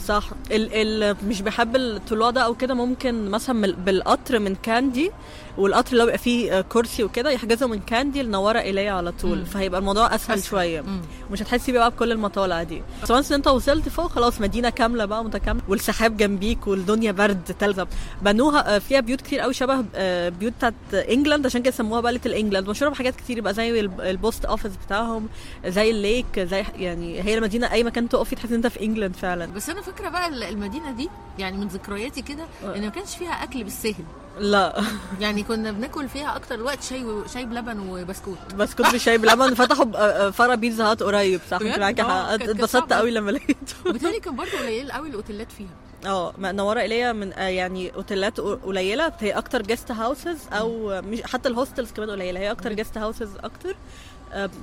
صح. 0.05 0.23
ال 0.51 0.69
ال 1.03 1.15
مش 1.27 1.41
بيحب 1.41 1.75
الطلوع 1.75 2.29
ده 2.29 2.41
أو 2.41 2.55
كده. 2.55 2.73
ممكن 2.73 3.29
مثلا 3.31 3.71
بالقطر 3.73 4.39
من 4.39 4.55
كاندي 4.55 5.11
والقطر 5.57 5.91
اللي 5.91 6.01
هو 6.03 6.05
بيبقى 6.05 6.17
فيه 6.17 6.57
آه، 6.57 6.61
كرسي 6.61 7.03
وكده 7.03 7.31
يحجزوا 7.31 7.67
من 7.67 7.79
كاندي 7.79 8.23
لنوارة 8.23 8.59
إيليا 8.59 8.91
على 8.91 9.11
طول. 9.11 9.37
مم. 9.37 9.45
فهيبقى 9.45 9.79
الموضوع 9.79 10.15
أسهل, 10.15 10.37
أسهل. 10.37 10.49
شوية. 10.49 10.81
مم. 10.81 11.01
مش 11.31 11.41
هتحسي 11.41 11.71
بقى 11.71 11.89
بكل 11.91 12.11
المطالع 12.11 12.63
دي. 12.63 12.81
بس 13.03 13.11
once 13.11 13.31
إن 13.31 13.35
أنت 13.35 13.47
وصلت 13.47 13.89
فوق 13.89 14.07
خلاص 14.11 14.41
مدينة 14.41 14.69
كاملة 14.69 15.05
بقى 15.05 15.23
متكاملة. 15.23 15.63
والسحاب 15.67 16.17
جنبيك 16.17 16.67
والدنيا 16.67 17.11
برد 17.11 17.55
الإنجليز 17.59 17.85
بنوها 18.21 18.75
آه، 18.75 18.79
فيها 18.79 18.99
بيوت 18.99 19.21
كتير 19.21 19.39
قوي 19.39 19.53
شبه 19.53 19.85
آه، 19.95 20.29
بيوت 20.29 20.53
بتاعت 20.53 20.73
England 20.93 21.45
عشان 21.45 21.61
كده 21.61 21.71
سموها 21.73 22.01
بقى 22.01 22.11
Little 22.13 22.33
England. 22.33 22.69
مشهورة 22.69 22.91
بحاجات 22.91 23.15
كتير 23.15 23.37
يبقى 23.37 23.53
زي 23.53 23.79
الب- 23.79 24.01
ال 24.01 24.10
post 24.10 24.45
office 24.45 24.71
بتاعهم 24.85 25.27
زي 25.67 25.91
ال 25.91 26.01
lake 26.01 26.39
زي 26.39 26.63
يعني 26.75 27.21
هي 27.21 27.37
المدينة 27.37 27.71
أي 27.71 27.83
مكان 27.83 28.09
تقفي 28.09 28.35
تحس 28.35 28.49
إن 28.49 28.55
أنت 28.55 28.67
في 28.67 28.81
England 28.85 29.15
فعلا. 29.15 29.45
بس 29.45 29.69
أنا 29.69 29.81
فاكرة 29.81 30.09
بقى 30.09 30.27
ال- 30.27 30.43
المدينة 30.43 30.91
دي 30.91 31.09
يعني 31.39 31.57
من 31.57 31.67
ذكرياتي 31.67 32.21
كده. 32.21 32.43
إن 32.75 32.81
ما 32.81 32.89
كانش 32.89 33.15
فيها 33.15 33.43
أكل 33.43 33.63
بالسهل. 33.63 34.03
لا. 34.39 34.81
يعني 35.19 35.38
كنا 35.43 35.71
بناكل 35.71 36.09
فيها 36.09 36.35
أكتر 36.35 36.55
الوقت 36.55 36.83
شاي 36.83 37.03
و... 37.03 37.27
شاي 37.27 37.45
بلبن 37.45 37.79
وبسكوت. 37.79 38.37
بس 38.55 38.73
كنت 38.75 38.91
بالشاي 38.91 39.17
بلبن. 39.17 39.53
فتحوا 39.65 40.29
فرع 40.31 40.55
بيتزا 40.55 40.83
هات 40.91 41.03
قريب 41.03 41.41
صح؟ 41.51 41.57
انت 41.61 41.79
معاكي 41.79 42.01
آه، 42.01 42.35
اتبسطت. 42.35 42.93
قوي 42.93 43.11
لما 43.11 43.31
لقيته. 43.31 43.75
وبالتالي 43.85 44.19
كان 44.19 44.35
برضه 44.35 44.51
قليل 44.59 44.91
قوي 44.91 45.09
الأوتيلات 45.09 45.51
فيها. 45.51 45.67
آه 46.05 46.33
ما- 46.37 46.51
نوارة 46.51 46.79
إيليا 46.79 47.11
من 47.13 47.33
آه، 47.33 47.47
يعني 47.47 47.95
أوتيلات 47.95 48.39
قليلة. 48.39 49.13
هي 49.19 49.31
أكتر 49.31 49.61
guest 49.61 49.91
houses 49.91 50.37
أو 50.51 51.01
مش 51.01 51.21
حتى 51.23 51.49
ال 51.49 51.54
hostels 51.55 51.91
كمان 51.91 52.09
قليلة. 52.09 52.39
هي 52.39 52.51
أكتر 52.51 52.73
guest 52.73 52.97
houses 52.97 53.29
أكتر. 53.43 53.69
آه، 53.69 53.75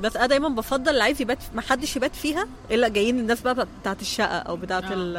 بس 0.02 0.16
أنا 0.16 0.26
دايما 0.26 0.48
بفضل 0.48 0.90
اللي 0.92 1.02
عايز 1.02 1.22
يبات 1.22 1.38
ما 1.54 1.60
حدش 1.62 1.96
يبات 1.96 2.16
فيها 2.16 2.46
إلا 2.70 2.88
جايين 2.88 3.18
الناس 3.18 3.40
بقى 3.40 3.66
بتاعت 3.80 4.00
الشقة 4.00 4.36
أو 4.38 4.56
بتاعت 4.56 4.84
آه. 4.84 4.94
ال- 4.94 5.16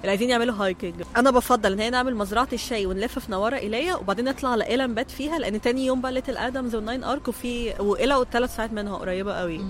اللي 0.00 0.08
عايزين 0.10 0.30
يعملوا 0.30 0.54
هايكنج 0.54 0.94
أنا 1.16 1.30
بفضل 1.30 1.72
إن 1.72 1.80
هي 1.80 1.90
نعمل 1.90 2.14
مزرعة 2.16 2.48
الشاي 2.52 2.86
ونلف 2.86 3.18
في 3.18 3.32
نوارة 3.32 3.56
إيليا 3.56 3.94
وبعدين 3.94 4.24
نطلع 4.24 4.48
على 4.50 4.66
ايلا 4.66 4.86
نبات 4.86 5.10
فيها 5.10 5.38
لأن 5.38 5.60
تاني 5.60 5.86
يوم 5.86 6.00
بقى 6.00 6.12
ليتل 6.12 6.36
ادمز 6.36 6.74
والناين 6.74 7.04
ارك 7.04 7.28
وفي 7.28 7.74
وايلا 7.78 8.16
والثلاث 8.16 8.56
ساعات 8.56 8.72
منها 8.72 8.96
قريبة 8.96 9.32
قوي. 9.34 9.64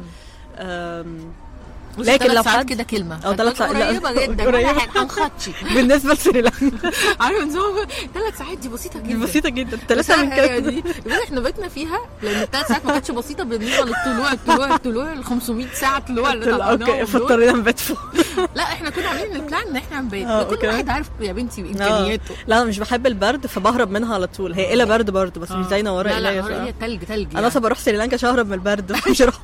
لكن 1.98 2.30
لو 2.34 2.42
ساعات 2.42 2.66
كده 2.68 2.82
كلمة. 2.82 3.18
تلات 3.20 3.40
هتبقى 3.40 3.54
ساعات- 3.54 3.76
قريبة 3.86 4.12
جدا 4.26 5.02
هنخطشي 5.02 5.50
بالنسبة 5.74 6.14
لسريلانكا. 6.14 6.90
عارفه 7.20 7.44
نظام 7.44 7.86
ثلاث 8.14 8.38
ساعات 8.38 8.58
دي 8.58 8.68
بسيطة 8.68 9.00
جدا. 9.00 9.18
بسيطة 9.18 9.48
جدا. 9.48 9.78
ثلاثة 9.88 10.22
من 10.22 10.30
كده. 10.36 10.58
دي. 10.58 10.82
إحنا 11.24 11.40
بيتنا 11.40 11.68
فيها 11.68 11.98
لأن 12.22 12.42
الثلاث 12.42 12.68
ساعات 12.68 12.86
ما 12.86 12.92
كانتش 12.92 13.10
بسيطة 13.10 13.44
بالنسبة 13.44 13.84
للطلوع 13.84 14.32
الطلوع 14.32 14.74
الطلوع 14.74 15.12
ال 15.12 15.24
500 15.24 15.66
ساعة 15.74 15.98
طلوع 15.98 16.32
اللي 16.32 16.44
okay 16.44 16.56
طلعناهم 16.56 16.96
دول. 16.96 17.06
فاضطرينا 17.06 17.52
نبات 17.52 17.78
فوق. 17.78 17.98
لا 18.56 18.62
إحنا 18.62 18.90
كنا 18.90 19.08
عاملين 19.08 19.36
ال 19.36 19.43
plan 19.43 19.68
إن 19.68 19.76
إحنا 19.76 20.00
هنبيت 20.00 20.26
آه، 20.26 20.42
كل. 20.42 20.66
واحد 20.66 20.88
عارف 20.88 21.10
يا 21.20 21.32
بنتي 21.32 21.62
آه. 21.62 21.64
إمكانياته. 21.64 22.34
لا 22.46 22.56
أنا 22.56 22.64
مش 22.64 22.78
بحب 22.78 23.06
البرد 23.06 23.46
فبهرب 23.46 23.90
منها 23.90 24.14
على 24.14 24.26
طول. 24.26 24.52
هي 24.54 24.74
إلا 24.74 24.84
برد 24.84 25.10
برضه 25.10 25.40
بس 25.40 25.50
مش 25.50 25.66
زي 25.66 25.82
نواره 25.82 26.08
لا 26.08 26.20
لا. 26.20 26.64
هي 26.64 26.72
تلج 26.80 27.04
تلج 27.04 27.26
أنا 27.26 27.34
يعني. 27.34 27.46
أصلا 27.46 27.62
بروح 27.62 27.78
سريلانكا 27.78 28.14
عشان 28.14 28.28
اهرب 28.28 28.46
من 28.46 28.52
البرد 28.52 28.92
مش 29.10 29.22
أروح 29.22 29.34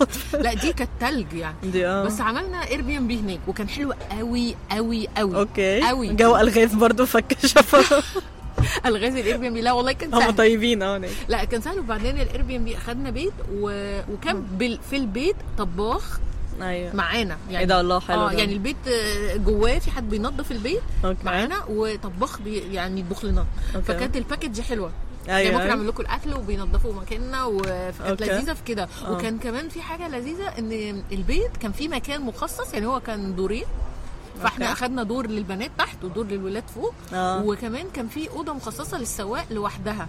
لا 0.41 0.55
دي 0.55 0.73
كانت 0.73 0.91
تلج 1.01 1.33
يعني. 1.33 1.57
دي 1.63 1.87
آه. 1.87 2.05
بس 2.05 2.21
عملنا 2.21 2.69
Airbnb 2.69 3.21
هناك 3.21 3.41
وكان 3.49 3.69
حلو 3.69 3.93
قوي 4.19 4.57
قوي 4.71 5.09
قوي 5.17 5.37
okay. 5.37 5.81
قوي. 5.89 6.09
جو 6.09 6.37
الغاز 6.37 6.75
برضه 6.75 7.05
فك 7.05 7.37
الغاز 8.87 9.17
ال 9.17 9.37
Airbnb 9.37 9.61
لا 9.61 9.73
والله 9.73 9.93
كان 9.93 10.15
هم 10.15 10.21
سهل. 10.21 10.37
طيبين 10.37 10.83
آه 10.83 11.03
لا 11.29 11.45
كان 11.45 11.61
سهل. 11.61 11.79
وبعدين 11.79 12.21
ال 12.21 12.43
Airbnb 12.43 12.77
أخدنا 12.77 13.11
بيت 13.11 13.33
و... 13.53 13.71
وكان 14.13 14.43
بال... 14.59 14.79
في 14.91 14.97
البيت 14.97 15.37
طباخ 15.59 16.19
أيوه 16.63 16.97
معانا 16.97 17.37
يعني 17.47 17.59
إيه 17.59 17.65
ده 17.65 17.81
الله 17.81 18.01
حلو 18.01 18.29
آه. 18.29 18.33
يعني 18.33 18.53
البيت 18.53 18.77
آه، 18.89 19.37
جواه 19.37 19.79
في 19.79 19.91
حد 19.91 20.11
بينظف 20.11 20.53
البيت 20.53 20.83
okay 21.05 21.25
معانا 21.25 21.65
وطباخ 21.69 22.41
بي 22.41 22.59
يعني 22.59 23.01
يطبخ 23.01 23.25
لنا 23.25 23.47
okay. 23.75 23.87
فكانت 23.87 24.17
ال 24.17 24.22
package 24.22 24.61
حلوة 24.61 24.93
يعني 25.27 25.39
أيوه 25.41 25.51
ممكن 25.53 25.63
أيوة. 25.63 25.73
أعمل 25.73 25.89
لكم 25.89 26.03
الأكل 26.03 26.35
وبينظفوا 26.35 26.93
مكاننا 26.93 27.45
وكانت 27.45 28.01
okay. 28.01 28.25
لذيذة 28.25 28.53
في 28.53 28.63
كده 28.67 28.89
آه. 29.07 29.13
وكان 29.13 29.39
كمان 29.39 29.69
في 29.69 29.83
حاجة 29.83 30.09
لذيذة 30.09 30.49
إن 30.59 31.03
البيت 31.13 31.57
كان 31.57 31.73
في 31.73 31.89
مكان 31.89 32.21
مخصص 32.23 32.75
يعني 32.75 32.87
هو 32.87 33.01
كان 33.01 33.37
دورين 33.37 33.65
فإحنا 34.43 34.67
okay. 34.67 34.79
أخدنا 34.79 35.03
دور 35.03 35.27
للبنات 35.27 35.71
تحت 35.79 36.05
ودور 36.05 36.27
للولاد 36.27 36.65
فوق 36.75 36.95
آه 37.15 37.45
وكمان 37.45 37.87
كان 37.95 38.09
في 38.09 38.31
أوضة 38.31 38.53
مخصصة 38.53 38.99
للسواق 38.99 39.47
لوحدها 39.51 40.09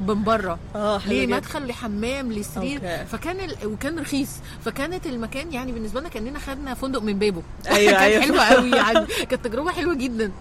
من 0.00 0.24
بره. 0.24 0.58
آه 0.74 1.00
ليه. 1.06 1.26
مدخل 1.26 1.66
لحمام 1.66 2.32
لسرير. 2.32 2.76
okay. 2.76 3.04
فكان 3.06 3.40
ال... 3.40 3.66
وكان 3.66 3.98
رخيص. 3.98 4.30
فكانت 4.64 5.06
المكان 5.06 5.52
يعني 5.52 5.72
بالنسبة 5.72 6.00
لنا 6.00 6.08
كأننا 6.08 6.38
خدنا 6.38 6.74
فندق 6.74 7.02
من 7.02 7.18
بابه. 7.18 7.42
أيوة، 7.66 7.92
كانت 7.92 8.02
أيوة. 8.02 8.22
حلوة 8.22 8.44
قوي 8.44 8.70
يعني. 8.70 9.06
كانت 9.30 9.44
تجربة 9.44 9.70
حلوة 9.72 9.94
جدا. 9.94 10.32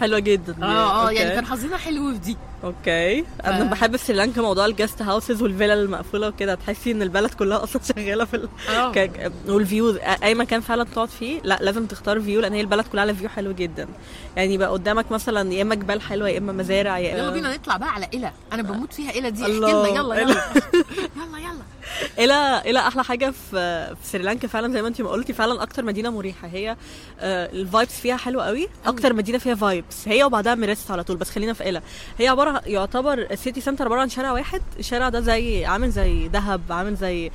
حلوة 0.00 0.18
جدا. 0.18 0.56
آه 0.62 1.08
آه. 1.08 1.10
يعني 1.10 1.30
كان 1.34 1.46
حظنا 1.46 1.76
حلو 1.76 2.12
في 2.12 2.18
دي. 2.18 2.36
okay. 2.64 3.24
أنا 3.44 3.64
ف- 3.64 3.70
بحب 3.70 3.96
سريلانكا 3.96 4.42
موضوع 4.42 4.66
ال 4.66 4.72
guest 4.72 5.02
houses 5.02 5.42
والفيلا 5.42 5.74
المقفولة 5.74 6.28
وكده. 6.28 6.54
تحسي 6.54 6.90
إن 6.92 7.02
البلد 7.02 7.30
كلها 7.34 7.62
أصلا 7.62 7.82
شغالة 7.96 8.24
في 8.24 8.36
ال... 8.36 8.48
آه. 8.68 8.92
ك... 8.92 9.32
وال 9.48 9.62
views 9.62 9.96
أي 10.22 10.34
مكان 10.34 10.60
فعلا 10.60 10.84
تقعد 10.84 11.08
فيه 11.08 11.40
لا 11.44 11.58
لازم 11.62 11.86
تختار 11.86 12.20
view 12.20 12.40
لأن 12.40 12.52
هي 12.52 12.60
البلد 12.60 12.86
كلها 12.86 13.02
على 13.02 13.14
view 13.14 13.28
حلو 13.28 13.52
جدا. 13.52 13.88
يعني 14.36 14.54
يبقى 14.54 14.68
قدامك 14.68 15.12
مثلا 15.12 15.52
يا 15.52 15.62
إما 15.62 15.74
جبال 15.74 16.00
حلوة 16.02 16.28
يا 16.28 16.38
إما 16.38 16.52
مزارع 16.52 16.98
يا 16.98 17.16
يلا 17.18 17.30
بينا 17.30 17.54
نطلع 17.56 17.76
بقى 17.76 17.88
على 17.94 18.08
ايلا 18.14 18.32
أنا 18.52 18.62
بموت 18.62 18.92
فيها 18.92 19.10
ايلا 19.10 19.28
دي. 19.28 19.42
أحكي. 19.42 19.52
لنا. 19.58 19.68
يلا 19.68 19.88
يلا. 19.88 20.14
يلا 20.20 21.38
يلا. 21.38 21.62
ايلا 22.18 22.62
ايلا 22.66 22.78
أحلى 22.78 23.04
حاجة 23.04 23.30
في 23.50 23.86
في 24.02 24.06
سريلانكا 24.08 24.48
فعلا 24.48 24.72
زي 24.72 24.82
ما 24.82 24.88
انت 24.88 25.00
ما 25.00 25.10
قلتي 25.10 25.32
فعلا 25.32 25.62
أكتر 25.62 25.84
مدينة 25.84 26.10
مريحة. 26.10 26.48
هي 26.48 26.76
ال 27.22 27.35
vibes 27.35 28.00
فيها 28.00 28.16
حلوة 28.16 28.46
قوي. 28.46 28.68
أكتر 28.86 29.12
مدينة 29.12 29.38
فيها 29.38 29.54
vibes. 29.54 30.08
هي 30.08 30.24
وبعدها 30.24 30.54
ميريسا 30.54 30.90
على 30.90 31.04
طول 31.04 31.16
بس 31.16 31.30
خلينا 31.30 31.52
في 31.52 31.68
ايلا. 31.68 31.82
هي 32.18 32.28
عباره 32.28 32.62
يعتبر 32.66 33.18
ال 33.30 33.36
city 33.36 33.60
center 33.60 33.84
عبارة 33.84 34.00
عن 34.00 34.08
شارع 34.08 34.32
واحد. 34.32 34.62
الشارع 34.78 35.08
ده 35.08 35.20
زي 35.20 35.64
عامل 35.64 35.90
زي 35.90 36.28
دهب 36.28 36.60
عامل 36.70 36.94
زي 36.96 37.26
آه، 37.26 37.30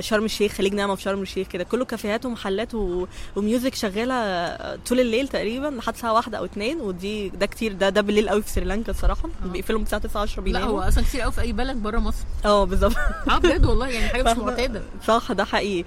شرم 0.00 0.24
الشيخ 0.24 0.52
خليج 0.52 0.74
نعمة 0.74 0.94
في 0.94 1.02
شرم 1.02 1.22
الشيخ 1.22 1.48
كده. 1.48 1.64
كله 1.64 1.84
كافيهات 1.84 2.26
ومحلات 2.26 2.74
و... 2.74 3.06
وmusic 3.36 3.74
شغالة 3.74 4.14
آه، 4.14 4.78
طول 4.88 5.00
الليل 5.00 5.28
تقريبا 5.28 5.66
لحد 5.66 5.94
الساعة 5.94 6.12
واحدة 6.12 6.38
أو 6.38 6.44
اتنين. 6.44 6.80
ودي 6.80 7.28
ده 7.28 7.46
كتير 7.46 7.72
ده 7.72 7.88
ده 7.88 8.00
بالليل 8.00 8.28
قوي 8.28 8.42
في 8.42 8.50
سريلانكا 8.50 8.90
الصراحة. 8.92 9.28
بيقفلوا 9.44 9.78
من 9.78 9.84
الساعة 9.84 10.02
9 10.02 10.22
10 10.22 10.36
لا 10.40 10.44
بيناموا. 10.44 10.68
هو 10.84 10.88
أصلا 10.88 11.04
كتير 11.04 11.20
قوي 11.20 11.32
في 11.32 11.40
أي 11.40 11.52
بلد 11.52 11.76
بره 11.76 11.98
مصر. 11.98 12.24
آه 12.44 12.64
بالظبط. 12.64 12.96
آه 13.30 13.38
بجد 13.38 13.66
والله 13.66 13.88
يعني 13.88 14.08
حاجة 14.08 14.22
مش؟ 14.32 14.38
معتادة. 14.38 14.82
صح 15.06 15.32
ده 15.32 15.44
حقيقي. 15.44 15.84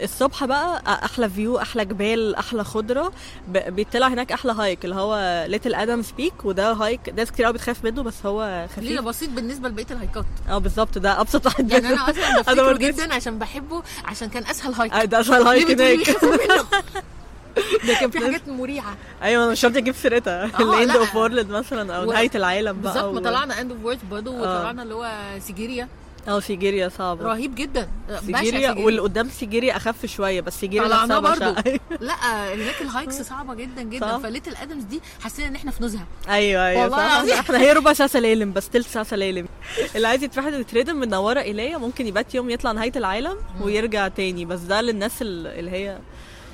والصبح 0.00 0.44
بقى 0.44 0.82
أحلى 1.04 1.30
view 1.30 1.58
أحلى 1.58 1.84
جبال 1.84 2.34
أحلى 2.34 2.64
خضرة. 2.64 3.12
ب- 3.48 3.74
بيطلع 3.74 4.08
هناك 4.08 4.32
أحلى 4.32 4.52
hike 4.52 4.84
اللي 4.84 4.96
هو 4.96 5.44
Little 5.48 5.74
Adam's 5.74 6.10
Peak 6.10 6.44
وده 6.44 6.72
hike 6.72 7.00
ناس 7.16 7.30
كتير 7.32 7.44
قوي 7.44 7.54
بتخاف 7.54 7.84
منه 7.84 8.02
بس 8.02 8.26
هو 8.26 8.66
ليه 8.78 8.96
خفيف. 8.96 9.00
بسيط 9.08 9.30
بالنسبة 9.30 9.68
لبقية 9.68 9.86
ال 9.90 9.96
hikeات 9.96 10.24
آه 10.48 10.58
بالظبط 10.58 10.98
ده 10.98 11.20
أبسط 11.20 11.46
واحد 11.46 11.70
يعني 11.72 11.94
بفتكره 11.94 12.62
مرضيش. 12.62 12.81
جدا 12.82 13.14
عشان 13.14 13.38
بحبه 13.38 13.82
عشان 14.04 14.28
كان 14.28 14.44
أسهل 14.46 14.72
hike. 14.74 14.92
آه، 14.92 15.04
ده 15.04 15.20
أسهل 15.20 15.42
hike 15.42 15.70
هناك؟ 15.70 16.10
ده 17.86 17.94
كان 18.00 18.10
في 18.10 18.18
حاجات 18.18 18.48
مريعة 18.48 18.96
أيوه 19.22 19.44
أنا 19.44 19.52
مش 19.52 19.60
شرط 19.60 19.76
أجيب 19.76 19.94
سيرتها. 19.94 20.44
آه، 20.44 20.62
ال 20.74 20.78
end 20.78 20.90
لا. 20.90 20.96
of 20.98 21.16
world 21.16 21.50
مثلا 21.50 21.96
أو 21.96 22.12
نهاية 22.12 22.30
العالم 22.34 22.80
بقى 22.80 22.92
بالظبط 22.94 23.14
ما 23.14 23.20
طلعنا 23.20 23.60
end 23.60 23.70
of 23.72 23.84
world 23.84 23.98
برضه 24.10 24.30
وطلعنا 24.30 24.82
اللي 24.82 24.94
هو 24.94 25.10
سيجيريا. 25.46 25.88
آه 26.28 26.40
سيجيريا 26.40 26.88
صعبة. 26.88 27.24
رهيب 27.24 27.54
جدا. 27.54 27.88
سيجيريا 28.26 28.70
واللي 28.72 29.00
قدام 29.00 29.28
سيجيريا 29.28 29.76
أخف 29.76 30.06
شوية 30.06 30.40
بس 30.40 30.60
سيجيريا 30.60 30.88
طلعناه 30.88 31.18
برضه 31.18 31.50
بشعة. 31.60 31.80
لا 32.00 32.14
هناك 32.54 32.80
ال 32.82 32.89
hikes 32.89 33.22
صعبة 33.32 33.54
جدا 33.54 33.82
جدا. 33.82 34.08
صح. 34.12 34.16
ف 34.18 34.23
Little 34.23 34.56
Adam's 34.56 34.84
دي 34.84 35.00
حسينا 35.20 35.48
إن 35.48 35.54
إحنا 35.54 35.70
في 35.70 35.84
نزهة. 35.84 36.06
أيوه 36.28 36.66
أيوه 36.66 36.82
والله. 36.82 37.40
إحنا 37.40 37.58
هي 37.60 37.72
ربع 37.72 37.92
ساعة 37.92 38.08
سلالم 38.08 38.52
بس 38.52 38.68
تلت 38.68 38.86
ساعة 38.86 39.04
سلالم 39.04 39.46
اللي 39.96 40.08
عايز 40.08 40.22
يتفحد 40.22 40.52
يتردم 40.52 40.96
من 40.96 41.08
نواره 41.08 41.40
إيليا 41.40 41.78
ممكن 41.78 42.06
يبات 42.06 42.34
يوم 42.34 42.50
يطلع 42.50 42.72
نهاية 42.72 42.92
العالم 42.96 43.36
ويرجع 43.60 44.08
تاني 44.08 44.44
بس 44.44 44.60
ده 44.60 44.80
للناس 44.80 45.22
ال- 45.22 45.46
اللي 45.46 45.70
هي 45.70 45.98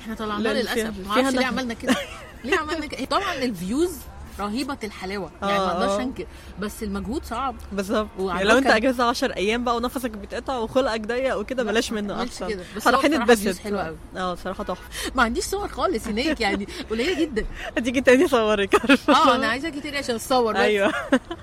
إحنا 0.01 0.15
طلعنا 0.15 0.43
لا، 0.43 0.53
للأسف. 0.61 0.93
ما 1.07 1.11
أعرفش 1.11 1.35
ليه. 1.35 1.45
عملنا 1.45 1.73
كده. 1.73 1.95
ليه 2.43 2.57
عملنا 2.57 2.85
كده؟ 2.85 3.05
طبعا 3.05 3.33
الفيوز 3.33 3.91
رهيبة 4.39 4.77
الحلاوة. 4.83 5.31
يعني 5.41 5.53
ما 5.53 5.59
آه، 5.65 5.71
أقدرش 5.71 5.91
آه. 5.99 6.01
انكر. 6.03 6.25
بس 6.59 6.83
المجهود 6.83 7.25
صعب. 7.25 7.55
بالظبط. 7.71 8.07
يعني 8.19 8.43
لو 8.43 8.57
انت 8.57 8.67
أجازة 8.67 9.03
10 9.03 9.33
أيام 9.35 9.63
بقى 9.63 9.75
ونفسك 9.75 10.11
بيتقطع 10.11 10.57
وخلقك 10.57 11.01
ضيق 11.01 11.37
وكده 11.37 11.63
بلاش 11.63 11.91
منه 11.91 12.23
أحسن. 12.23 12.47
كده. 12.47 12.63
بس 12.75 12.87
رايحين 12.87 13.13
نتبسط 13.23 13.57
حلوة 13.59 13.81
أوي. 13.81 13.97
آه 14.17 14.35
صراحة 14.35 14.63
تحفة. 14.63 15.11
ما 15.15 15.23
عنديش 15.23 15.43
صور 15.43 15.67
خالص 15.67 16.07
هناك 16.07 16.41
يعني 16.41 16.67
قليلة 16.89 17.21
جدا. 17.21 17.45
هتيجي 17.77 18.01
تاني 18.01 18.23
عارفة؟ 18.23 19.13
آه 19.13 19.35
أنا 19.35 19.47
عايزة 19.47 19.67
أجي 19.67 19.81
تاني 19.81 19.97
عشان 19.97 20.15
أتصور 20.15 20.53
بس. 20.53 20.59
أيوه. 20.59 20.91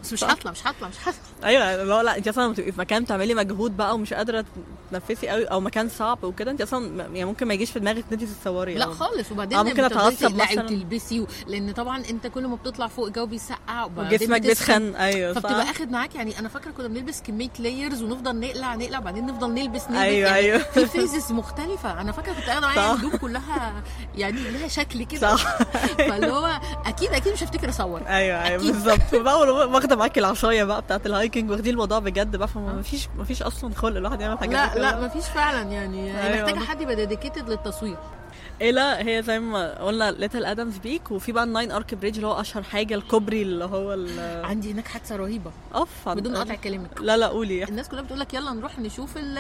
بس 0.03 0.13
مش 0.13 0.25
هطلع 0.25 0.51
مش 0.51 0.67
هطلع 0.67 0.89
مش 0.89 0.97
هطلع. 1.03 1.15
أيوه 1.45 1.85
لا 1.85 2.03
لا 2.03 2.17
أنت 2.17 2.29
أصلا 2.29 2.45
لما 2.45 2.55
تبقي 2.55 2.73
في 2.73 2.79
مكان 2.81 3.03
بتعملي 3.05 3.35
مجهود 3.35 3.77
بقى 3.77 3.95
ومش 3.95 4.13
قادرة 4.15 4.45
تنفسي 4.91 5.29
قوي 5.29 5.45
أو 5.45 5.61
مكان 5.61 5.89
صعب 5.89 6.25
وكده 6.25 6.51
أنت 6.51 6.61
أصلا 6.61 7.03
يعني 7.03 7.25
ممكن 7.25 7.47
ما 7.47 7.55
يجيش 7.55 7.71
في 7.71 7.81
دماغك 7.81 7.99
إن 7.99 8.13
أنت 8.13 8.25
تتصوري. 8.25 8.75
لا 8.75 8.85
أو- 8.85 8.89
خالص. 8.89 9.33
وبعدين 9.33 9.59
آه، 9.59 9.63
ممكن 9.63 9.89
تقلعي 9.89 10.33
مثلاً. 10.33 10.65
وتلبسي 10.65 11.21
و... 11.21 11.27
لأن 11.47 11.73
طبعا 11.73 12.03
أنت 12.11 12.27
كل 12.27 12.47
ما 12.47 12.57
بتطلع 12.57 12.86
فوق 12.89 13.07
الجو 13.07 13.27
بيسقع 13.27 13.85
وبعدين 13.85 14.19
وجسمك. 14.33 14.41
بيتخن 14.41 14.95
أيوه 14.95 15.33
فبتبقى 15.33 15.65
صح 15.65 15.71
اخد 15.71 15.91
معاك 15.91 16.15
يعني 16.15 16.39
أنا 16.39 16.49
فاكرة 16.49 16.71
كنا 16.71 16.89
بنلبس 16.89 17.23
كمية 17.23 17.51
layers 17.59 18.03
ونفضل 18.03 18.41
نقلع 18.41 18.75
نقلع 18.75 18.99
بعدين 18.99 19.27
نفضل 19.27 19.55
نلبس 19.55 19.83
نلبس 19.83 19.97
أيوة، 19.97 20.29
يعني 20.29 20.39
أيوة. 20.39 20.59
في 20.59 20.87
phases 20.87 21.33
مختلفة 21.33 22.01
أنا 22.01 22.13
فاكرة 22.13 22.33
كنت 22.33 22.45
قاعدة 22.45 22.61
معايا 22.67 22.81
صح. 22.81 22.91
الهدوم 22.91 23.17
كلها 23.17 23.83
يعني 24.15 24.51
لها 24.51 24.69
شكل 24.69 25.05
كده 25.05 25.37
صح 25.37 25.59
فاللي 26.09 26.31
هو 26.33 26.61
أكيد 26.87 27.13
أكيد 27.13 27.33
مش 27.33 27.43
هفتكر 27.43 27.69
أصور 27.69 28.03
أيوه 28.09 28.43
أيوه. 28.45 28.63
بالظبط 28.63 29.15
وبقى 29.21 29.41
واخدة 29.69 29.97
معاكي 29.97 30.21
العصاية 30.21 30.65
بقى 30.65 30.83
بتاعت 30.83 31.07
ال 31.07 31.13
hiking 31.13 31.51
واخدين 31.51 31.73
الموضوع 31.73 31.99
بجد 31.99 32.37
بقى 32.37 32.49
فما 32.49 32.83
فيش 32.83 33.09
ما 33.19 33.25
فيش 33.25 33.43
أصلا 33.43 33.75
خلق 33.75 33.97
الواحد 33.97 34.21
يعمل 34.21 34.39
حاجات 34.39 34.77
لا. 34.77 34.81
لا 34.81 35.07
مفيش 35.07 35.25
فعلا 35.25 35.63
يعني 35.63 36.23
أيوة. 36.23 36.45
محتاجة 36.45 36.65
حد 36.65 36.81
يبقى 36.81 36.97
dedicated 36.97 37.49
للتصوير 37.51 37.97
لا 38.61 39.07
هي 39.07 39.23
زي 39.23 39.41
ما 39.41 39.85
قلنا 39.85 40.11
Little 40.11 40.45
Adam's 40.45 40.79
Peak 40.79 41.11
وفي 41.11 41.33
بقى 41.33 41.45
ال 41.45 41.50
Nine 41.50 41.73
Arch 41.73 41.95
Bridge 41.95 42.15
اللي 42.17 42.27
هو 42.27 42.41
أشهر 42.41 42.63
حاجة 42.63 42.95
الكوبري 42.95 43.43
اللي 43.43 43.65
هو 43.65 43.95
ال- 43.95 44.45
عندي 44.45 44.73
هناك 44.73 44.89
حادثة 44.89 45.17
رهيبة. 45.17 45.51
أوف 45.75 46.09
بدون 46.09 46.37
قطع 46.37 46.55
كلامك 46.55 46.91
لا 47.01 47.17
لا 47.17 47.27
قولي. 47.27 47.65
الناس 47.65 47.89
كلها 47.89 48.03
بتقول 48.03 48.21
لك 48.21 48.35
يلا 48.35 48.53
نروح 48.53 48.79
نشوف 48.79 49.17
ال- 49.17 49.39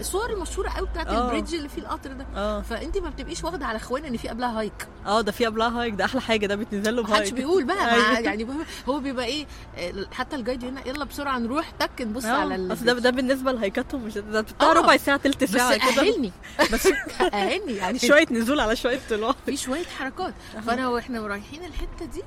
الصور 0.00 0.30
المشهورة 0.32 0.68
قوي 0.68 0.86
بتاعت 0.88 1.06
آه. 1.06 1.24
ال 1.24 1.28
bridge 1.28 1.54
اللي 1.54 1.68
فيه 1.68 1.82
القطر 1.82 2.12
ده. 2.12 2.26
آه. 2.36 2.60
فانت 2.62 2.98
ما 2.98 3.10
بتبقيش 3.10 3.44
واخدة 3.44 3.66
على 3.66 3.76
اخوان 3.76 4.04
إن 4.04 4.16
في 4.16 4.28
قبلها 4.28 4.58
هايك 4.60 4.88
آه 5.06 5.20
ده 5.20 5.32
في 5.32 5.46
قبلها 5.46 5.80
hike 5.82 5.94
ده 5.94 6.04
أحلى 6.04 6.20
حاجة 6.20 6.46
ده 6.46 6.54
بيتنزل 6.54 6.96
له 6.96 7.02
محدش 7.02 7.16
ب 7.18 7.21
hike 7.21 7.34
بيقول 7.34 7.64
بقى 7.64 7.76
مع 7.76 7.94
أيوة. 7.94 8.18
يعني 8.20 8.46
هو 8.88 9.00
بيبقى 9.00 9.24
إيه 9.24 9.46
آه، 9.78 9.92
حتى 10.12 10.36
ال 10.36 10.41
guide 10.41 10.64
هنا 10.64 10.88
يلا 10.88 11.04
بسرعة 11.04 11.38
نروح 11.38 11.70
تك 11.70 11.90
نبص 12.00 12.24
على 12.24 12.54
آه 12.54 12.56
ال 12.56 12.72
اصل 12.72 12.84
ده 12.84 12.92
ده 12.92 13.10
بالنسبة 13.10 13.52
ل 13.52 13.58
hike 13.58 13.83
اتهم 13.83 14.02
مش 14.04 14.14
ده 14.18 14.40
بتاع 14.40 14.70
آه. 14.70 14.72
ربع 14.72 14.96
ساعة 14.96 15.20
بس 15.42 15.50
ساعة 15.50 15.76
كده. 15.92 16.02
أهلني. 16.02 16.32
بس 16.72 16.88
أهلني 17.20 17.72
يعني 17.76 17.98
شوية 18.08 18.26
نزول 18.30 18.49
على 18.58 18.76
شوية 18.76 19.00
طلوع 19.10 19.34
في 19.46 19.56
شوية 19.56 19.84
حركات. 19.98 20.34
فأنا 20.66 20.88
وإحنا 20.88 21.26
رايحين 21.26 21.64
الحتة 21.64 22.04
دي 22.04 22.22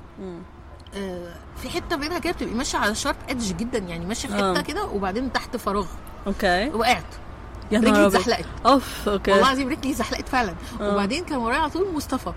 آه، 0.96 1.34
في 1.62 1.68
حتة 1.70 1.96
منها 1.96 2.18
كده 2.18 2.32
بتبقي 2.32 2.54
ماشية 2.54 2.78
على 2.78 2.94
sharp 2.94 3.16
edge 3.28 3.52
جدا 3.52 3.78
يعني 3.78 4.06
ماشية 4.06 4.28
في 4.28 4.34
حتة 4.34 4.58
آه. 4.58 4.60
كده 4.60 4.84
وبعدين 4.84 5.32
تحت 5.32 5.56
فراغ. 5.56 5.86
Okay. 6.26 6.68
وقعت. 6.68 7.04
يا 7.70 7.78
رجلي. 7.78 8.06
اتزحلقت. 8.06 8.44
أوف 8.66 9.08
okay. 9.08 9.30
والله 9.30 9.46
العظيم 9.46 9.68
رجلي 9.68 9.94
زحلقت 9.94 10.28
فعلا. 10.28 10.54
آه. 10.80 10.92
وبعدين 10.92 11.24
كان 11.24 11.38
ورايا 11.38 11.58
على 11.58 11.70
طول 11.70 11.94
مصطفى. 11.94 12.32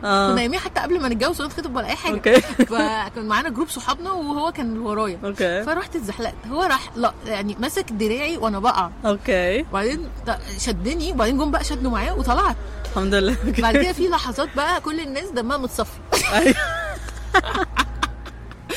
كنا 0.00 0.30
آه 0.30 0.34
نايمين 0.34 0.60
حتى 0.60 0.80
قبل 0.80 1.00
ما 1.00 1.08
نتجوز 1.08 1.40
ولا 1.40 1.48
نتخطب 1.50 1.76
ولا 1.76 1.86
أي 1.86 1.94
حاجة. 1.94 2.14
Okay. 2.14 2.40
فكان 2.70 3.28
معانا 3.28 3.48
group 3.48 3.68
صحابنا 3.68 4.12
وهو 4.12 4.52
كان 4.52 4.78
ورايا. 4.78 5.18
Okay. 5.24 5.62
فرحت 5.62 5.96
اتزحلقت. 5.96 6.34
هو 6.50 6.62
راح 6.62 6.90
لا 6.96 7.14
يعني 7.26 7.56
مسك 7.60 7.92
دراعي 7.92 8.36
وأنا 8.36 8.58
بقع. 8.58 8.90
Okay. 9.06 9.60
وبعدين 9.60 10.08
شدني 10.58 11.12
وبعدين 11.12 11.38
جم 11.38 11.50
بقى 11.50 11.64
شدوا 11.64 11.90
معايا 11.90 12.12
وطلعت. 12.12 12.56
الحمد 12.96 13.14
لله. 13.14 13.36
بعد 13.62 13.76
كده 13.76 13.92
في 13.92 14.08
لحظات 14.08 14.48
بقى 14.56 14.80
كل 14.80 15.00
الناس 15.00 15.30
دمها 15.30 15.56
متصفي. 15.56 15.98
أيوه. 16.32 16.54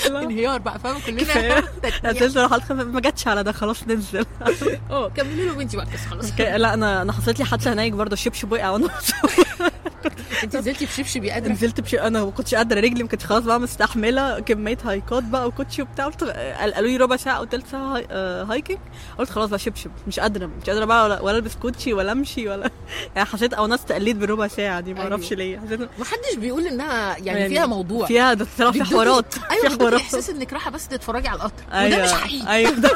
انهيار 0.24 0.60
بقى 0.60 0.80
فاهمة. 0.80 1.00
كلنا 1.06 1.64
هتنزل 2.10 2.50
حلقة 2.50 2.74
ما 2.76 3.00
جاتش 3.00 3.28
على 3.28 3.44
ده 3.44 3.52
خلاص 3.52 3.84
ننزل. 3.88 4.26
آه 4.92 5.10
كملي 5.10 5.46
له 5.46 5.54
بنتي 5.54 5.78
بقى 5.78 5.86
خلاص. 6.12 6.32
لا 6.40 6.74
أنا 6.74 7.02
أنا 7.02 7.14
حصلت 7.14 7.40
لي 7.40 7.46
حادثة 7.46 7.74
هناك 7.74 7.92
برضه 7.92 8.14
الشبشب 8.14 8.52
وقع 8.52 8.70
وأنا 8.70 8.90
انت 10.44 10.56
نزلتي 10.56 10.86
بشبشب 10.86 11.24
يا 11.24 11.34
قادره 11.34 11.52
نزلت 11.52 11.82
بشي 11.82 12.02
أنا 12.02 12.24
ما 12.26 12.32
كنتش 12.32 12.56
قادرة 12.56 12.80
رجلي 12.80 13.04
ما 13.04 13.10
كنتش 13.10 13.26
خلاص 13.26 13.44
بقى 13.44 13.60
مستحمله 13.60 14.40
كمية 14.40 14.78
هايكات 14.84 15.24
بقى 15.24 15.48
وكوتشي 15.48 15.82
وبتاع. 15.82 16.10
قالوا 16.60 16.90
لي 16.90 16.98
ربع 16.98 17.16
ساعة 17.16 17.38
أو 17.38 17.46
ثلث 17.46 17.72
ساعة. 17.72 18.04
آه، 18.12 18.44
هايكنج 18.44 18.78
قلت 19.18 19.30
خلاص 19.30 19.50
بقى 19.50 19.60
شبشب 19.60 19.92
مش 20.08 20.20
قادرة 20.20 20.46
مش 20.62 20.70
قادرة 20.70 20.86
بقى 20.86 21.04
ولا, 21.06 21.22
ولا 21.22 21.38
ألبس 21.38 21.56
كوتشي 21.56 21.94
ولا 21.94 22.12
أمشي 22.12 22.50
ولا 22.50 22.72
يعني 23.16 23.28
حسيت 23.28 23.54
أو 23.54 23.68
ناس 23.68 23.86
تقليد 23.86 24.20
بالربع 24.20 24.48
ساعة 24.48 24.80
دي 24.80 24.94
ما 24.94 25.00
أيوة. 25.02 25.12
أعرفش 25.12 25.34
ليه. 25.34 25.60
حسيت 25.60 25.80
ما 25.82 26.06
حدش 26.06 26.36
بيقول 26.38 26.68
إنها 26.68 27.18
يعني, 27.18 27.50
فيها 27.50 27.66
موضوع. 27.66 28.08
فيها 28.08 28.34
ده 28.34 28.48
طلع 28.58 28.72
في 28.72 28.84
حوارات. 28.84 29.34
أيوه 29.52 29.70
في 29.70 29.80
حوارات. 29.80 30.02
إحساس 30.02 30.30
إنك 30.30 30.54
رايحة 30.54 30.72
بس 30.72 30.88
تتفرجي 30.88 31.28
على 31.28 31.38
القطر. 31.38 31.64
وده 31.68 31.80
أيوه. 31.80 32.04
مش 32.04 32.12
حقيقي. 32.14 32.48
أيوه. 32.54 32.74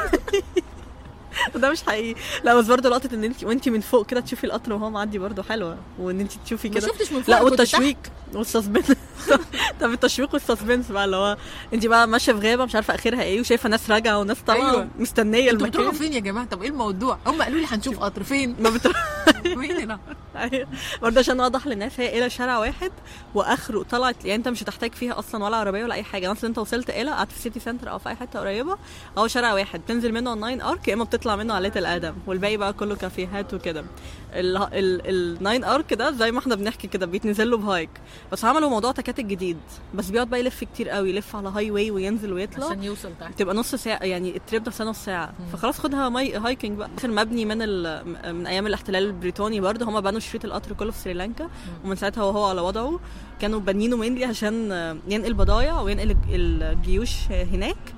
ده 1.53 1.59
ده 1.61 1.69
مش 1.71 1.83
حقيقي. 1.83 2.21
لا 2.43 2.55
بس 2.55 2.65
برضه 2.65 2.89
لقطة 2.89 3.09
إن 3.13 3.23
انت 3.23 3.43
وانت 3.43 3.69
من 3.69 3.81
فوق 3.81 4.05
كده 4.05 4.19
تشوفي 4.19 4.43
القطر 4.43 4.73
وهو 4.73 4.89
معدي 4.89 5.19
برضه 5.19 5.43
حلوة 5.43 5.77
وإن 5.99 6.19
انت 6.19 6.31
تشوفي 6.45 6.69
ما 6.69 6.75
كده. 6.79 6.87
شفتش 6.87 7.11
من 7.11 7.21
فوق 7.21 7.35
لا 7.35 7.41
والتشويق. 7.41 7.97
وال 8.35 8.46
suspense 8.46 8.91
طب 9.81 9.91
التشويق 9.91 10.33
وال 10.33 10.45
suspense 10.45 10.91
بقى 10.91 11.05
اللي 11.05 11.15
هو 11.15 11.37
انت 11.73 11.85
بقى 11.85 12.07
ماشية 12.07 12.33
في 12.33 12.49
غابة 12.49 12.65
مش 12.65 12.75
عارفة 12.75 12.95
آخرها 12.95 13.21
إيه 13.23 13.39
وشايفة 13.39 13.69
ناس 13.69 13.89
راجعة 13.89 14.19
وناس 14.19 14.37
طالعة 14.47 14.71
أيوة. 14.71 14.87
مستنية 14.99 15.51
أنتوا 15.51 15.67
بتروحوا 15.67 15.91
المكان 15.91 16.07
فين 16.07 16.13
يا 16.13 16.19
جماعة؟ 16.19 16.45
طب 16.45 16.61
إيه 16.63 16.69
الموضوع؟ 16.69 17.17
هم 17.27 17.41
قالوا 17.41 17.59
لي 17.59 17.65
هنشوف 17.69 17.99
قطر. 17.99 18.23
فين؟ 18.23 18.55
ما 18.59 18.69
بتروح. 18.69 18.95
فين 19.43 19.71
هنا؟ 19.71 19.99
أيوه. 20.35 20.67
برضه 21.01 21.19
عشان 21.19 21.39
أوضح 21.39 21.67
للناس 21.67 21.99
هي 21.99 22.17
إلى 22.17 22.29
شارع 22.29 22.57
واحد 22.57 22.91
وآخره 23.35 23.83
طلعت 23.83 24.15
يعني 24.25 24.35
أنت 24.35 24.47
مش 24.47 24.63
هتحتاج 24.63 24.91
فيها 24.93 25.19
أصلا 25.19 25.43
ولا 25.43 25.57
عربية 25.57 25.83
ولا 25.83 25.93
أي 25.95 26.03
حاجة. 26.03 26.31
مثلا 26.31 26.49
أنت 26.49 26.57
وصلت 26.57 26.89
إلى 26.89 27.11
قعدت 27.11 27.31
في 27.31 27.39
city 27.39 27.59
center 27.59 27.91
أو 27.91 27.99
في 27.99 28.09
أي 28.09 28.15
حتة 28.15 28.39
قريبة 28.39 28.77
هو 29.17 29.27
شارع 29.27 29.53
واحد. 29.53 29.81
تنزل 29.87 30.11
منه 30.11 30.29
على 30.29 30.35
ال 30.37 30.42
Nine 30.42 30.61
Arch 30.61 30.87
يا 30.87 30.93
إما 30.93 31.03
بتطلع 31.03 31.35
منه 31.35 31.53
على 31.53 31.63
Little 31.63 31.85
Adam 31.85 32.13
والباقي 32.27 32.57
بقى 32.57 32.73
كله 32.73 32.95
كافيهات 32.95 33.53
وكده. 33.53 33.85
ال- 34.33 34.57
ال- 34.57 35.01
ال 35.37 35.42
Nine 35.42 35.63
Arch 35.63 35.93
ده 35.93 36.11
زي 36.11 36.31
ما 36.31 36.39
إحنا 36.39 36.55
بنحكي 36.55 36.87
كده 36.87 37.05
بيتنزل 37.05 37.49
له 37.51 37.57
ب 37.57 37.63
hike. 37.63 37.89
بس 38.31 38.45
عملوا 38.45 38.69
موضوع 38.69 38.91
تكاتك 38.91 39.25
جديد. 39.25 39.57
بس 39.95 40.09
بيقعد 40.09 40.29
بقى 40.29 40.39
يلف 40.39 40.63
كتير 40.63 40.89
قوي 40.89 41.09
يلف 41.09 41.35
على 41.35 41.49
highway 41.49 41.91
وينزل 41.91 42.33
ويطلع. 42.33 42.65
عشان 42.65 42.83
يوصل 42.83 43.09
تحت. 43.19 43.39
تبقى 43.39 43.55
نص 43.55 43.75
ساعة 43.75 44.03
يعني 44.03 44.35
ال 44.35 44.41
trip 44.41 44.63
ده 44.63 44.71
نص 44.85 45.05
ساعة. 45.05 45.33
فخلاص 45.53 45.79
خدها 45.79 46.09
my 46.09 46.37
hiking 46.37 46.77
بقى. 46.77 46.89
آخر 46.97 47.11
مبني 47.11 47.45
من 47.45 47.61
ال... 47.61 48.05
من 48.35 48.47
أيام 48.47 48.67
الاحتلال 48.67 49.03
البريطاني 49.05 49.59
برضه. 49.59 49.85
هما 49.85 49.99
بنوا 49.99 50.19
شريط 50.19 50.45
القطر 50.45 50.73
كله 50.73 50.91
في 50.91 50.99
سريلانكا. 50.99 51.49
ومن 51.85 51.95
ساعتها 51.95 52.23
وهو 52.23 52.45
على 52.45 52.61
وضعه. 52.61 52.99
كانوا 53.39 53.59
بانيينه 53.59 53.97
mainly 53.97 54.25
عشان 54.25 54.71
ينقل 55.07 55.33
بضايع 55.33 55.81
وينقل 55.81 56.15
الجيوش 56.29 57.15
هناك. 57.29 57.93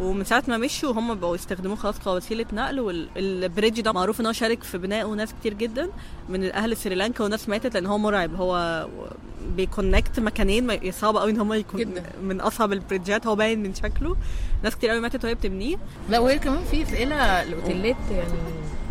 ومن 0.00 0.24
ساعة 0.24 0.44
ما 0.48 0.56
مشوا 0.56 0.92
هم 0.92 1.14
بقوا 1.14 1.34
يستخدموه 1.34 1.76
خلاص 1.76 1.98
كوسيلة 1.98 2.46
نقل 2.52 2.80
وال 2.80 3.05
bridge 3.05 3.80
ده 3.80 3.92
معروف 3.92 4.20
إن 4.20 4.26
هو 4.26 4.32
شارك 4.32 4.62
في 4.62 4.78
بنائه 4.78 5.06
ناس 5.06 5.34
كتير 5.40 5.54
جدا 5.54 5.88
من 6.28 6.52
أهل 6.52 6.76
سريلانكا 6.76 7.24
وناس 7.24 7.48
ماتت 7.48 7.74
لأن 7.74 7.86
هو 7.86 7.98
مرعب. 7.98 8.34
هو 8.34 8.86
بي 9.56 9.70
connect 9.70 10.20
مكانين 10.20 10.92
صعب 10.92 11.16
قوي 11.16 11.30
إن 11.30 11.40
هم 11.40 11.52
يكون 11.52 11.80
جدا. 11.80 12.02
من 12.22 12.40
أصعب 12.40 12.72
ال 12.72 12.78
bridge 12.78 13.14
ات. 13.14 13.26
هو 13.26 13.36
باين 13.36 13.62
من 13.62 13.74
شكله. 13.74 14.16
ناس 14.62 14.76
كتير 14.76 14.90
قوي 14.90 15.00
ماتت 15.00 15.24
وهي 15.24 15.34
بتبنيه. 15.34 15.76
لا 16.10 16.18
وهي 16.18 16.38
كمان 16.38 16.64
في 16.64 16.84
في 16.84 17.02
الاوتيلات 17.02 17.96
يعني 18.10 18.32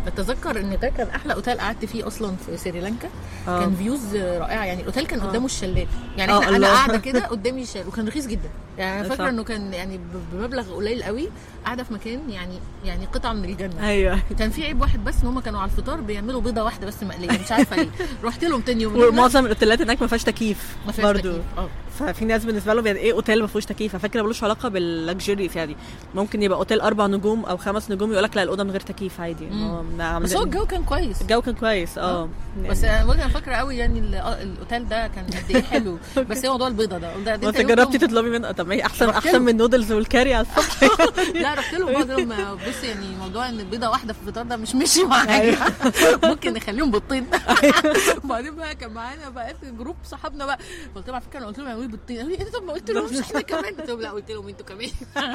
أتذكر 0.08 0.60
إن 0.60 0.78
ده 0.82 0.88
كان 0.88 1.06
أحلى 1.08 1.34
أوتيل 1.34 1.58
قعدت 1.60 1.84
فيه 1.84 2.06
أصلا 2.06 2.36
في 2.46 2.56
سريلانكا. 2.56 3.08
آه. 3.48 3.60
كان 3.60 3.74
views 3.74 4.16
رائعة. 4.16 4.64
يعني 4.64 4.80
الأوتيل 4.80 5.06
كان 5.06 5.20
قدامه 5.20 5.46
الشلال. 5.46 5.86
يعني 6.16 6.32
آه، 6.32 6.38
إحنا 6.38 6.56
أنا. 6.56 6.66
قاعدة 6.66 6.98
كده 6.98 7.26
قدامي 7.26 7.62
الشلال. 7.62 7.88
وكان 7.88 8.08
رخيص 8.08 8.26
جدا. 8.26 8.48
يعني 8.78 9.00
أنا 9.00 9.08
صح. 9.08 9.14
فاكرة 9.14 9.28
إنه 9.30 9.44
كان 9.44 9.72
يعني 9.72 10.00
بمبلغ 10.32 10.74
قليل 10.74 11.02
قوي. 11.02 11.28
قاعدة 11.64 11.82
في 11.82 11.94
مكان 11.94 12.30
يعني 12.30 12.58
يعني 12.84 13.06
قطعة 13.06 13.32
من 13.32 13.44
الجنة. 13.44 13.88
أيوه. 13.88 14.18
كان 14.38 14.50
في 14.50 14.64
عيب 14.64 14.80
واحد 14.80 15.04
بس 15.04 15.14
إن 15.22 15.28
هم 15.28 15.40
كانوا 15.40 15.60
على 15.60 15.70
الفطار 15.70 16.00
بيعملوا 16.00 16.40
بيضة 16.40 16.62
واحدة 16.62 16.86
بس 16.86 17.02
مقلية. 17.02 17.38
مش 17.44 17.52
عارفة 17.52 17.76
ليه. 17.76 17.90
رحت 18.24 18.44
لهم 18.44 18.60
تاني 18.60 18.82
يوم. 18.82 18.96
ومعظم 18.96 19.44
الأوتيلات 19.44 19.82
هناك 19.82 20.02
ما 20.02 20.08
فيهاش 20.08 20.24
تكييف 20.24 20.76
ما 20.86 20.92
ففي 21.98 22.24
ناس 22.24 22.44
بالنسبة 22.44 22.74
لهم 22.74 22.86
يعني 22.86 22.98
إيه 22.98 23.12
أوتيل 23.12 23.40
ما 23.40 23.46
فيهوش 23.46 23.64
تكييف؟ 23.64 23.96
فكرة 23.96 24.22
ملوش 24.22 24.44
علاقة 24.44 24.68
بال 24.68 24.84
luxurious 24.84 25.56
يعني. 25.56 25.76
ممكن 26.14 26.42
يبقى 26.42 26.58
أوتيل 26.58 26.80
أربع 26.80 27.06
نجوم 27.06 27.44
أو 27.44 27.56
خمس 27.56 27.90
نجوم 27.90 28.12
يقول 28.12 28.24
لك 28.24 28.36
لا 28.36 28.42
الأوضة 28.42 28.64
من 28.64 28.70
غير 28.70 28.80
تكييف 28.80 29.20
عادي. 29.20 29.48
هو 29.50 29.82
ما 29.82 30.18
بس 30.18 30.36
هو 30.36 30.42
الجو 30.42 30.66
كان 30.66 30.84
كويس. 30.84 31.22
الجو 31.22 31.42
كان 31.42 31.54
كويس 31.54 31.98
آه. 31.98 32.28
بس 32.70 32.84
أنا 32.84 33.28
فاكرة 33.28 33.54
قوي 33.54 33.76
يعني 33.76 34.20
آه، 34.20 34.42
الأوتيل 34.42 34.88
ده 34.88 35.06
كان 35.06 35.24
قد 35.24 35.50
إيه 35.50 35.62
حلو. 35.62 35.98
بس 36.30 36.44
هي 36.44 36.50
موضوع 36.50 36.68
البيضة 36.68 36.98
ده. 36.98 37.36
ده 37.36 37.40
يوم 37.42 37.66
جربتي 37.66 37.98
تطلبي 37.98 38.30
منه؟ 38.30 38.52
طب 38.52 38.68
ما 38.68 38.74
هي 38.74 38.86
أحسن 38.86 39.08
احسن. 39.08 39.42
من 39.42 39.48
النودلز 39.48 39.92
والكاري 39.92 40.34
على 40.34 40.46
الصبح؟ 40.46 40.82
لا 41.42 41.54
رحت 41.54 41.74
له 41.74 41.92
بعد 41.92 42.10
لما 42.10 42.54
بص 42.54 42.84
يعني 42.84 43.16
موضوع 43.20 43.48
إن 43.48 43.64
بيضه 43.64 43.90
واحدة 43.90 44.12
في 44.12 44.18
الفطار 44.26 44.44
ده 44.44 44.56
مش 44.56 44.74
ماشي 44.74 45.04
معايا. 45.04 45.56
ممكن 46.24 46.52
نخليهم 46.52 46.90
بيضتين. 46.90 47.26
وبعدين 48.24 48.56
بقى 48.56 48.74
كان 48.74 48.90
معانا 48.90 49.28
بقى 49.28 49.54
في 49.60 49.70
group 49.78 49.96
صحابنا 50.04 50.46
بقى. 50.46 50.58
قلت 50.94 51.06
لهم 51.06 51.14
على 51.14 51.24
فكرة 51.24 51.38
أنا 51.38 51.46
قلت 51.46 51.58
لهم 51.58 51.68
لي 51.86 51.92
بيضتين 51.96 52.16
قالوا 52.16 52.30
لي 52.30 52.38
إيه 52.38 52.44
ده 52.44 52.58
طب 52.58 52.62
ما 52.64 52.72
قلت 52.72 52.90
لهم 52.90 53.18
إحنا 53.18 53.40
كمان. 53.40 53.74
قلت 53.74 53.88
لهم 53.88 54.00
لا 54.00 54.10
قلت 54.10 54.30
لهم 54.30 54.48
أنتوا 54.48 54.66
كمان. 54.66 54.90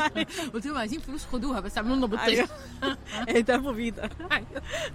قلت 0.53 0.65
لهم 0.65 0.77
عايزين 0.77 0.99
فلوس 0.99 1.25
خدوها 1.25 1.59
بس 1.59 1.77
اعملوا 1.77 1.95
لنا 1.95 2.05
بيضتين 2.07 2.27
أيوه. 2.35 2.47
اهتموا 3.37 3.71
بيه 3.71 3.91
ده 3.91 4.09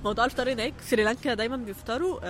موضوع 0.05 0.25
الفطار 0.25 0.53
هناك 0.53 0.75
سريلانكا 0.91 1.35
دايما 1.35 1.57
بيفطروا 1.57 2.21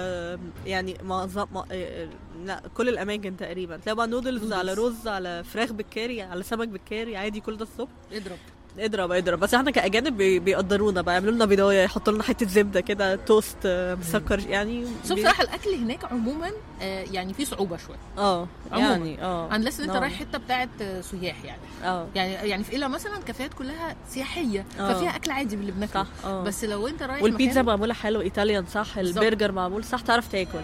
يعني 0.67 0.97
معظم 1.03 1.47
آه، 1.73 2.09
لا 2.45 2.63
كل 2.77 2.89
الأماكن 2.89 3.37
تقريبا. 3.37 3.77
تلاقي 3.77 3.97
بقى 3.97 4.07
نودلز. 4.07 4.53
على 4.53 4.75
رز 4.75 5.09
على 5.09 5.45
فراخ 5.45 5.73
بالكاري 5.73 6.23
على 6.23 6.43
سمك 6.43 6.69
بالكاري 6.69 7.17
عادي 7.17 7.41
كل 7.41 7.57
ده 7.57 7.63
الصبح. 7.63 7.91
اضرب. 8.13 8.39
اضرب 8.79 9.13
اضرب 9.13 9.41
بس 9.41 9.55
إحنا 9.55 9.71
كأجانب 9.71 10.17
بي- 10.17 10.39
بيقدرونا 10.39 11.01
بقى 11.03 11.15
يعملوا 11.15 11.33
لنا 11.33 11.45
بيضايه 11.45 11.85
يحطوا 11.85 12.13
لنا 12.13 12.23
حتة 12.23 12.47
زبدة 12.47 12.81
كده 12.81 13.17
توست 13.17 13.57
آه، 13.67 13.95
مسكر 13.95 14.39
يعني 14.49 14.85
بس 15.05 15.11
هو 15.11 15.15
بي- 15.17 15.23
بصراحه 15.23 15.43
الأكل 15.43 15.71
هناك 15.75 16.05
عموما 16.05 16.51
آه، 16.83 17.05
يعني 17.13 17.35
فيه 17.35 17.45
صعوبة 17.45 17.77
شوية 17.77 17.97
آه. 18.19 18.47
يعني 18.73 19.23
آه 19.23 19.49
unless 19.49 19.53
إن 19.55 19.65
أنت 19.81 19.81
نعم. 19.91 19.97
رايح 20.03 20.13
حتة 20.21 20.39
بتاعت 20.39 20.69
آه، 20.83 21.01
سياح 21.01 21.45
يعني 21.45 21.61
آه 21.85 22.07
يعني 22.15 22.33
يعني 22.49 22.65
في 22.65 22.77
إلا 22.77 22.89
مثلا 22.89 23.19
كافيهات 23.27 23.55
كلها 23.55 23.97
سياحية 24.09 24.65
آه. 24.81 24.93
ففيها 24.93 25.17
أكل 25.17 25.31
عادي 25.31 25.57
من 25.57 25.63
اللي 25.63 25.73
بناكله 25.73 26.07
صح 26.23 26.29
بس 26.31 26.65
لو 26.65 26.89
أنت 26.89 27.03
رايح 27.03 27.23
والبيتزا 27.23 27.63
معمولة 27.63 27.95
حلو 27.95 28.21
Italian 28.21 28.67
صح 28.67 28.97
بالظبط. 28.99 29.25
البرجر 29.25 29.53
معمول 29.53 29.85
صح 29.85 30.01
تعرف 30.01 30.29
تاكل 30.29 30.59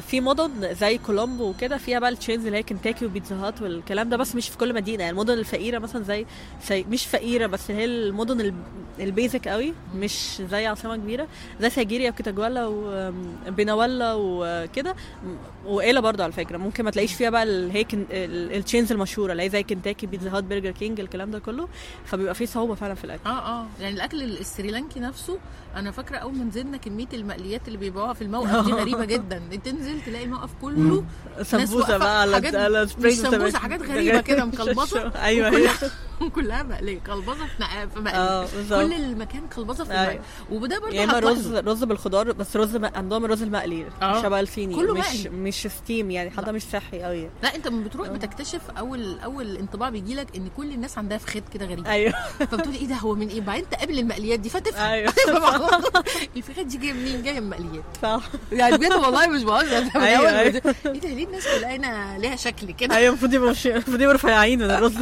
في 0.00 0.20
مدن 0.20 0.74
زي 0.74 0.98
كولومبو 0.98 1.48
وكده 1.50 1.76
فيها 1.76 1.98
بقى 1.98 2.10
ال 2.10 2.15
chains 2.15 2.46
اللي 2.46 2.58
هي 2.58 2.62
كنتاكي 2.62 3.06
وبيتزا 3.06 3.36
هات 3.36 3.62
والكلام 3.62 4.08
ده 4.08 4.16
بس 4.16 4.34
مش 4.36 4.48
في 4.48 4.58
كل 4.58 4.74
مدينة. 4.74 5.00
يعني 5.02 5.10
المدن 5.12 5.32
الفقيرة 5.32 5.78
مثلا 5.78 6.02
زي, 6.02 6.26
زي 6.68 6.84
مش 6.90 7.06
فقيرة 7.06 7.46
بس 7.46 7.70
هي 7.70 7.84
المدن 7.84 8.40
ال- 8.40 8.54
ال 9.00 9.08
basic 9.08 9.48
قوي 9.48 9.74
مش 9.96 10.42
زي 10.50 10.66
عاصمة 10.66 10.96
كبيرة 10.96 11.26
زي 11.60 11.70
سيجيريا 11.70 12.10
وكيتاجوالا 12.10 12.66
وبيناوالا 12.66 14.14
وكده. 14.16 14.94
وإيلا 15.66 16.00
برضه 16.00 16.24
على 16.24 16.32
فكرة. 16.32 16.56
ممكن 16.56 16.84
ما 16.84 16.90
تلاقيش 16.90 17.14
فيها 17.14 17.30
بقى 17.30 17.42
ال- 17.42 17.70
هي 17.70 17.84
كن- 17.84 18.06
ال- 18.10 18.52
ال 18.56 18.61
chains 18.61 18.92
المشهورة 18.92 19.32
اللي 19.32 19.42
هي 19.42 19.50
زي 19.50 19.62
كنتاكي 19.62 20.06
بيتزا 20.06 20.30
هات 20.36 20.44
برجر 20.44 20.70
كينج 20.70 21.00
الكلام 21.00 21.30
ده 21.30 21.38
كله. 21.38 21.68
فبيبقى 22.04 22.34
فيه 22.34 22.46
صعوبة 22.46 22.74
فعلا 22.74 22.94
في 22.94 23.04
الأكل. 23.04 23.20
آه 23.28 23.60
آه. 23.60 23.66
يعني 23.80 23.94
الأكل 23.94 24.22
السريلانكي 24.22 25.00
نفسه 25.00 25.38
أنا 25.76 25.90
فاكرة 25.90 26.16
أول 26.16 26.34
ما 26.34 26.44
نزلنا 26.44 26.76
كمية 26.76 27.06
المقليات 27.14 27.60
اللي 27.66 27.78
بيبيعوها 27.78 28.12
في 28.12 28.22
الموقف 28.22 28.64
دي 28.66 28.72
غريبة 28.82 29.04
جدا. 29.04 29.42
تنزل 29.64 30.00
تلاقي 30.06 30.24
الموقف 30.24 30.50
كله 30.62 31.04
سمبوسة 31.42 31.96
بقى 31.96 32.20
على 32.20 32.48
على 32.58 32.86
spring 32.88 33.14
سمبوسة 33.14 33.58
حاجات 33.58 33.82
غريبة 33.82 34.20
كده 34.20 34.44
مكلبظه 34.54 35.12
أيوه 35.22 35.48
هي 35.48 35.68
وكلها 36.20 36.28
كلها 36.34 36.62
مقلية 36.62 36.98
كلبظه 37.00 37.34
في 37.46 37.62
نق- 37.62 37.88
في 37.94 38.00
مقلي. 38.00 38.16
آه 38.16 38.46
بالظبط. 38.56 38.80
كل 38.82 38.92
المكان 38.92 39.42
كلبظه 39.56 39.84
في 39.84 39.92
أيوة. 39.92 40.02
المقلي 40.02 40.20
وده 40.50 40.78
برضه 40.78 40.94
يا 40.96 41.04
إما. 41.04 41.18
رز 41.18 41.54
رز 41.54 41.84
بالخضار 41.84 42.32
بس 42.32 42.56
رز. 42.56 42.76
عندهم 42.84 43.24
الرز 43.24 43.42
المقلي 43.42 43.86
آه. 44.02 44.22
شبه 44.22 44.40
الصيني 44.40 44.74
كله 44.74 44.94
مش 44.94 45.00
مقلي. 45.26 45.28
مش 45.54 45.66
steam 45.72 46.10
يعني 46.10 46.30
حتى 46.30 46.52
مش 46.52 46.62
صحي 46.62 47.02
قوي 47.02 47.30
لا 47.42 47.54
أنت 47.54 47.66
لما 47.66 47.84
بتروح 47.84 48.08
بتكتشف 48.08 48.60
أول 48.78 49.18
أول 49.20 49.56
انطباع 49.56 49.88
بيجي 49.90 50.14
لك 50.14 50.36
إن 50.36 50.48
كل 50.56 50.72
الناس 50.72 50.98
عندها 50.98 51.18
فخاد 51.18 51.42
كده 51.54 51.66
غريب. 51.66 51.86
أيوه. 51.86 52.12
فبتقولي 52.38 52.78
إيه 52.78 52.86
ده 52.86 52.94
هو 52.94 53.14
من 53.14 53.28
إيه؟ 53.28 53.40
بعدين 53.40 53.70
تقابل 53.70 53.98
المقليات 53.98 54.40
دي 54.40 54.48
فتفهم. 54.48 54.82
أيوه. 54.82 55.12
الفخاد 56.36 56.68
دي 56.68 56.76
جاية 56.78 56.92
منين؟ 56.92 57.22
جاية 57.22 57.40
من 57.40 57.52
المقليات. 57.52 57.84
صح. 58.02 58.22
يعني 58.52 58.76
بجد 58.76 58.92
والله 58.92 59.26
مش 59.26 59.42
بهزر. 59.42 59.84
ما 59.94 60.06
أيوة. 60.06 60.48
بت- 60.48 60.66
إيه 60.86 61.00
ده 61.00 61.08
ليه 61.08 61.26
الناس 61.26 61.44
كلها 61.58 61.76
هنا 61.76 62.18
ليها 62.18 62.36
شكل 62.36 62.72
كده؟ 62.72 62.96
أيوه 62.96 63.08
المفروض 63.08 63.32
يبقوا. 63.34 63.54
المفروض 63.66 64.00
يبقوا 64.00 64.14
رفيعين. 64.14 64.62
الرز 64.62 64.94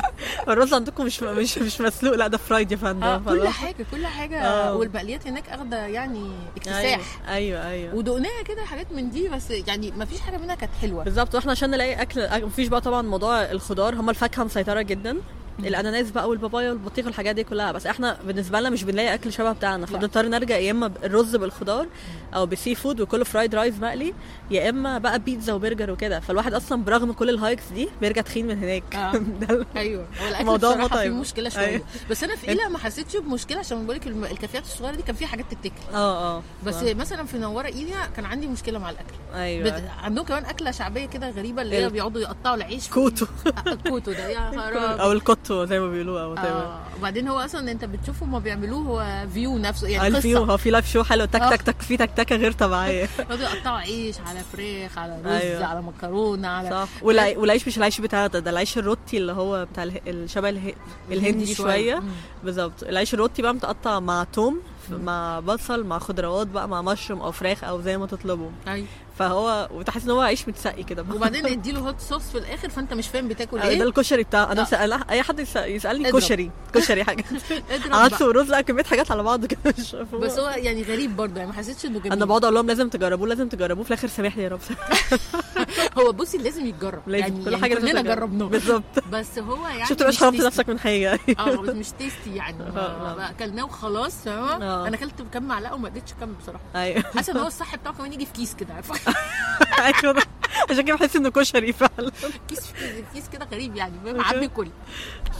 الرز 0.48 0.74
عندكم 0.74 1.04
مش 1.04 1.22
مش 1.22 1.58
مش 1.58 1.80
مسلوق. 1.80 2.14
لا 2.14 2.26
ده 2.26 2.38
fried 2.38 2.72
يا 2.72 2.76
فندم. 2.76 3.02
آه 3.04 3.18
كل. 3.18 3.48
حاجة 3.48 3.86
كل 3.90 4.06
حاجة. 4.06 4.42
آه. 4.42 4.74
والمقليات 4.76 5.26
هناك 5.26 5.48
واخدة 5.48 5.86
يعني 5.86 6.18
أيوه 6.18 6.34
اكتساح. 6.56 7.00
أيوه 7.28 7.68
أيوه. 7.68 7.94
ودقناها 7.94 8.42
كده 8.42 8.64
حاجات 8.64 8.92
من 8.92 9.10
دي 9.10 9.28
بس 9.28 9.50
يعني 9.50 9.90
ما 9.90 10.04
فيش 10.04 10.20
حاجة 10.20 10.36
منها 10.42 10.54
كانت 10.54 10.72
حلوة. 10.80 11.04
بالظبط 11.04 11.34
وإحنا 11.34 11.52
عشان 11.52 11.70
نلاقي 11.70 12.02
أكل 12.02 12.44
مفيش 12.46 12.68
بقى 12.68 12.80
طبعا 12.80 13.02
موضوع 13.02 13.42
الخضار 13.50 13.94
هم 13.94 14.10
الفاكهة 14.10 14.44
مسيطرة 14.44 14.82
جدا. 14.82 15.16
الاناناس 15.58 16.10
بقى 16.10 16.28
والبابايا 16.28 16.70
والبطيخ 16.70 17.06
والحاجات 17.06 17.34
دي 17.34 17.44
كلها. 17.44 17.72
بس 17.72 17.86
إحنا 17.86 18.16
بالنسبة 18.26 18.60
لنا 18.60 18.70
مش 18.70 18.84
بنلاقي 18.84 19.14
أكل 19.14 19.32
شبه 19.32 19.52
بتاعنا. 19.52 19.86
فبنضطر 19.86 20.26
نرجع 20.26 20.56
يا 20.56 20.70
إما 20.70 20.92
الرز 21.04 21.36
بالخضار 21.36 21.86
أو 22.34 22.46
ب 22.46 22.74
seafood 22.74 23.00
وكله 23.00 23.24
fried 23.24 23.54
rice 23.54 23.78
مقلي 23.80 24.14
يا 24.50 24.70
إما 24.70 24.98
بقى 24.98 25.18
بيتزا 25.18 25.52
وبرجر 25.52 25.90
وكده. 25.90 26.20
فالواحد 26.20 26.54
أصلا 26.54 26.84
برغم 26.84 27.12
كل 27.12 27.30
ال 27.30 27.36
hikes 27.36 27.62
دي 27.74 27.88
بيرجع 28.00 28.22
تخين 28.22 28.46
من 28.46 28.58
هناك. 28.58 28.96
آه. 28.96 29.12
أيوه. 29.76 30.06
هو 30.22 30.28
الأكل 30.28 30.44
موضوع 30.44 30.74
بصراحة. 30.74 31.02
فيه 31.02 31.08
مشكلة 31.08 31.48
شوية. 31.48 31.66
أيوة. 31.66 31.82
بس 32.10 32.24
أنا 32.24 32.36
في 32.36 32.48
ايلا 32.48 32.68
ما 32.68 32.78
حسيتش 32.78 33.16
بمشكلة 33.16 33.58
عشان 33.58 33.84
بقول 33.86 33.96
لك 33.96 34.06
الكافيهات 34.06 34.64
الصغيرة 34.64 34.96
دي 34.96 35.02
كان 35.02 35.14
فيها 35.16 35.28
حاجات 35.28 35.44
تتاكل. 35.50 35.94
آه 35.94 36.36
آه. 36.36 36.42
بس 36.66 36.74
آه. 36.74 36.94
مثلا 36.94 37.24
في 37.26 37.38
نوارة 37.38 37.66
ايليا 37.66 38.06
كان 38.16 38.24
عندي 38.24 38.46
مشكلة 38.46 38.78
مع 38.78 38.90
الأكل. 38.90 39.14
أيوه. 39.34 39.70
بت... 39.70 39.82
عندهم 40.02 40.24
كمان 40.24 40.44
أكلة 40.44 40.70
شعبية 40.70 41.06
كده 41.06 41.30
غريبة 41.30 41.62
اللي 41.62 41.76
هي 41.76 41.88
بيقعدوا 41.88 42.20
يقطعوا 42.20 42.56
العيش 42.56 42.88
كوتو. 42.88 43.26
الكوتو 43.66 44.12
ده. 44.12 44.28
يا 44.28 44.50
خراب 44.60 45.00
أو 45.00 45.12
الكوتو 45.42 45.64
زي 45.64 45.80
ما 45.80 45.88
بيقولوا. 45.90 46.20
آه 46.38 46.78
وبعدين 46.98 47.28
هو 47.28 47.38
أصلا 47.38 47.72
أنت 47.72 47.84
بتشوفه 47.84 48.26
ما 48.26 48.38
بيعملوه 48.38 48.78
هو 48.80 49.26
فيو 49.34 49.58
نفسه 49.58 49.88
يعني 49.88 50.06
الفيو 50.16 50.44
هو 50.44 50.56
في 50.56 50.70
لايف 50.70 50.92
شو 50.92 51.02
حلو 51.02 51.24
تك 51.24 51.40
آه. 51.40 51.50
تك 51.50 51.62
تك 51.62 51.82
في 51.82 51.96
تكتكه 51.96 52.36
غير 52.36 52.52
طبيعية. 52.52 53.08
يقعدوا 53.18 53.44
يقطعوا 53.48 53.78
عيش 53.78 54.16
على 54.20 54.40
فراخ 54.52 54.98
على 54.98 55.18
رز 55.24 55.26
أيوة. 55.42 55.64
على 55.64 55.82
مكرونة 55.82 56.48
على 56.48 56.70
صح. 56.70 56.88
والعي- 57.02 57.36
والعيش 57.36 57.68
مش 57.68 57.78
العيش 57.78 58.00
بتاع 58.00 58.26
ده 58.26 58.38
ده 58.38 58.50
العيش 58.50 58.78
الروتي 58.78 59.16
اللي 59.18 59.32
هو 59.32 59.64
بتاع 59.72 59.82
اله... 59.82 60.00
الشبه 60.06 60.48
اله... 60.48 60.72
الهندي 61.10 61.54
شوية. 61.54 62.02
بالظبط. 62.44 62.82
العيش 62.82 63.14
الروتي 63.14 63.42
بقى 63.42 63.54
متقطع 63.54 64.00
مع 64.00 64.24
توم 64.32 64.60
مع 64.90 65.40
بصل 65.40 65.84
مع 65.84 65.98
خضروات 65.98 66.46
بقى 66.46 66.68
مع 66.68 66.82
مشروم 66.82 67.20
أو 67.20 67.32
فراخ 67.32 67.64
أو 67.64 67.80
زي 67.80 67.98
ما 67.98 68.06
تطلبوا 68.06 68.50
أيوه. 68.68 68.86
فهو 69.18 69.68
وتحس 69.74 70.04
إن 70.04 70.10
هو 70.10 70.20
عيش 70.20 70.48
متسقي 70.48 70.82
كده 70.82 71.04
وبعدين 71.14 71.46
اديله 71.46 71.80
hot 71.80 72.00
sauce 72.00 72.22
في 72.30 72.38
الآخر 72.38 72.68
فأنت 72.68 72.94
مش 72.94 73.08
فاهم 73.08 73.28
بتاكل 73.28 73.58
آه، 73.58 73.62
ده 73.62 73.68
إيه 73.68 73.82
الكشري 73.82 74.22
بتاع 74.22 74.52
أنا. 74.52 74.62
مسأل 74.62 74.92
أي 75.10 75.22
حد 75.22 75.38
يسألني. 75.56 76.12
كشري 76.12 76.50
كشري 76.74 77.04
حاجة 77.04 77.24
عدس. 77.90 78.22
ورز 78.22 78.50
لا 78.50 78.60
كمية 78.60 78.82
حاجات 78.84 79.10
على 79.10 79.22
بعض 79.22 79.46
كده 79.46 79.60
مش. 79.78 79.96
بس 80.12 80.38
هو 80.38 80.48
يعني 80.48 80.82
غريب 80.82 81.16
برضه 81.16 81.36
يعني 81.36 81.50
ما 81.50 81.56
حسيتش 81.56 81.86
إنه 81.86 81.98
جميل 81.98 82.12
أنا 82.12 82.24
بقعد 82.24 82.44
أقول 82.44 82.54
لهم 82.54 82.66
لازم 82.66 82.88
تجربوه 82.88 83.28
لازم 83.28 83.48
تجربوه 83.48 83.84
في 83.84 83.90
الآخر 83.90 84.08
سامحني 84.08 84.42
يا 84.42 84.48
رب 84.48 84.60
هو 85.98 86.12
بصي 86.12 86.38
لازم 86.38 86.66
يتجرب 86.66 87.02
لازم 87.08 87.22
يعني 87.24 87.44
كل 87.44 87.50
يعني 87.52 87.62
حاجة 87.62 87.74
لازم. 87.74 88.02
جربناه 88.02 88.46
بالظبط 88.46 88.82
بس 89.12 89.38
هو 89.38 89.66
يعني 89.66 89.86
شفت 89.86 90.02
مش 90.02 90.18
حرمت 90.20 90.40
tasty. 90.40 90.44
نفسك 90.44 90.68
من 90.68 90.78
حاجة 90.78 91.18
آه 91.38 91.52
مش 91.60 91.90
tasty 91.90 92.34
يعني 92.36 92.62
آه، 92.62 92.78
آه. 92.78 93.30
أكلناه 93.30 93.64
وخلاص. 93.64 94.26
أنا 94.26 94.88
أكلت 94.94 95.22
كام 95.32 95.42
معلقة 95.48 95.74
وما 95.74 95.88
قدرتش 95.88 96.12
أكمل 96.12 96.32
بصراحة 96.34 96.64
أيوه 96.74 97.02
حاسة 97.16 97.32
إن 97.32 97.36
هو 97.38 97.46
الصح 97.46 97.76
بتاعه 97.76 97.94
كمان 97.94 98.12
يجي 98.12 98.26
في 98.26 98.32
كيس 98.32 98.54
كده 98.54 98.74
عارفة 98.74 98.94
أيوه 100.02 100.22
عشان 100.70 100.84
كده 100.84 100.96
بحس 100.96 101.16
إنه 101.16 101.30
كشري 101.30 101.72
فعلا. 101.72 102.10
كيس 102.48 102.72
كيس 103.14 103.28
كده 103.28 103.46
غريب 103.52 103.76
يعني 103.76 103.92
فاهم. 104.04 104.20
عبي 104.20 104.48
كل. 104.48 104.68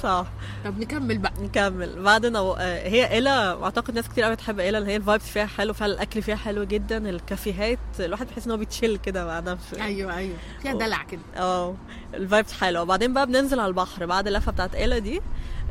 صح 0.02 0.26
طب 0.64 0.78
نكمل 0.78 1.18
بقى. 1.18 1.32
نكمل. 1.40 2.02
بعدين 2.02 2.36
أو... 2.36 2.52
آه، 2.52 2.88
هي 2.88 3.10
إيلا 3.12 3.64
اعتقد 3.64 3.94
ناس 3.94 4.08
كتير 4.08 4.24
قوي 4.24 4.34
بتحب 4.34 4.60
إيلا 4.60 4.78
اللي 4.78 4.90
هي 4.92 4.96
ال 4.96 5.01
vibes 5.01 5.24
فيها 5.24 5.46
حلو 5.46 5.72
فيها 5.72 5.86
الأكل 5.86 6.22
فيها 6.22 6.36
حلو 6.36 6.64
جدا 6.64 7.10
الكافيهات 7.10 7.78
الواحد 8.00 8.26
بيحس 8.26 8.44
إن 8.46 8.50
هو 8.50 8.56
بيتشيل 8.56 8.96
كده 8.96 9.40
نفسه 9.40 9.84
أيوه 9.84 10.16
أيوه. 10.16 10.36
فيها 10.62 10.72
دلع 10.72 11.02
كده. 11.02 11.20
آه 11.36 11.76
ال 12.14 12.21
vibes 12.21 12.52
حلوة. 12.52 12.82
وبعدين 12.82 13.12
بقى 13.14 13.26
بننزل 13.26 13.60
على 13.60 13.68
البحر 13.68 14.06
بعد 14.06 14.26
اللفة 14.26 14.52
بتاعت 14.52 14.74
إيلا 14.74 14.98
دي. 14.98 15.20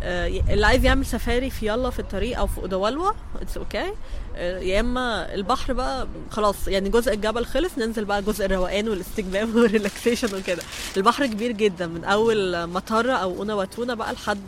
اللي 0.03 0.67
عايز 0.67 0.85
يعمل 0.85 1.05
سفاري 1.05 1.49
في 1.49 1.67
يالا 1.67 1.89
في 1.89 1.99
الطريق 1.99 2.39
أو 2.39 2.47
في 2.47 2.59
أودا 2.59 2.83
والاوي 2.83 3.15
it's 3.41 3.57
okay 3.57 3.93
يا 4.37 4.79
إما 4.79 5.33
البحر 5.33 5.73
بقى 5.73 6.07
خلاص 6.31 6.67
يعني 6.67 6.89
جزء 6.89 7.13
الجبل 7.13 7.45
خلص 7.45 7.77
ننزل 7.77 8.05
بقى 8.05 8.21
جزء 8.21 8.45
الروقان 8.45 8.89
والاستجمام 8.89 9.55
وال 9.55 9.69
relaxation 9.69 10.35
وكده. 10.35 10.63
البحر 10.97 11.25
كبير 11.25 11.51
جدا 11.51 11.87
من 11.87 12.03
أول 12.03 12.67
ماتارا 12.67 13.13
أو 13.13 13.37
أوناواتونا 13.37 13.93
بقى 13.93 14.13
لحد 14.13 14.39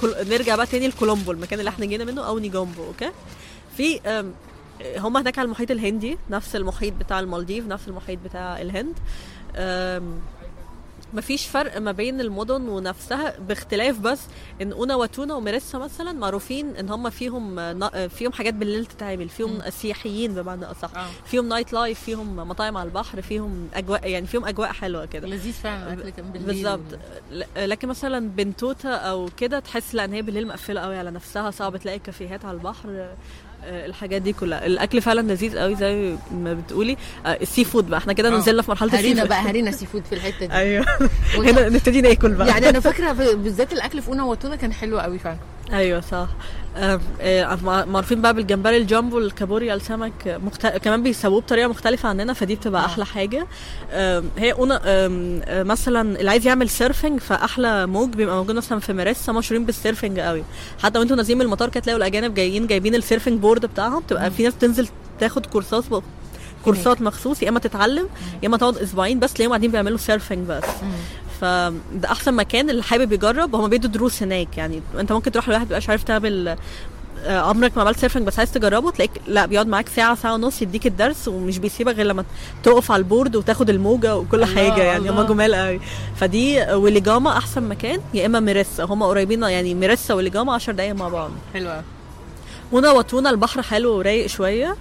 كل... 0.00 0.14
نرجع 0.30 0.56
بقى 0.56 0.66
تاني 0.66 0.88
لكولومبو 0.88 1.32
المكان 1.32 1.58
اللي 1.58 1.68
إحنا 1.68 1.86
جينا 1.86 2.04
منه 2.04 2.22
أو 2.26 2.38
نيجومبو 2.38 2.84
okay 2.84 3.10
في 3.76 4.00
هم 4.98 5.16
هناك 5.16 5.38
على 5.38 5.46
المحيط 5.46 5.70
الهندي 5.70 6.18
نفس 6.30 6.56
المحيط 6.56 6.94
بتاع 6.94 7.20
المالديف 7.20 7.66
نفس 7.66 7.88
المحيط 7.88 8.18
بتاع 8.24 8.60
الهند. 8.60 8.94
مفيش 11.14 11.46
فرق 11.46 11.78
ما 11.78 11.92
بين 11.92 12.20
المدن 12.20 12.68
ونفسها 12.68 13.34
باختلاف 13.38 13.98
بس 13.98 14.20
إن 14.62 14.72
أوناواتونا 14.72 15.34
وميريسا 15.34 15.78
مثلا 15.78 16.12
معروفين 16.12 16.76
إن 16.76 16.88
هم 16.90 17.10
فيهم 17.10 17.56
فيهم 18.08 18.32
حاجات 18.32 18.54
بالليل 18.54 18.86
تتعمل 18.86 19.28
فيهم. 19.28 19.58
سياحيين 19.70 20.34
بمعنى 20.34 20.64
أصح. 20.64 20.96
آه. 20.96 21.06
فيهم 21.26 21.48
nightlife 21.48 22.00
فيهم 22.00 22.36
مطاعم 22.36 22.76
على 22.76 22.86
البحر 22.88 23.22
فيهم 23.22 23.68
أجواء 23.74 24.08
يعني 24.08 24.26
فيهم 24.26 24.44
أجواء 24.44 24.72
حلوة 24.72 25.04
كده. 25.06 25.28
لذيذ 25.28 25.52
فعلا 25.52 25.92
الأكل 25.92 26.10
كان 26.10 26.32
بالليل. 26.32 26.46
بالظبط. 26.54 26.98
لكن 27.56 27.88
مثلا 27.88 28.28
بنتوتا 28.28 28.88
أو 28.94 29.28
كده 29.36 29.58
تحس 29.58 29.94
لأ 29.94 30.04
إن 30.04 30.12
هي 30.12 30.22
بالليل 30.22 30.46
مقفلة 30.46 30.80
قوي 30.80 30.98
على 30.98 31.10
نفسها 31.10 31.50
صعب 31.50 31.76
تلاقي 31.76 31.98
كافيهات 31.98 32.44
على 32.44 32.56
البحر. 32.56 32.88
آه، 32.90 33.14
الحاجات 33.64 34.22
دي 34.22 34.32
كلها. 34.32 34.66
الأكل 34.66 35.00
فعلا 35.02 35.32
لذيذ 35.32 35.58
قوي 35.58 35.74
زي 35.76 36.16
ما 36.30 36.54
بتقولي. 36.54 36.96
آه، 37.26 37.38
ال 37.42 37.64
seafood 37.64 37.88
بقى. 37.90 37.98
إحنا 37.98 38.12
كده 38.12 38.28
آه. 38.28 38.38
نزلنا 38.38 38.62
في 38.62 38.70
مرحلة 38.70 38.92
ال 38.92 38.94
sea 38.94 39.00
هرينا 39.06 39.20
food 39.20 39.28
بقى 39.28 39.38
هرينا 39.40 39.70
seafood 39.70 40.04
في 40.04 40.14
الحتة 40.14 40.46
دي. 40.46 40.52
أيوه. 40.52 40.86
هنا 41.36 41.68
نبتدي 41.68 42.00
ناكل 42.00 42.32
بقى. 42.34 42.48
يعني 42.48 42.68
أنا 42.68 42.80
فاكرة 42.80 43.12
بالذات 43.42 43.72
الأكل 43.72 44.02
في 44.02 44.08
أوناواتونا 44.08 44.56
كان 44.56 44.72
حلو 44.72 44.98
قوي 44.98 45.18
فعلا. 45.18 45.38
أيوه 45.72 46.00
صح. 46.00 46.28
مع- 47.62 47.84
معروفين 47.84 48.22
بقى 48.22 48.34
بالجمبري 48.34 48.76
الجامبو 48.76 49.18
الكابوريا 49.18 49.74
السمك 49.74 50.38
مخت... 50.44 50.66
كمان 50.66 51.02
بيسووه 51.02 51.40
بطريقة 51.40 51.68
مختلفة 51.68 52.08
عننا 52.08 52.32
فدي 52.32 52.54
بتبقى 52.54 52.82
آه. 52.82 52.86
أحلى 52.86 53.06
حاجة. 53.06 53.46
هي 54.38 54.52
أونا 54.52 54.80
آم، 54.84 55.40
آه، 55.44 55.62
مثلا 55.62 56.18
اللي 56.18 56.30
عايز 56.30 56.46
يعمل 56.46 56.68
surfing 56.68 57.20
فأحلى 57.20 57.86
موج 57.86 58.14
بيبقى 58.14 58.36
موجود 58.36 58.54
مثلا 58.56 58.80
في 58.80 58.92
ميريسا 58.92 59.32
مشهورين 59.32 59.66
بال 59.66 59.78
surfing 59.78 60.20
قوي. 60.20 60.44
حتى 60.82 60.98
وانتوا 60.98 61.16
نازلين 61.16 61.38
من 61.38 61.44
المطار 61.44 61.68
كده 61.68 61.80
تلاقوا 61.80 61.98
الأجانب 61.98 62.34
جايين 62.34 62.66
جايبين 62.66 62.94
ال 62.94 63.00
surfing 63.00 63.40
board 63.40 63.66
بتاعهم 63.66 64.02
تبقى 64.08 64.30
في 64.30 64.42
ناس 64.42 64.54
بتنزل 64.54 64.88
تاخد 65.20 65.46
كورسات 65.46 65.84
ب- 65.90 66.02
كورسات 66.64 67.02
مخصوص 67.02 67.42
يا 67.42 67.48
إما 67.48 67.58
تتعلم 67.60 68.08
يا 68.42 68.48
إما 68.48 68.56
تقعد 68.56 68.76
أسبوعين 68.76 69.18
بس 69.18 69.32
تلاقيهم 69.32 69.50
قاعدين 69.50 69.70
بيعملوا 69.70 69.98
surfing 69.98 70.38
بس. 70.48 70.64
فده 71.40 72.10
أحسن 72.12 72.34
مكان 72.34 72.70
اللي 72.70 72.82
حابب 72.82 73.12
يجرب 73.12 73.54
هم 73.54 73.68
بيدوا 73.68 73.90
دروس 73.90 74.22
هناك. 74.22 74.58
يعني 74.58 74.82
أنت 74.98 75.12
ممكن 75.12 75.32
تروح 75.32 75.48
لواحد 75.48 75.66
مبقاش 75.66 75.90
عارف 75.90 76.02
تعمل 76.02 76.56
آه، 77.24 77.40
عمرك 77.40 77.76
ما 77.76 77.82
عملت 77.82 77.98
surfing 77.98 78.26
بس 78.26 78.38
عايز 78.38 78.52
تجربه 78.52 78.90
تلاقيك 78.90 79.10
لا 79.26 79.46
بيقعد 79.46 79.66
معاك 79.66 79.88
ساعة 79.88 80.14
ساعة 80.14 80.34
ونص 80.34 80.62
يديك 80.62 80.86
الدرس 80.86 81.28
ومش 81.28 81.58
بيسيبك 81.58 81.94
غير 81.94 82.06
لما 82.06 82.24
تقف 82.62 82.90
على 82.92 83.00
ال 83.00 83.06
board 83.06 83.36
وتاخد 83.36 83.70
الموجة 83.70 84.16
وكل 84.16 84.42
الله، 84.42 84.54
حاجة. 84.54 84.82
يعني 84.82 85.10
هم. 85.10 85.22
جمال 85.22 85.54
قوي. 85.54 85.80
فدي 86.16 86.62
ويليجاما 86.72 87.30
أحسن 87.38 87.62
مكان 87.62 88.00
يا 88.14 88.26
إما 88.26 88.40
ميريسا 88.40 88.84
هم 88.84 89.02
قريبين 89.02 89.42
يعني 89.42 89.74
ميريسا 89.74 90.14
ويليجاما 90.14 90.54
10 90.54 90.72
دقايق 90.72 90.94
مع 90.94 91.08
بعض. 91.08 91.30
حلو 91.54 91.70
قوي 91.70 91.82
أوناواتونا 92.72 93.30
البحر 93.30 93.62
حلو 93.62 93.98
ورايق 93.98 94.26
شوية. 94.26 94.76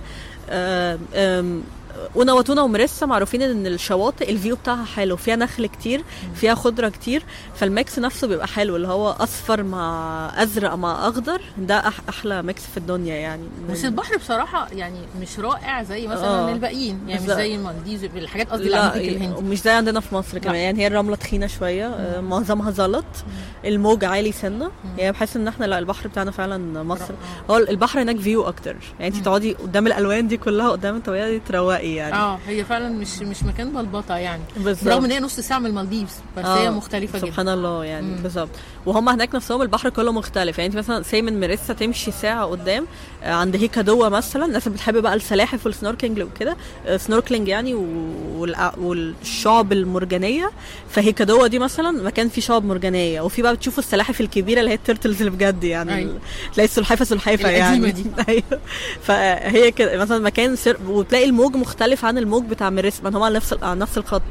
آم، 1.97 2.03
آم، 2.03 2.09
أوناواتونا 2.15 2.61
وميريسا 2.61 3.05
معروفين 3.05 3.41
ان 3.41 3.67
الشواطئ 3.67 4.29
ال 4.31 4.36
view 4.36 4.55
بتاعها 4.55 4.85
حلو 4.85 5.15
فيها 5.17 5.35
نخل 5.35 5.65
كتير 5.65 6.03
فيها 6.35 6.55
خضرة 6.55 6.89
كتير 6.89 7.23
فال 7.55 7.73
mix 7.73 7.99
نفسه 7.99 8.27
بيبقى 8.27 8.47
حلو 8.47 8.75
اللي 8.75 8.87
هو 8.87 9.09
اصفر 9.09 9.63
مع 9.63 10.31
ازرق 10.43 10.73
مع 10.75 11.07
اخضر 11.07 11.41
ده 11.57 11.83
أحلى 12.09 12.41
mix 12.43 12.61
في 12.65 12.77
الدنيا 12.77 13.15
يعني. 13.15 13.43
بس 13.71 13.85
البحر 13.85 14.17
بصراحة 14.17 14.67
يعني 14.73 14.99
مش 15.21 15.39
رائع 15.39 15.83
زي 15.83 16.07
مثلا 16.07 16.27
آه. 16.49 16.51
الباقيين 16.53 16.99
يعني 17.07 17.21
مش. 17.23 17.27
زي 17.29 17.55
المالديفز 17.55 18.03
الحاجات 18.03 18.49
قصدي 18.51 18.67
الهندي 18.67 19.27
ومش 19.37 19.61
زي 19.61 19.71
عندنا 19.71 19.99
في 19.99 20.15
مصر 20.15 20.37
كمان. 20.37 20.55
يعني 20.55 20.79
هي 20.81 20.87
الرملة 20.87 21.15
تخينة 21.15 21.47
شوية 21.47 21.87
آه، 21.87 22.21
معظمها 22.21 22.71
زلط 22.71 23.05
الموج 23.65 24.05
عالي 24.05 24.31
سنة 24.31 24.71
يعني 24.97 25.11
بحس 25.11 25.35
ان 25.35 25.47
إحنا 25.47 25.65
لا 25.65 25.79
البحر 25.79 26.07
بتاعنا 26.07 26.31
فعلا 26.31 26.83
مصر. 26.83 27.13
هو 27.49 27.57
البحر 27.57 28.01
هناك 28.01 28.17
view 28.17 28.43
أكتر 28.47 28.75
يعني 28.99 29.15
انت 29.15 29.25
تقعدي 29.25 29.53
قدام 29.53 29.87
الألوان 29.87 30.27
دي 30.27 30.37
كلها 30.37 30.69
قدام 30.69 30.95
الطبيعه 30.95 31.29
دي 31.29 31.39
تروقي. 31.39 31.86
يعني. 31.95 32.15
آه 32.15 32.39
هي 32.47 32.63
فعلا 32.65 32.89
مش 32.89 33.19
مش 33.19 33.43
مكان 33.43 33.73
بلبطة 33.73 34.15
يعني. 34.15 34.41
بالظبط. 34.57 34.85
برغم 34.85 35.05
إن 35.05 35.11
هي 35.11 35.19
نص 35.19 35.39
ساعة 35.39 35.59
من 35.59 35.65
المالديفز 35.65 36.15
بس 36.37 36.45
آه، 36.45 36.57
هي 36.59 36.69
مختلفة 36.71 37.19
جدا. 37.19 37.27
سبحان 37.27 37.47
الله 37.49 37.83
يعني. 37.85 38.21
بالظبط. 38.21 38.49
وهم 38.85 39.09
هناك 39.09 39.35
نفسهم 39.35 39.61
البحر 39.61 39.89
كله 39.89 40.11
مختلف. 40.11 40.57
يعني 40.57 40.67
أنت 40.69 40.77
مثلا 40.77 41.03
سي 41.03 41.21
من 41.21 41.39
ميريسا 41.39 41.73
تمشي 41.73 42.11
ساعة 42.11 42.45
قدام 42.45 42.85
آه، 43.16 43.16
عند 43.23 43.55
هيكادوا 43.55 44.09
مثلا 44.09 44.45
الناس 44.45 44.67
اللي 44.67 44.77
بتحب 44.77 44.97
بقى 44.97 45.13
السلاحف 45.13 45.65
وال 45.65 45.74
snorkeling 45.74 46.21
وكده. 46.21 46.57
آه، 46.87 46.97
snorkeling 46.97 47.47
يعني 47.47 47.73
والشعب 48.77 49.73
المرجانية. 49.73 50.51
فهيكادوا 50.89 51.47
دي 51.47 51.59
مثلا 51.59 52.03
مكان 52.03 52.29
فيه 52.29 52.41
شعب 52.41 52.65
مرجانية. 52.65 53.21
وفي 53.21 53.41
بقى 53.41 53.55
بتشوفوا 53.55 53.83
السلاحف 53.83 54.21
الكبيرة 54.21 54.59
اللي 54.59 54.71
هي 54.71 54.75
ال 54.75 54.80
turtles 54.80 55.17
اللي 55.17 55.31
بجد 55.31 55.63
يعني 55.63 55.95
أيوة. 55.95 56.19
تلاقي 56.53 56.67
السلحفة 56.67 57.05
سلحفة 57.05 57.49
يعني. 57.49 57.91
دي. 57.91 58.03
أيوه. 58.29 58.61
فهي 59.01 59.71
كده 59.71 59.97
مثلا 59.97 60.19
مكان 60.19 60.55
سر... 60.55 60.77
وتلاقي 60.87 61.25
الموج 61.25 61.55
مختلف 61.55 62.05
عن 62.05 62.17
الموج 62.17 62.43
بتاع 62.45 62.69
ميريسا 62.69 63.03
ما 63.03 63.09
هم 63.09 63.23
على 63.23 63.35
نفس 63.35 63.53
على 63.61 63.79
نفس 63.79 63.97
الخط. 63.97 64.21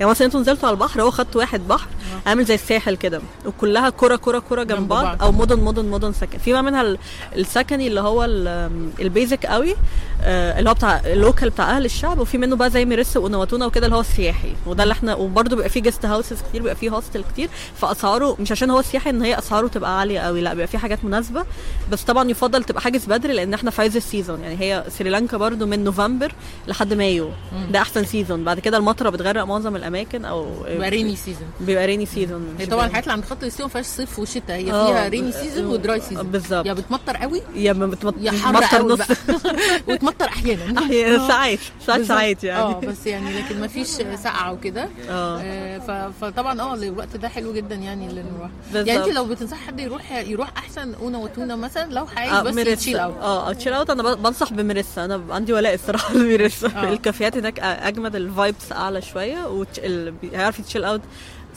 يعني 0.00 0.10
مثلا 0.10 0.26
أنتوا 0.26 0.40
نزلتوا 0.40 0.68
على 0.68 0.74
البحر 0.74 1.02
هو 1.02 1.10
خط 1.10 1.36
واحد 1.36 1.68
بحر 1.68 1.88
عامل 2.26 2.44
زي 2.44 2.54
الساحل 2.54 2.96
كده. 2.96 3.20
وكلها 3.46 3.90
قرى 3.90 4.16
قرى 4.16 4.38
قرى 4.48 4.62
جنب 4.62 4.88
بعض. 4.88 5.04
أو 5.22 5.32
مدن 5.32 5.60
مدن 5.60 5.84
مدن 5.84 6.12
سكن. 6.12 6.38
في 6.38 6.52
بقى 6.52 6.62
منها 6.62 6.82
ال- 6.82 6.98
السكني 7.36 7.86
اللي 7.86 8.00
هو 8.00 8.24
ال- 8.24 8.90
ال 9.00 9.08
basic 9.08 9.46
قوي 9.46 9.74
آه، 10.22 10.58
اللي 10.58 10.70
هو 10.70 10.74
بتاع 10.74 11.00
ال 11.06 11.13
local 11.13 11.50
بتاع 11.50 11.76
أهل 11.76 11.84
الشعب 11.84 12.18
وفي 12.18 12.38
منه 12.38 12.56
بقى 12.56 12.70
زي 12.70 12.84
ميريسا 12.84 13.16
وأوناواتونا 13.16 13.66
وكده 13.66 13.86
اللي 13.86 13.96
هو 13.96 14.00
السياحي. 14.00 14.52
وده 14.66 14.82
اللي 14.82 14.92
إحنا 14.92 15.14
وبرده 15.14 15.56
بيبقى 15.56 15.68
فيه 15.68 15.80
guest 15.82 16.06
houses 16.06 16.36
كتير 16.42 16.60
بيبقى 16.62 16.76
فيه 16.76 16.90
hostel 16.90 17.24
كتير 17.32 17.48
فاسعاره 17.76 18.36
مش 18.40 18.52
عشان 18.52 18.70
هو 18.70 18.82
سياحي 18.82 19.10
إن 19.10 19.22
هي 19.22 19.38
أسعاره 19.38 19.66
تبقى 19.68 19.98
عالية 20.00 20.20
قوي 20.20 20.40
لا 20.40 20.50
بيبقى 20.54 20.66
فيه 20.66 20.78
حاجات 20.78 21.04
مناسبة. 21.04 21.44
بس 21.92 22.02
طبعا 22.02 22.30
يفضل 22.30 22.64
تبقى 22.64 22.80
حاجز 22.82 23.04
بدري 23.06 23.32
لأن 23.32 23.54
إحنا 23.54 23.70
في 23.70 23.80
عايز 23.80 23.96
ال 23.96 24.02
season 24.02 24.40
يعني 24.40 24.60
هي 24.60 24.84
سريلانكا 24.98 25.36
برضو 25.36 25.66
من 25.66 25.84
نوفمبر 25.84 26.32
لحد 26.68 26.94
مايو. 26.94 27.30
ده 27.72 27.78
أحسن 27.78 28.04
season 28.04 28.44
بعد 28.44 28.60
كده 28.60 28.76
المطرة 28.76 29.10
بتغرق 29.10 29.44
معظم 29.44 29.76
الأماكن. 29.76 29.89
أو 30.14 30.66
يبقى 30.66 30.90
rainy 30.90 31.16
season 31.16 31.48
بيبقى 31.60 31.86
rainy 31.86 32.06
season 32.06 32.56
هي 32.58 32.66
طبعا 32.66 32.86
الحاجات 32.86 33.04
اللي 33.04 33.12
عند 33.12 33.24
خط 33.24 33.42
الاستواء 33.42 33.66
ما 33.68 33.72
فيهاش 33.72 33.86
صيف 33.86 34.18
وشتاء 34.18 34.56
هي 34.56 34.72
آه، 34.72 34.86
فيها 34.86 35.08
rainy 35.08 35.32
season 35.32 35.66
و 35.66 35.74
dry 35.74 36.00
season 36.00 36.26
بالظبط. 36.30 36.66
يا 36.66 36.72
بتمطر 36.72 37.16
قوي 37.16 37.42
يا 37.54 37.72
ما 37.72 37.86
بتمط... 37.86 38.14
يا 38.20 38.30
حر 38.32 38.52
مطر 38.52 38.66
قوي 38.76 38.92
نص. 38.92 39.00
وتمطر 39.88 40.24
أحيانا. 40.24 40.78
أحيانا. 40.84 41.28
ساعات 41.28 41.58
ساعات 41.86 41.98
بالظبط. 42.00 42.18
ساعات 42.18 42.44
يعني. 42.44 42.62
آه 42.62 42.80
بس 42.80 43.06
يعني 43.06 43.38
لكن 43.38 43.60
ما 43.60 43.66
فيش 43.66 43.86
سقعه 44.24 44.52
وكده. 44.52 44.88
آه. 45.10 45.40
آه، 45.40 46.10
فطبعا 46.20 46.60
آه 46.60 46.74
الوقت 46.74 47.16
ده 47.16 47.28
حلو 47.28 47.52
جدا 47.52 47.74
يعني 47.74 48.06
اللي 48.06 48.22
نروح. 48.22 48.50
يعني 48.74 49.04
أنت 49.04 49.14
لو 49.14 49.24
بتنصحي 49.24 49.66
حد 49.66 49.80
يروح 49.80 50.12
يروح 50.12 50.50
أحسن 50.56 50.94
own 50.94 51.18
وتونا 51.18 51.56
مثلا 51.56 51.92
لو 51.92 52.06
عايز 52.16 52.32
آه، 52.32 52.42
بس. 52.42 52.54
chill 52.78 52.98
out 52.98 53.16
آه 53.16 53.52
chill 53.52 53.72
out 53.72 53.90
أنا 53.90 54.14
بنصح 54.14 54.52
بميريسا. 54.52 55.04
أنا 55.04 55.22
عندي 55.30 55.52
ولاء 55.52 55.74
الصراحة 55.74 56.14
لميريسا. 56.18 56.66
آه. 56.76 56.92
الكافيهات 56.92 57.36
هناك 57.36 57.60
أجمد 57.60 58.16
ال 58.16 58.25
vibes 58.25 58.72
أعلى 58.72 59.02
شوية 59.02 59.46
وهيعرف 59.84 60.58
ي 60.58 60.62
chill 60.62 60.84
out 60.84 61.00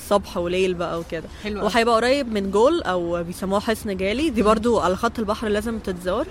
صبح 0.10 0.38
وليل 0.38 0.74
بقى 0.74 1.00
وكده. 1.00 1.24
وهيبقى 1.46 1.96
قريب 1.96 2.32
من 2.34 2.52
جول 2.52 2.82
أو 2.82 3.24
بيسموها 3.24 3.60
حصن 3.60 3.98
جالي. 3.98 4.30
دي 4.30 4.42
برضو 4.42 4.80
على 4.80 4.96
خط 4.96 5.20
البحر 5.20 5.48
لازم 5.48 5.80
تتزار 5.80 6.28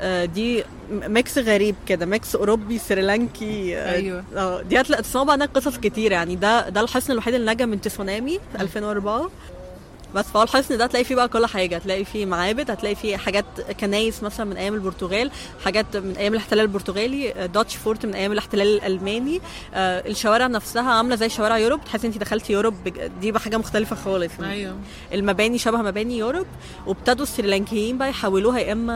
آه 0.00 0.24
دي 0.24 0.64
mix 0.90 1.38
غريب 1.38 1.74
كده 1.86 2.06
mix 2.06 2.36
أوروبي 2.36 2.78
سريلانكي 2.78 3.76
آه، 3.78 3.92
أيوة. 3.94 4.24
آه 4.36 4.62
دي 4.62 4.80
هتلاقي 4.80 5.02
تسمعوا 5.02 5.26
بقى 5.26 5.46
قصص 5.46 5.76
كتير 5.78 6.12
يعني. 6.12 6.36
ده 6.36 6.68
ده 6.68 6.80
الحصن 6.80 7.12
الوحيد 7.12 7.34
اللي 7.34 7.52
نجا 7.52 7.66
من 7.66 7.80
تسونامي 7.80 8.40
في 8.56 8.60
2004 8.62 9.30
بس 10.14 10.24
فهو 10.24 10.42
الحصن 10.42 10.78
ده 10.78 10.84
هتلاقي 10.84 11.04
فيه 11.04 11.14
بقى 11.14 11.28
كل 11.28 11.46
حاجة. 11.46 11.76
هتلاقي 11.76 12.04
فيه 12.04 12.26
معابد 12.26 12.70
هتلاقي 12.70 12.94
فيه 12.94 13.16
حاجات 13.16 13.44
كنايس 13.80 14.22
مثلا 14.22 14.46
من 14.46 14.56
أيام 14.56 14.74
البرتغال 14.74 15.30
حاجات 15.64 15.96
من 15.96 16.14
أيام 16.16 16.32
الاحتلال 16.32 16.62
البرتغالي 16.64 17.48
Dutch 17.54 17.76
fort 17.76 18.06
من 18.06 18.14
أيام 18.14 18.32
الاحتلال 18.32 18.66
الألماني. 18.76 19.40
آه، 19.74 20.08
الشوارع 20.08 20.46
نفسها 20.46 20.90
عاملة 20.90 21.16
زي 21.16 21.28
شوارع 21.28 21.58
Europe. 21.58 21.84
تحس 21.84 22.04
انت 22.04 22.18
دخلتي 22.18 22.52
Europe 22.52 22.74
دي 23.20 23.32
بقى 23.32 23.40
حاجة 23.40 23.56
مختلفة 23.56 23.96
خالص. 23.96 24.32
أيوه. 24.40 24.76
المباني 25.14 25.58
شبه 25.58 25.78
مباني 25.82 26.18
Europe. 26.18 26.46
وابتدوا 26.86 27.22
السريلانكيين 27.22 27.98
بقى 27.98 28.10
يحولوها 28.10 28.58
يا 28.58 28.72
إما 28.72 28.92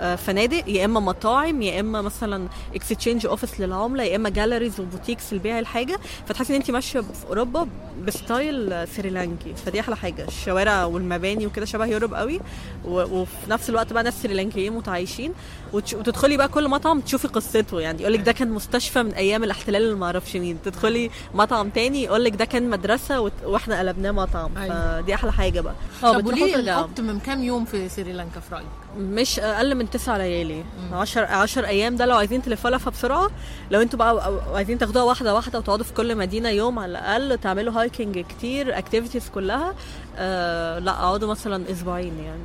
آه، 0.00 0.16
فنادق 0.16 0.68
يا 0.68 0.84
إما 0.84 1.00
مطاعم 1.00 1.62
يا 1.62 1.80
إما 1.80 2.02
مثلا 2.02 2.48
exchange 2.74 3.26
office 3.26 3.60
للعملة 3.60 4.02
يا 4.02 4.16
إما 4.16 4.28
galleries 4.28 4.80
و 4.80 4.85
boutiques 4.85 5.32
لبيع 5.32 5.58
الحاجة. 5.58 5.98
فتحسي 6.28 6.52
إن 6.52 6.60
انت 6.60 6.70
ماشية 6.70 7.00
في 7.00 7.26
أوروبا 7.28 7.68
ب 8.06 8.20
style 8.20 8.88
سريلانكي. 8.88 9.54
فدي 9.66 9.80
أحلى 9.80 9.96
حاجة. 9.96 10.26
الشوارع 10.48 10.84
والمباني 10.84 11.46
وكده 11.46 11.66
شبه 11.66 11.86
Europe 11.86 12.14
قوي. 12.14 12.40
وفي 12.84 13.50
نفس 13.50 13.70
الوقت 13.70 13.92
بقى 13.92 14.02
ناس 14.02 14.22
سريلانكيين 14.22 14.72
متعايشين. 14.72 15.32
وتدخلي 15.72 16.36
بقى 16.36 16.48
كل 16.48 16.68
مطعم 16.68 17.00
تشوفي 17.00 17.28
قصته. 17.28 17.80
يعني 17.80 18.02
يقول 18.02 18.12
لك 18.12 18.20
ده 18.20 18.32
كان 18.32 18.50
مستشفى 18.50 19.02
من 19.02 19.12
أيام 19.12 19.44
الاحتلال 19.44 19.82
اللي 19.82 19.94
ما 19.94 20.06
أعرفش 20.06 20.36
مين 20.36 20.58
تدخلي 20.64 21.10
مطعم 21.34 21.70
تاني 21.70 22.02
يقول 22.04 22.24
لك 22.24 22.36
ده 22.36 22.44
كان 22.44 22.70
مدرسة 22.70 23.30
وإحنا 23.44 23.78
قلبناه 23.78 24.10
مطعم. 24.10 24.58
أيوة. 24.58 25.00
فدي 25.02 25.14
أحلى 25.14 25.32
حاجة 25.32 25.60
بقى. 25.60 25.74
طب 26.02 26.26
وليه 26.26 26.40
ترجعوا. 26.54 26.60
ال 26.60 26.67
optimum 26.67 27.18
كام 27.18 27.42
يوم 27.42 27.64
في 27.64 27.88
سريلانكا 27.88 28.40
في 28.40 28.54
رأيك؟ 28.54 28.66
مش 28.98 29.40
أقل 29.40 29.74
من 29.74 29.90
تسع 29.90 30.16
ليالي. 30.16 30.64
10 30.92 31.26
10 31.26 31.66
أيام 31.66 31.96
ده 31.96 32.06
لو 32.06 32.16
عايزين 32.16 32.42
تلفوا 32.42 32.70
لفه 32.70 32.90
بسرعة 32.90 33.30
لو 33.70 33.82
أنتوا 33.82 33.98
بقى 33.98 34.40
عايزين 34.54 34.78
تاخدوها 34.78 35.04
واحدة 35.04 35.34
واحدة 35.34 35.58
وتقعدوا 35.58 35.84
في 35.84 35.92
كل 35.92 36.16
مدينة 36.16 36.48
يوم 36.48 36.78
على 36.78 36.90
الأقل 36.90 37.38
تعملوا 37.38 37.72
hiking 37.72 38.18
كتير 38.18 38.78
activities 38.78 39.28
كلها. 39.34 39.74
آه 40.18 40.78
لا 40.78 40.92
اقعدوا 40.92 41.28
مثلا 41.30 41.72
أسبوعين 41.72 42.18
يعني. 42.18 42.42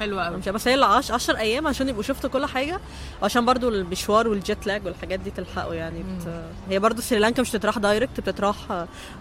حلوة 0.00 0.24
قوي. 0.24 0.36
مش 0.36 0.48
بس 0.48 0.68
هي 0.68 0.82
10 0.84 1.38
أيام 1.38 1.66
عشان 1.66 1.88
يبقوا 1.88 2.02
شفتوا 2.02 2.30
كل 2.30 2.46
حاجة 2.46 2.80
وعشان 3.22 3.44
برضو 3.46 3.68
المشوار 3.68 4.28
وال 4.28 4.43
jet 4.43 4.66
lag 4.66 4.86
والحاجات 4.86 5.20
دي 5.20 5.30
تلحقوا 5.30 5.74
يعني. 5.74 6.02
بت... 6.02 6.42
هي 6.70 6.78
برضو 6.78 7.02
سريلانكا 7.02 7.42
مش 7.42 7.50
بتتراح 7.56 7.78
direct 7.78 8.20
بتتراح 8.20 8.56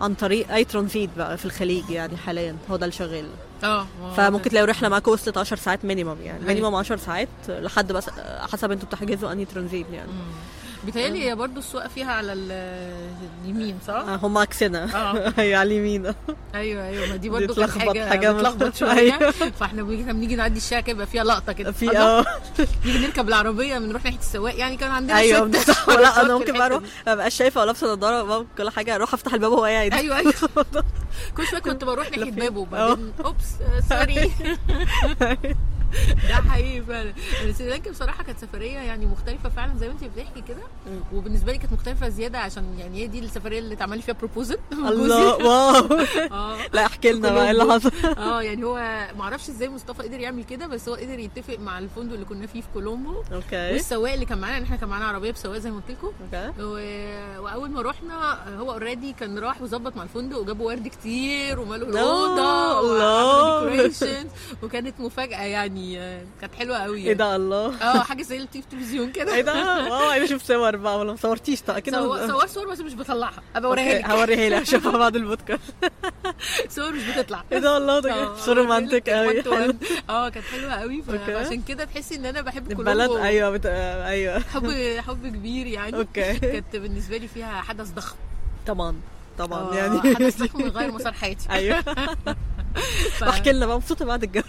عن 0.01 0.13
طريق 0.13 0.51
أي 0.51 0.63
ترانزيت 0.63 1.09
بقى 1.17 1.37
في 1.37 1.45
الخليج 1.45 1.89
يعني 1.89 2.17
حاليا. 2.17 2.55
هو 2.71 2.75
ده 2.75 2.85
اللي 2.85 2.95
شغال. 2.95 3.25
آه 3.63 3.85
فممكن 4.17 4.49
تلاقوا 4.49 4.67
رحلة 4.67 4.89
معاكم 4.89 5.11
وصلت 5.11 5.37
10 5.37 5.57
ساعات 5.57 5.85
minimum 5.85 6.17
يعني. 6.23 6.45
minimum 6.45 6.75
10 6.75 6.95
ساعات 6.95 7.27
لحد 7.49 7.91
بس 7.91 8.09
حسب 8.51 8.71
أنتوا 8.71 8.87
بتحجزوا 8.87 9.31
أنهي 9.31 9.45
ترانزيت 9.45 9.85
يعني. 9.93 10.09
بيتهيألي 10.85 11.29
هي 11.29 11.35
برضه 11.35 11.59
السواقة 11.59 11.87
فيها 11.87 12.11
على 12.11 12.33
ال- 12.33 12.51
اليمين 13.43 13.77
صح؟ 13.87 13.93
آه، 13.93 14.15
هم 14.15 14.37
عكسنا. 14.37 14.95
آه. 14.95 15.33
هي 15.41 15.55
على 15.55 15.67
اليمين. 15.67 16.13
أيوه 16.55 16.87
أيوه. 16.87 17.07
ما 17.09 17.15
دي 17.15 17.29
برضه 17.29 17.55
كانت 17.55 17.77
حاجة 17.77 18.09
حاجة 18.09 18.31
بتلخبط. 18.31 18.75
شوية. 18.79 18.91
أيوة. 18.91 19.31
فاحنا 19.31 19.83
بنيجي 19.83 20.03
لما 20.03 20.13
بنيجي 20.13 20.35
نعدي 20.35 20.57
الشارع 20.57 20.81
كده 20.81 20.91
يبقى 20.91 21.07
فيها 21.07 21.23
لقطه 21.23 21.51
كده 21.53 21.71
في 21.71 21.97
آه. 21.97 22.25
نيجي 22.85 22.97
نركب 22.99 23.27
العربية 23.27 23.77
بنروح 23.77 24.03
ناحية 24.05 24.19
السواق. 24.19 24.55
يعني 24.55 24.77
كان 24.77 24.91
عندنا 24.91 25.17
أيوه 25.17 25.47
لا 25.87 26.21
أنا 26.21 26.37
ممكن 26.37 26.53
بقى 26.53 26.65
أروح. 26.67 26.83
ما 27.07 27.15
بقاش 27.15 27.35
شايفة 27.35 27.61
ولابسه 27.61 27.93
نضاره 27.93 28.45
كل 28.57 28.69
حاجة 28.69 28.95
أروح 28.95 29.13
أفتح 29.13 29.33
الباب 29.33 29.51
وهو 29.51 29.63
قاعد. 29.65 29.93
أيوه 29.93 30.17
أيوه. 30.17 30.33
كل 31.37 31.47
شوية 31.47 31.59
كنت 31.61 31.83
بروح 31.83 32.11
ناحية 32.11 32.31
بابه 32.31 32.59
وبعدين 32.59 33.13
oops 33.25 33.45
آه، 33.61 33.79
sorry. 34.05 34.31
ده 36.29 36.35
حقيقي 36.35 36.81
فعلا. 36.81 37.13
سريلانكا 37.51 37.91
بصراحة 37.91 38.23
كانت 38.23 38.39
سفرية 38.39 38.77
يعني 38.77 39.05
مختلفة 39.05 39.49
فعلا 39.49 39.77
زي 39.77 39.87
ما 39.87 39.93
انت 39.93 40.03
بتحكي 40.03 40.41
كده. 40.41 40.61
وبالنسبة 41.13 41.51
لي 41.51 41.57
كانت 41.57 41.73
مختلفة 41.73 42.09
زيادة 42.09 42.39
عشان 42.39 42.79
يعني 42.79 42.97
هي 43.03 43.07
دي 43.07 43.19
السفرية 43.19 43.59
اللي 43.59 43.73
اتعمل 43.73 44.01
فيها 44.01 44.13
proposal 44.15 44.57
الله 44.89 45.35
wow. 45.35 45.99
آه. 46.31 46.57
لا 46.73 46.85
احكي 46.85 47.11
لنا 47.11 47.31
بقى 47.33 47.45
إيه 47.45 47.51
اللي 47.51 47.73
حصل؟ 47.73 47.91
آه 48.17 48.41
يعني 48.41 48.63
هو 48.63 48.75
ما 49.17 49.21
أعرفش 49.21 49.49
إزاي 49.49 49.69
مصطفى 49.69 50.03
قدر 50.03 50.19
يعمل 50.19 50.43
كده 50.43 50.67
بس 50.67 50.89
هو 50.89 50.95
قدر 50.95 51.19
يتفق 51.19 51.59
مع 51.59 51.79
الفندق 51.79 52.13
اللي 52.13 52.25
كنا 52.25 52.47
فيه 52.47 52.61
في 52.61 52.67
كولومبو. 52.73 53.23
okay. 53.33 53.71
والسواق 53.73 54.13
اللي 54.13 54.25
كان 54.25 54.37
معانا 54.37 54.53
يعني 54.53 54.65
إحنا 54.65 54.75
كان 54.75 54.89
معانا 54.89 55.05
عربية 55.05 55.31
بسواق 55.31 55.57
زي 55.57 55.71
ما 55.71 55.75
قلت 55.77 55.91
لكم. 55.97 56.11
okay. 56.33 56.51
و... 56.63 56.73
وأول 57.43 57.71
ما 57.71 57.81
رحنا 57.81 58.39
هو 58.59 58.71
already 58.71 59.13
كان 59.13 59.39
راح 59.39 59.61
وظبط 59.61 59.95
مع 59.97 60.03
الفندق 60.03 60.37
وجابوا 60.37 60.67
ورد 60.67 60.87
كتير 60.87 61.59
وملوا 61.59 61.87
الاوضه 61.87 63.85
decorations. 63.89 64.63
وكانت 64.63 64.99
مفاجأة 64.99 65.41
يعني. 65.41 65.74
آه، 65.77 66.21
كانت 66.41 66.55
حلوة 66.55 66.77
قوي 66.77 67.01
إيه 67.01 67.13
ده 67.13 67.35
الله. 67.35 67.81
آه 67.81 67.99
حاجة 68.03 68.23
زي 68.23 68.37
التلفزيون 68.37 69.11
كده. 69.11 69.35
إيه 69.35 69.41
ده؟ 69.41 69.53
wow 69.91 70.09
عايزه 70.09 70.25
أشوف 70.25 70.43
صور 70.43 70.75
بقى 70.75 70.99
ولا 70.99 71.11
ما 71.11 71.17
صورتيش. 71.17 71.61
طيب 71.61 71.77
أكيد 71.77 71.95
صور 71.95 72.27
صور 72.27 72.47
صور 72.47 72.71
بس 72.71 72.79
مش 72.79 72.95
بطلعها. 72.95 73.43
أبقى 73.55 73.69
أوريها 73.69 73.93
لك. 73.99 74.05
هوريها 74.05 74.49
لك 74.49 74.61
أشوفها 74.67 74.97
بعد 74.97 75.15
البودكاست. 75.15 75.61
صور 76.75 76.91
مش 76.93 77.03
بتطلع. 77.03 77.43
إيه 77.51 77.59
ده 77.59 77.77
الله 77.77 77.99
ده 77.99 78.35
صور 78.35 78.57
romantic 78.57 79.09
قوي. 79.09 79.43
آه 80.09 80.29
كانت 80.29 80.45
حلوة 80.45 80.71
قوي. 80.73 81.01
فعشان 81.01 81.61
كده 81.61 81.83
تحسي 81.83 82.15
إن 82.15 82.25
أنا 82.25 82.41
بحب 82.41 82.71
البلد 82.71 83.07
كولومبو 83.07 83.23
أيوه 83.23 83.49
بت... 83.49 83.65
أيوه. 83.65 84.39
حب 84.39 84.71
حب 85.07 85.27
كبير 85.27 85.67
يعني. 85.67 85.97
okay. 85.97 86.33
كانت 86.39 86.75
بالنسبة 86.75 87.17
لي 87.17 87.27
فيها 87.27 87.61
حدث 87.61 87.89
ضخم. 87.91 88.15
طبعا 88.67 88.95
طبعا 89.37 89.59
آه، 89.59 89.75
يعني. 89.75 90.15
حدث 90.15 90.43
ضخم 90.43 90.61
غير 90.63 90.91
مسار 90.91 91.13
حياتي. 91.13 91.49
أيوه. 91.49 91.83
احكي 93.29 93.51
لنا 93.51 93.65
بقى 93.65 93.75
مبسوطة 93.77 94.05
بعد 94.05 94.23
الجو. 94.23 94.41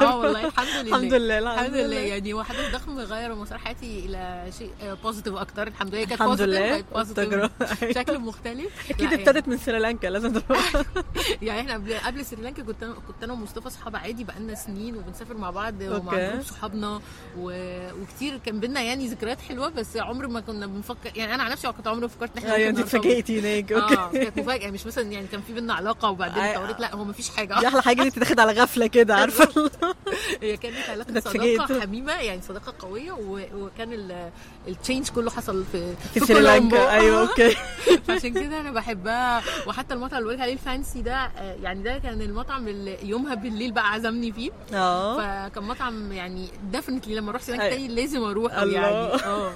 آه 0.00 0.16
والله 0.16 0.46
الحمد 0.46 0.66
لله. 0.68 0.96
الحمد 0.96 1.14
لله. 1.14 1.38
الحمد 1.38 1.74
لله. 1.76 1.96
يعني 1.96 2.32
هو 2.32 2.42
حدث 2.44 2.72
ضخم 2.72 2.98
غير 2.98 3.34
مسار 3.34 3.58
حياتي 3.58 4.06
إلى 4.06 4.50
شيء 4.58 4.70
positive 5.04 5.34
أكتر. 5.34 5.66
الحمد 5.66 5.94
لله. 5.94 6.04
كانت 6.04 6.22
positive 6.22 6.96
التجربة. 6.96 7.50
بشكل 7.82 8.18
مختلف. 8.18 8.90
أكيد 8.90 9.12
ابتدت 9.12 9.48
من 9.48 9.58
سريلانكا 9.58 10.06
لازم 10.06 10.32
تروح. 10.40 10.72
يعني 11.42 11.60
إحنا 11.60 11.74
قبل 11.74 11.94
قبل 11.94 12.24
سريلانكا 12.26 12.62
كنت 12.62 12.82
أنا 12.82 12.94
كنت 12.94 13.22
أنا 13.24 13.32
ومصطفى 13.32 13.70
صحاب 13.70 13.96
عادي 13.96 14.24
بقالنا 14.24 14.54
سنين 14.54 14.96
وبنسافر 14.96 15.34
مع 15.36 15.50
بعض 15.50 15.74
ومع. 15.82 16.14
group 16.28 16.42
صحابنا. 16.42 17.00
وكتير. 17.38 18.38
كان 18.46 18.60
بينا 18.60 18.80
يعني 18.82 19.06
ذكريات 19.08 19.40
حلوة 19.40 19.68
بس 19.68 19.96
عمر 19.96 20.26
ما 20.26 20.40
كنا 20.40 20.66
بنفكر 20.66 21.10
يعني 21.16 21.34
أنا 21.34 21.42
عن 21.42 21.50
نفسي 21.50 21.72
كنت 21.72 21.86
عمري 21.88 22.00
ما 22.00 22.08
فكرت 22.08 22.30
إن 22.36 22.42
إحنا 22.42 22.54
أيوه 22.54 22.70
أنت. 22.70 22.78
اتفاجئتي 22.78 23.40
هناك. 23.40 23.72
آه 23.72 24.04
okay. 24.04 24.18
كانت 24.18 24.38
مفاجأة. 24.38 24.70
مش 24.70 24.86
مثلا 24.86 25.12
يعني 25.12 25.26
كان 25.26 25.40
في 25.40 25.52
بينا 25.52 25.74
علاقة 25.74 26.10
وبعدين 26.10 26.42
اتطورت 26.42 26.80
لا 26.80 26.94
هو 26.94 27.04
مفيش 27.04 27.28
حاجة. 27.30 27.61
دي 27.62 27.68
أحلى 27.68 27.82
حاجة 27.82 28.02
دي 28.02 28.10
تتاخد 28.10 28.40
على 28.40 28.52
غفلة 28.52 28.86
كده 28.86 29.14
عارفة؟ 29.14 29.70
هي 30.42 30.56
كانت 30.56 30.76
علاقة. 30.88 31.20
صداقه 31.30 31.80
حميمة 31.80 32.12
يعني 32.12 32.42
صداقة 32.42 32.74
قوية 32.78 33.12
وكان 33.54 33.92
ال- 33.92 34.30
ال 34.68 34.74
change 34.74 35.08
كله 35.08 35.30
حصل 35.30 35.64
في 35.72 35.94
في 36.14 36.20
سريلانكا. 36.20 36.90
أيوه 36.90 37.20
okay. 37.20 37.56
فعشان 38.08 38.32
كده 38.34 38.60
أنا 38.60 38.70
بحبها. 38.70 39.42
وحتى 39.66 39.94
المطعم 39.94 40.18
اللي 40.18 40.24
بقولك 40.26 40.40
عليه 40.42 40.52
ال 40.52 40.60
fancy 40.60 41.02
ده 41.02 41.14
آه، 41.14 41.56
يعني 41.62 41.82
ده 41.82 41.98
كان 41.98 42.22
المطعم 42.22 42.68
اللي 42.68 42.96
يومها 43.02 43.34
بالليل 43.34 43.72
بقى 43.72 43.92
عزمني 43.92 44.32
فيه. 44.32 44.50
آه. 44.74 45.16
فكان 45.48 45.64
مطعم 45.64 46.12
يعني 46.12 46.48
definitely 46.72 47.14
لما 47.14 47.30
أروح 47.30 47.42
أي- 47.42 47.46
تاني 47.46 47.88
لازم 47.88 48.24
أروح. 48.24 48.52
يعني. 48.52 48.86
آه. 48.86 49.52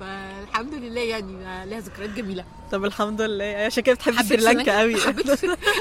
فالحمد 0.00 0.74
لله 0.74 1.00
يعني 1.00 1.66
ليها 1.66 1.80
ذكريات 1.80 2.10
جميلة. 2.10 2.44
طب 2.72 2.84
الحمد 2.84 3.20
لله. 3.22 3.44
عشان 3.44 3.82
كده 3.82 3.94
بتحبي 3.94 4.22
سريلانكا 4.22 4.78
قوي 4.80 4.96
حبيت 4.96 5.30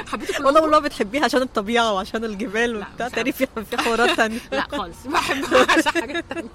حبيت 0.07 0.39
والله. 0.45 0.61
والله 0.61 0.79
بتحبيها 0.79 1.23
عشان 1.23 1.41
الطبيعة 1.57 1.93
وعشان 1.93 2.23
الجبال 2.25 2.77
وبتاع 2.77 3.07
تاني 3.07 3.31
في 3.31 3.47
في 3.71 3.77
حوارات 3.77 4.09
تانية. 4.17 4.39
لا 4.51 4.67
خالص 4.71 5.07
بحبها 5.07 5.65
عشان 5.77 6.01
حاجات 6.01 6.25
تانية. 6.29 6.49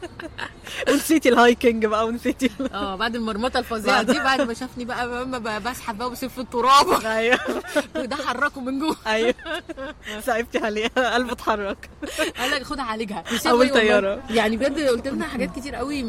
ونسيتي 0.88 1.28
ال 1.28 1.37
hiking 1.37 1.86
بقى 1.86 2.06
ونسيتي 2.06 2.50
آه 2.74 2.96
بعد 2.96 3.14
المرمطة 3.16 3.58
الفظيعة 3.58 4.02
دي 4.02 4.18
بعد 4.18 4.40
ما 4.40 4.54
شافني 4.54 4.84
بقى 4.84 5.24
ب- 5.26 5.62
بسحب 5.68 5.98
بقى 5.98 6.06
وبسيب 6.06 6.30
في 6.30 6.38
التراب. 6.38 6.86
أيوه. 7.06 7.38
وده 7.96 8.16
حركه 8.16 8.60
من 8.60 8.78
جوه. 8.78 8.96
أيوه. 9.06 9.34
صعبتي 10.26 10.58
عليه 10.58 11.14
قلبه 11.14 11.32
اتحرك. 11.32 11.90
قال 12.38 12.50
لك 12.50 12.62
خدها 12.62 12.84
عالجها 12.84 13.24
أول 13.46 13.68
طيارة. 13.70 14.22
يعني 14.30 14.56
بجد 14.56 14.80
قلت 14.80 15.08
لنا 15.08 15.26
حاجات 15.28 15.56
كتير 15.56 15.74
قوي 15.74 16.04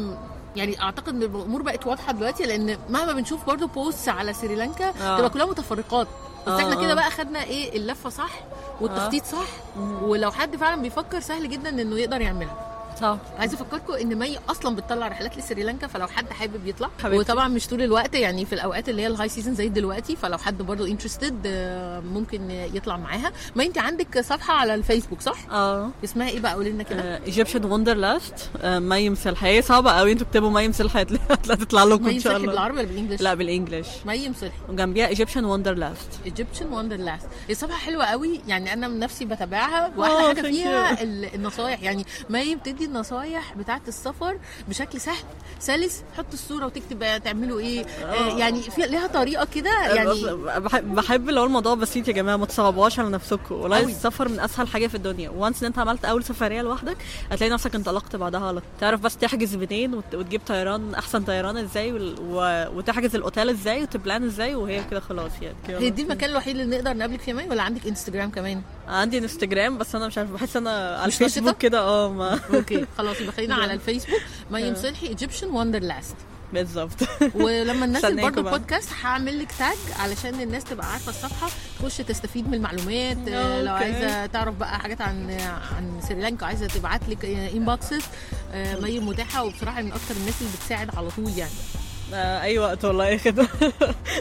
يعني 0.56 0.82
أعتقد 0.82 1.08
إن 1.08 1.22
الأمور 1.22 1.62
بقت 1.62 1.86
واضحة 1.86 2.12
دلوقتي 2.12 2.42
لأن 2.42 2.78
مهما 2.88 3.12
بنشوف 3.12 3.46
برضو 3.46 3.66
post 3.66 4.08
على 4.08 4.32
سريلانكا 4.32 4.88
آه. 4.88 5.16
تبقى 5.18 5.30
كلها 5.30 5.46
متفرقات. 5.46 6.08
بس 6.46 6.52
آه، 6.52 6.58
إحنا 6.58 6.74
كده 6.74 6.92
آه. 6.92 6.94
بقى 6.94 7.10
خدنا 7.10 7.42
إيه 7.44 7.76
اللفة 7.76 8.10
صح 8.10 8.30
والتخطيط 8.80 9.24
صح 9.24 9.46
ولو 10.02 10.30
حد 10.30 10.56
فعلا 10.56 10.82
بيفكر 10.82 11.20
سهل 11.20 11.48
جدا 11.48 11.68
إنه 11.68 11.98
يقدر 11.98 12.20
يعملها 12.20 12.69
صح 13.00 13.18
عايزه 13.38 13.54
افكركم 13.54 13.92
ان 13.92 14.18
مي 14.18 14.38
أصلا 14.48 14.76
بتطلع 14.76 15.08
رحلات 15.08 15.36
لسريلانكا 15.38 15.86
فلو 15.86 16.06
حد 16.06 16.30
حابب 16.30 16.66
يطلع 16.66 16.90
حبيبتي. 17.02 17.18
وطبعا 17.18 17.48
مش 17.48 17.66
طول 17.66 17.82
الوقت 17.82 18.14
يعني 18.14 18.44
في 18.46 18.52
الأوقات 18.52 18.88
اللي 18.88 19.02
هي 19.02 19.06
ال 19.06 19.28
high 19.28 19.38
season 19.38 19.54
زي 19.54 19.68
دلوقتي 19.68 20.16
فلو 20.16 20.38
حد 20.38 20.62
برضو 20.62 20.86
interested 20.86 21.46
ممكن 22.14 22.50
يطلع 22.50 22.96
معاها. 22.96 23.32
ما 23.56 23.64
انت 23.64 23.78
عندك 23.78 24.20
صفحة 24.20 24.54
على 24.54 24.74
الفيسبوك 24.74 25.20
صح؟ 25.20 25.38
آه. 25.50 25.90
اسمها 26.04 26.28
إيه 26.28 26.40
بقى؟ 26.40 26.54
قولي 26.54 26.70
لنا 26.70 26.82
كده. 26.82 27.16
Egyptian 27.24 27.64
Wanderlust 27.64 28.50
مي 28.64 29.10
مصلحي 29.10 29.46
هي 29.46 29.62
صعبة 29.62 29.92
قوي 29.92 30.12
أنتوا 30.12 30.26
اكتبوا 30.26 30.50
مي 30.50 30.68
مصلحي 30.68 31.02
تطلع 31.42 31.84
لكم 31.84 32.08
إن 32.08 32.20
شاء 32.20 32.36
الله. 32.36 32.46
بالعربي 32.46 32.78
ولا 32.78 32.86
بال 32.88 32.95
English 32.95 33.20
لا 33.22 33.34
بال 33.34 33.46
English 33.46 33.88
مي 34.06 34.28
مصلحي 34.28 34.52
وجنبيها 34.68 35.06
Egyptian 35.06 35.44
Wanderlust 35.44 36.08
Egyptian 36.26 36.72
Wanderlust 36.72 37.26
هي 37.48 37.54
صفحة 37.54 37.76
حلوة 37.78 38.04
قوي 38.04 38.40
يعني 38.48 38.72
أنا 38.72 38.88
من 38.88 38.98
نفسي 38.98 39.24
بتابعها 39.24 39.86
آه، 39.86 39.92
وأحلى 39.98 40.28
حاجة 40.28 40.40
فيها 40.40 41.02
ال- 41.02 41.34
النصايح. 41.34 41.82
يعني 41.82 42.04
مي 42.30 42.54
بتدي 42.54 42.84
النصايح 42.94 43.54
بتاعه 43.54 43.80
السفر 43.88 44.38
بشكل 44.68 45.00
سهل 45.00 45.16
سلس 45.58 46.02
حط 46.18 46.26
الصورة 46.32 46.66
وتكتب 46.66 47.22
تعملوا 47.24 47.60
إيه؟ 47.60 47.84
آه 48.04 48.38
يعني 48.38 48.62
في 48.62 48.80
ليها 48.86 49.06
طريقة 49.06 49.46
كده 49.54 49.70
يعني 49.94 50.10
بحب 50.94 51.30
هو 51.30 51.44
الموضوع 51.44 51.74
بسيط 51.74 52.08
يا 52.08 52.12
جماعة 52.12 52.36
ما 52.36 52.46
تصعبوهاش 52.46 52.98
على 52.98 53.08
نفسكم. 53.10 53.54
والله. 53.54 53.80
السفر 53.80 54.28
من 54.28 54.40
أسهل 54.40 54.68
حاجة 54.68 54.86
في 54.86 54.94
الدنيا. 54.94 55.30
وانس 55.30 55.60
إن 55.62 55.66
أنت 55.66 55.78
عملت 55.78 56.04
أول 56.04 56.24
سفرية 56.24 56.62
لوحدك 56.62 56.96
هتلاقي 57.32 57.50
نفسك 57.52 57.74
انطلقت 57.74 58.16
بعدها 58.16 58.40
على. 58.40 58.62
تعرف 58.80 59.00
بس 59.00 59.16
تحجز 59.16 59.56
منين 59.56 59.94
وت- 59.94 60.14
وتجيب 60.14 60.40
طيران 60.46 60.94
أحسن 60.94 61.24
طيران 61.24 61.56
إزاي. 61.56 61.92
وتحجز 62.74 63.14
الأوتيل 63.16 63.50
إزاي 63.50 63.82
وت 63.82 63.96
plan 63.96 64.24
إزاي 64.24 64.54
وهي 64.54 64.84
كده 64.90 65.00
خلاص 65.00 65.32
يعني. 65.42 65.56
هي 65.84 65.90
دي 65.90 66.02
المكان 66.02 66.30
الوحيد 66.30 66.56
اللي 66.58 66.76
نقدر 66.76 66.96
نقابلك 66.96 67.20
فيه 67.20 67.32
مي؟ 67.32 67.44
ولا 67.48 67.62
عندك 67.62 67.86
انستجرام 67.86 68.30
كمان؟ 68.30 68.62
عندي 68.90 69.18
انستجرام 69.18 69.78
بس 69.78 69.94
أنا 69.94 70.06
مش 70.06 70.18
عارفه 70.18 70.32
بحس 70.32 70.56
أنا 70.56 70.96
على 70.96 71.06
الفيسبوك؟ 71.06 71.58
كده 71.58 71.80
آه 71.80 72.08
ما 72.12 72.40
أوكي 72.54 72.86
خلاص 72.98 73.20
يبقى 73.20 73.32
خلينا 73.32 73.54
على 73.54 73.72
الفيسبوك. 73.78 74.20
مي 74.50 74.72
مصيلحي 74.72 75.06
Egyptian 75.06 75.46
Wanderlust 75.48 76.16
بالظبط. 76.52 76.92
ولما 77.34 77.86
ننزل 77.86 77.96
استناكوا 77.96 78.28
برضو 78.30 78.42
بقى. 78.42 78.58
بودكاست 78.58 78.88
هعمل 79.02 79.38
لك 79.38 79.52
tag 79.58 79.76
علشان 79.98 80.40
الناس 80.40 80.64
تبقى 80.64 80.92
عارفة 80.92 81.10
الصفحة. 81.10 81.48
تخش 81.78 81.96
تستفيد 81.96 82.48
من 82.48 82.54
المعلومات 82.54 83.28
آه، 83.28 83.62
لو. 83.62 83.72
عايزة 83.74 84.26
تعرف 84.26 84.54
بقى 84.54 84.78
حاجات 84.80 85.00
عن 85.00 85.30
عن 85.76 86.00
سريلانكا 86.08 86.46
عايزة 86.46 86.66
تبعت 86.66 87.08
لك 87.08 87.24
inboxes 87.24 88.02
مي 88.54 88.98
متاحة. 89.00 89.44
وبصراحة 89.44 89.82
من 89.82 89.92
أكتر 89.92 90.16
الناس 90.16 90.34
اللي 90.40 90.52
بتساعد 90.56 90.96
على 90.96 91.08
طول 91.16 91.30
يعني. 91.38 91.50
آه، 92.14 92.42
أي 92.42 92.58
وقت 92.58 92.84
والله. 92.84 93.16
كده. 93.24 93.46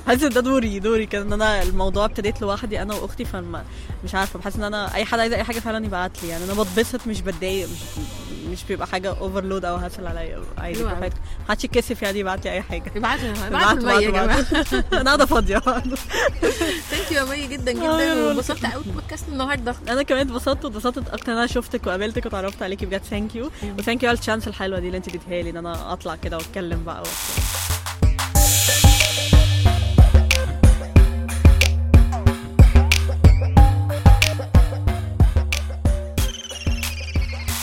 بحس 0.08 0.24
إن 0.24 0.30
ده 0.30 0.42
دوري 0.42 0.80
دوري 0.80 1.06
كده 1.06 1.22
إن 1.22 1.34
أنا 1.34 1.64
الموضوع 1.64 2.06
ابتديت 2.06 2.42
لوحدي 2.42 2.82
أنا 2.82 2.96
وأختي 2.96 3.26
فما 3.26 3.64
مش 4.04 4.16
عارفة 4.16 4.40
بحس 4.40 4.56
إن 4.56 4.64
أنا 4.64 4.96
أي 4.96 5.06
حد 5.06 5.20
عايز 5.20 5.34
أي 5.34 5.44
حاجة 5.44 5.60
فعلا 5.60 5.86
يبعت 5.86 6.24
لي 6.24 6.30
يعني 6.30 6.44
أنا 6.44 6.54
بتبسط 6.64 7.08
مش 7.08 7.22
بتضايق 7.22 7.68
مش 7.70 8.04
مش 8.52 8.64
بيبقى 8.64 8.88
حاجة 8.88 9.10
overload 9.10 9.66
أو 9.66 9.76
hassle 9.76 10.08
عليا. 10.08 10.42
عادي 10.58 10.84
أوي. 10.84 10.90
براحتك. 10.90 11.14
محدش 11.50 11.64
يتكسف 11.64 12.02
يعني 12.02 12.20
يبعت 12.20 12.46
لي 12.46 12.52
أي 12.52 12.62
حاجة. 12.62 12.92
ابعتوا 12.96 13.48
ابعتوا، 13.48 13.92
يا 14.00 14.12
جماعة. 14.12 14.46
أنا 14.94 15.04
قاعدة 15.04 15.26
فاضية. 15.26 15.58
thank 16.90 17.12
you 17.12 17.18
يا 17.18 17.24
مي 17.24 17.48
جدا 17.48 17.72
آه، 17.72 17.76
جدا 17.76 18.04
يا 18.04 18.26
وانبسطت 18.28 18.66
قوي 18.66 18.84
بالبودكاست 18.84 19.30
النهارده. 19.30 19.76
أنا 19.90 20.04
كمان 20.04 20.28
اتبسطت 20.28 20.66
واتبسطت 20.66 21.10
أكتر 21.10 21.32
إن 21.32 21.38
أنا 21.38 21.48
شفتك 21.48 21.88
وقابلتك 21.88 22.26
وتعرفت 22.26 22.64
عليكي. 22.64 22.86
بجد 22.86 23.02
thank 23.04 23.36
you 23.36 23.52
و 23.78 23.82
thank 23.82 24.04
you 24.04 24.10
على 24.10 24.18
ال 24.18 24.22
chance 24.22 24.48
الحلوة 24.48 24.80
دي 24.80 24.88
اللي 24.88 24.98
أنت 24.98 25.08
اديتيها 25.08 25.42
لي 25.44 25.50
إن 25.50 25.58
أنا 25.58 25.94
أطلع 25.94 26.16
كده 26.16 26.38
وأتكلم 26.38 26.84
بقى. 26.84 27.04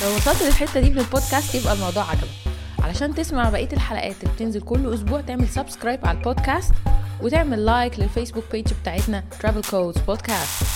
لو 0.03 0.17
وصلت 0.17 0.43
للحتة 0.43 0.81
دي 0.81 0.91
من 0.91 0.99
البودكاست 0.99 1.55
يبقى 1.55 1.73
الموضوع 1.73 2.03
عجبك. 2.11 2.29
علشان 2.83 3.15
تسمع 3.15 3.51
بقية 3.51 3.69
الحلقات 3.73 4.17
اللي 4.23 4.35
بتنزل 4.35 4.61
كل 4.61 4.95
أسبوع 4.95 5.21
تعمل 5.21 5.49
subscribe 5.49 6.07
على 6.07 6.19
البودكاست 6.19 6.73
وتعمل 7.23 7.65
like 7.67 7.99
للفيسبوك 8.01 8.45
page 8.53 8.67
بتاعتنا 8.83 9.25
Travel 9.43 9.65
Codes 9.67 9.99
Podcast. 10.11 10.67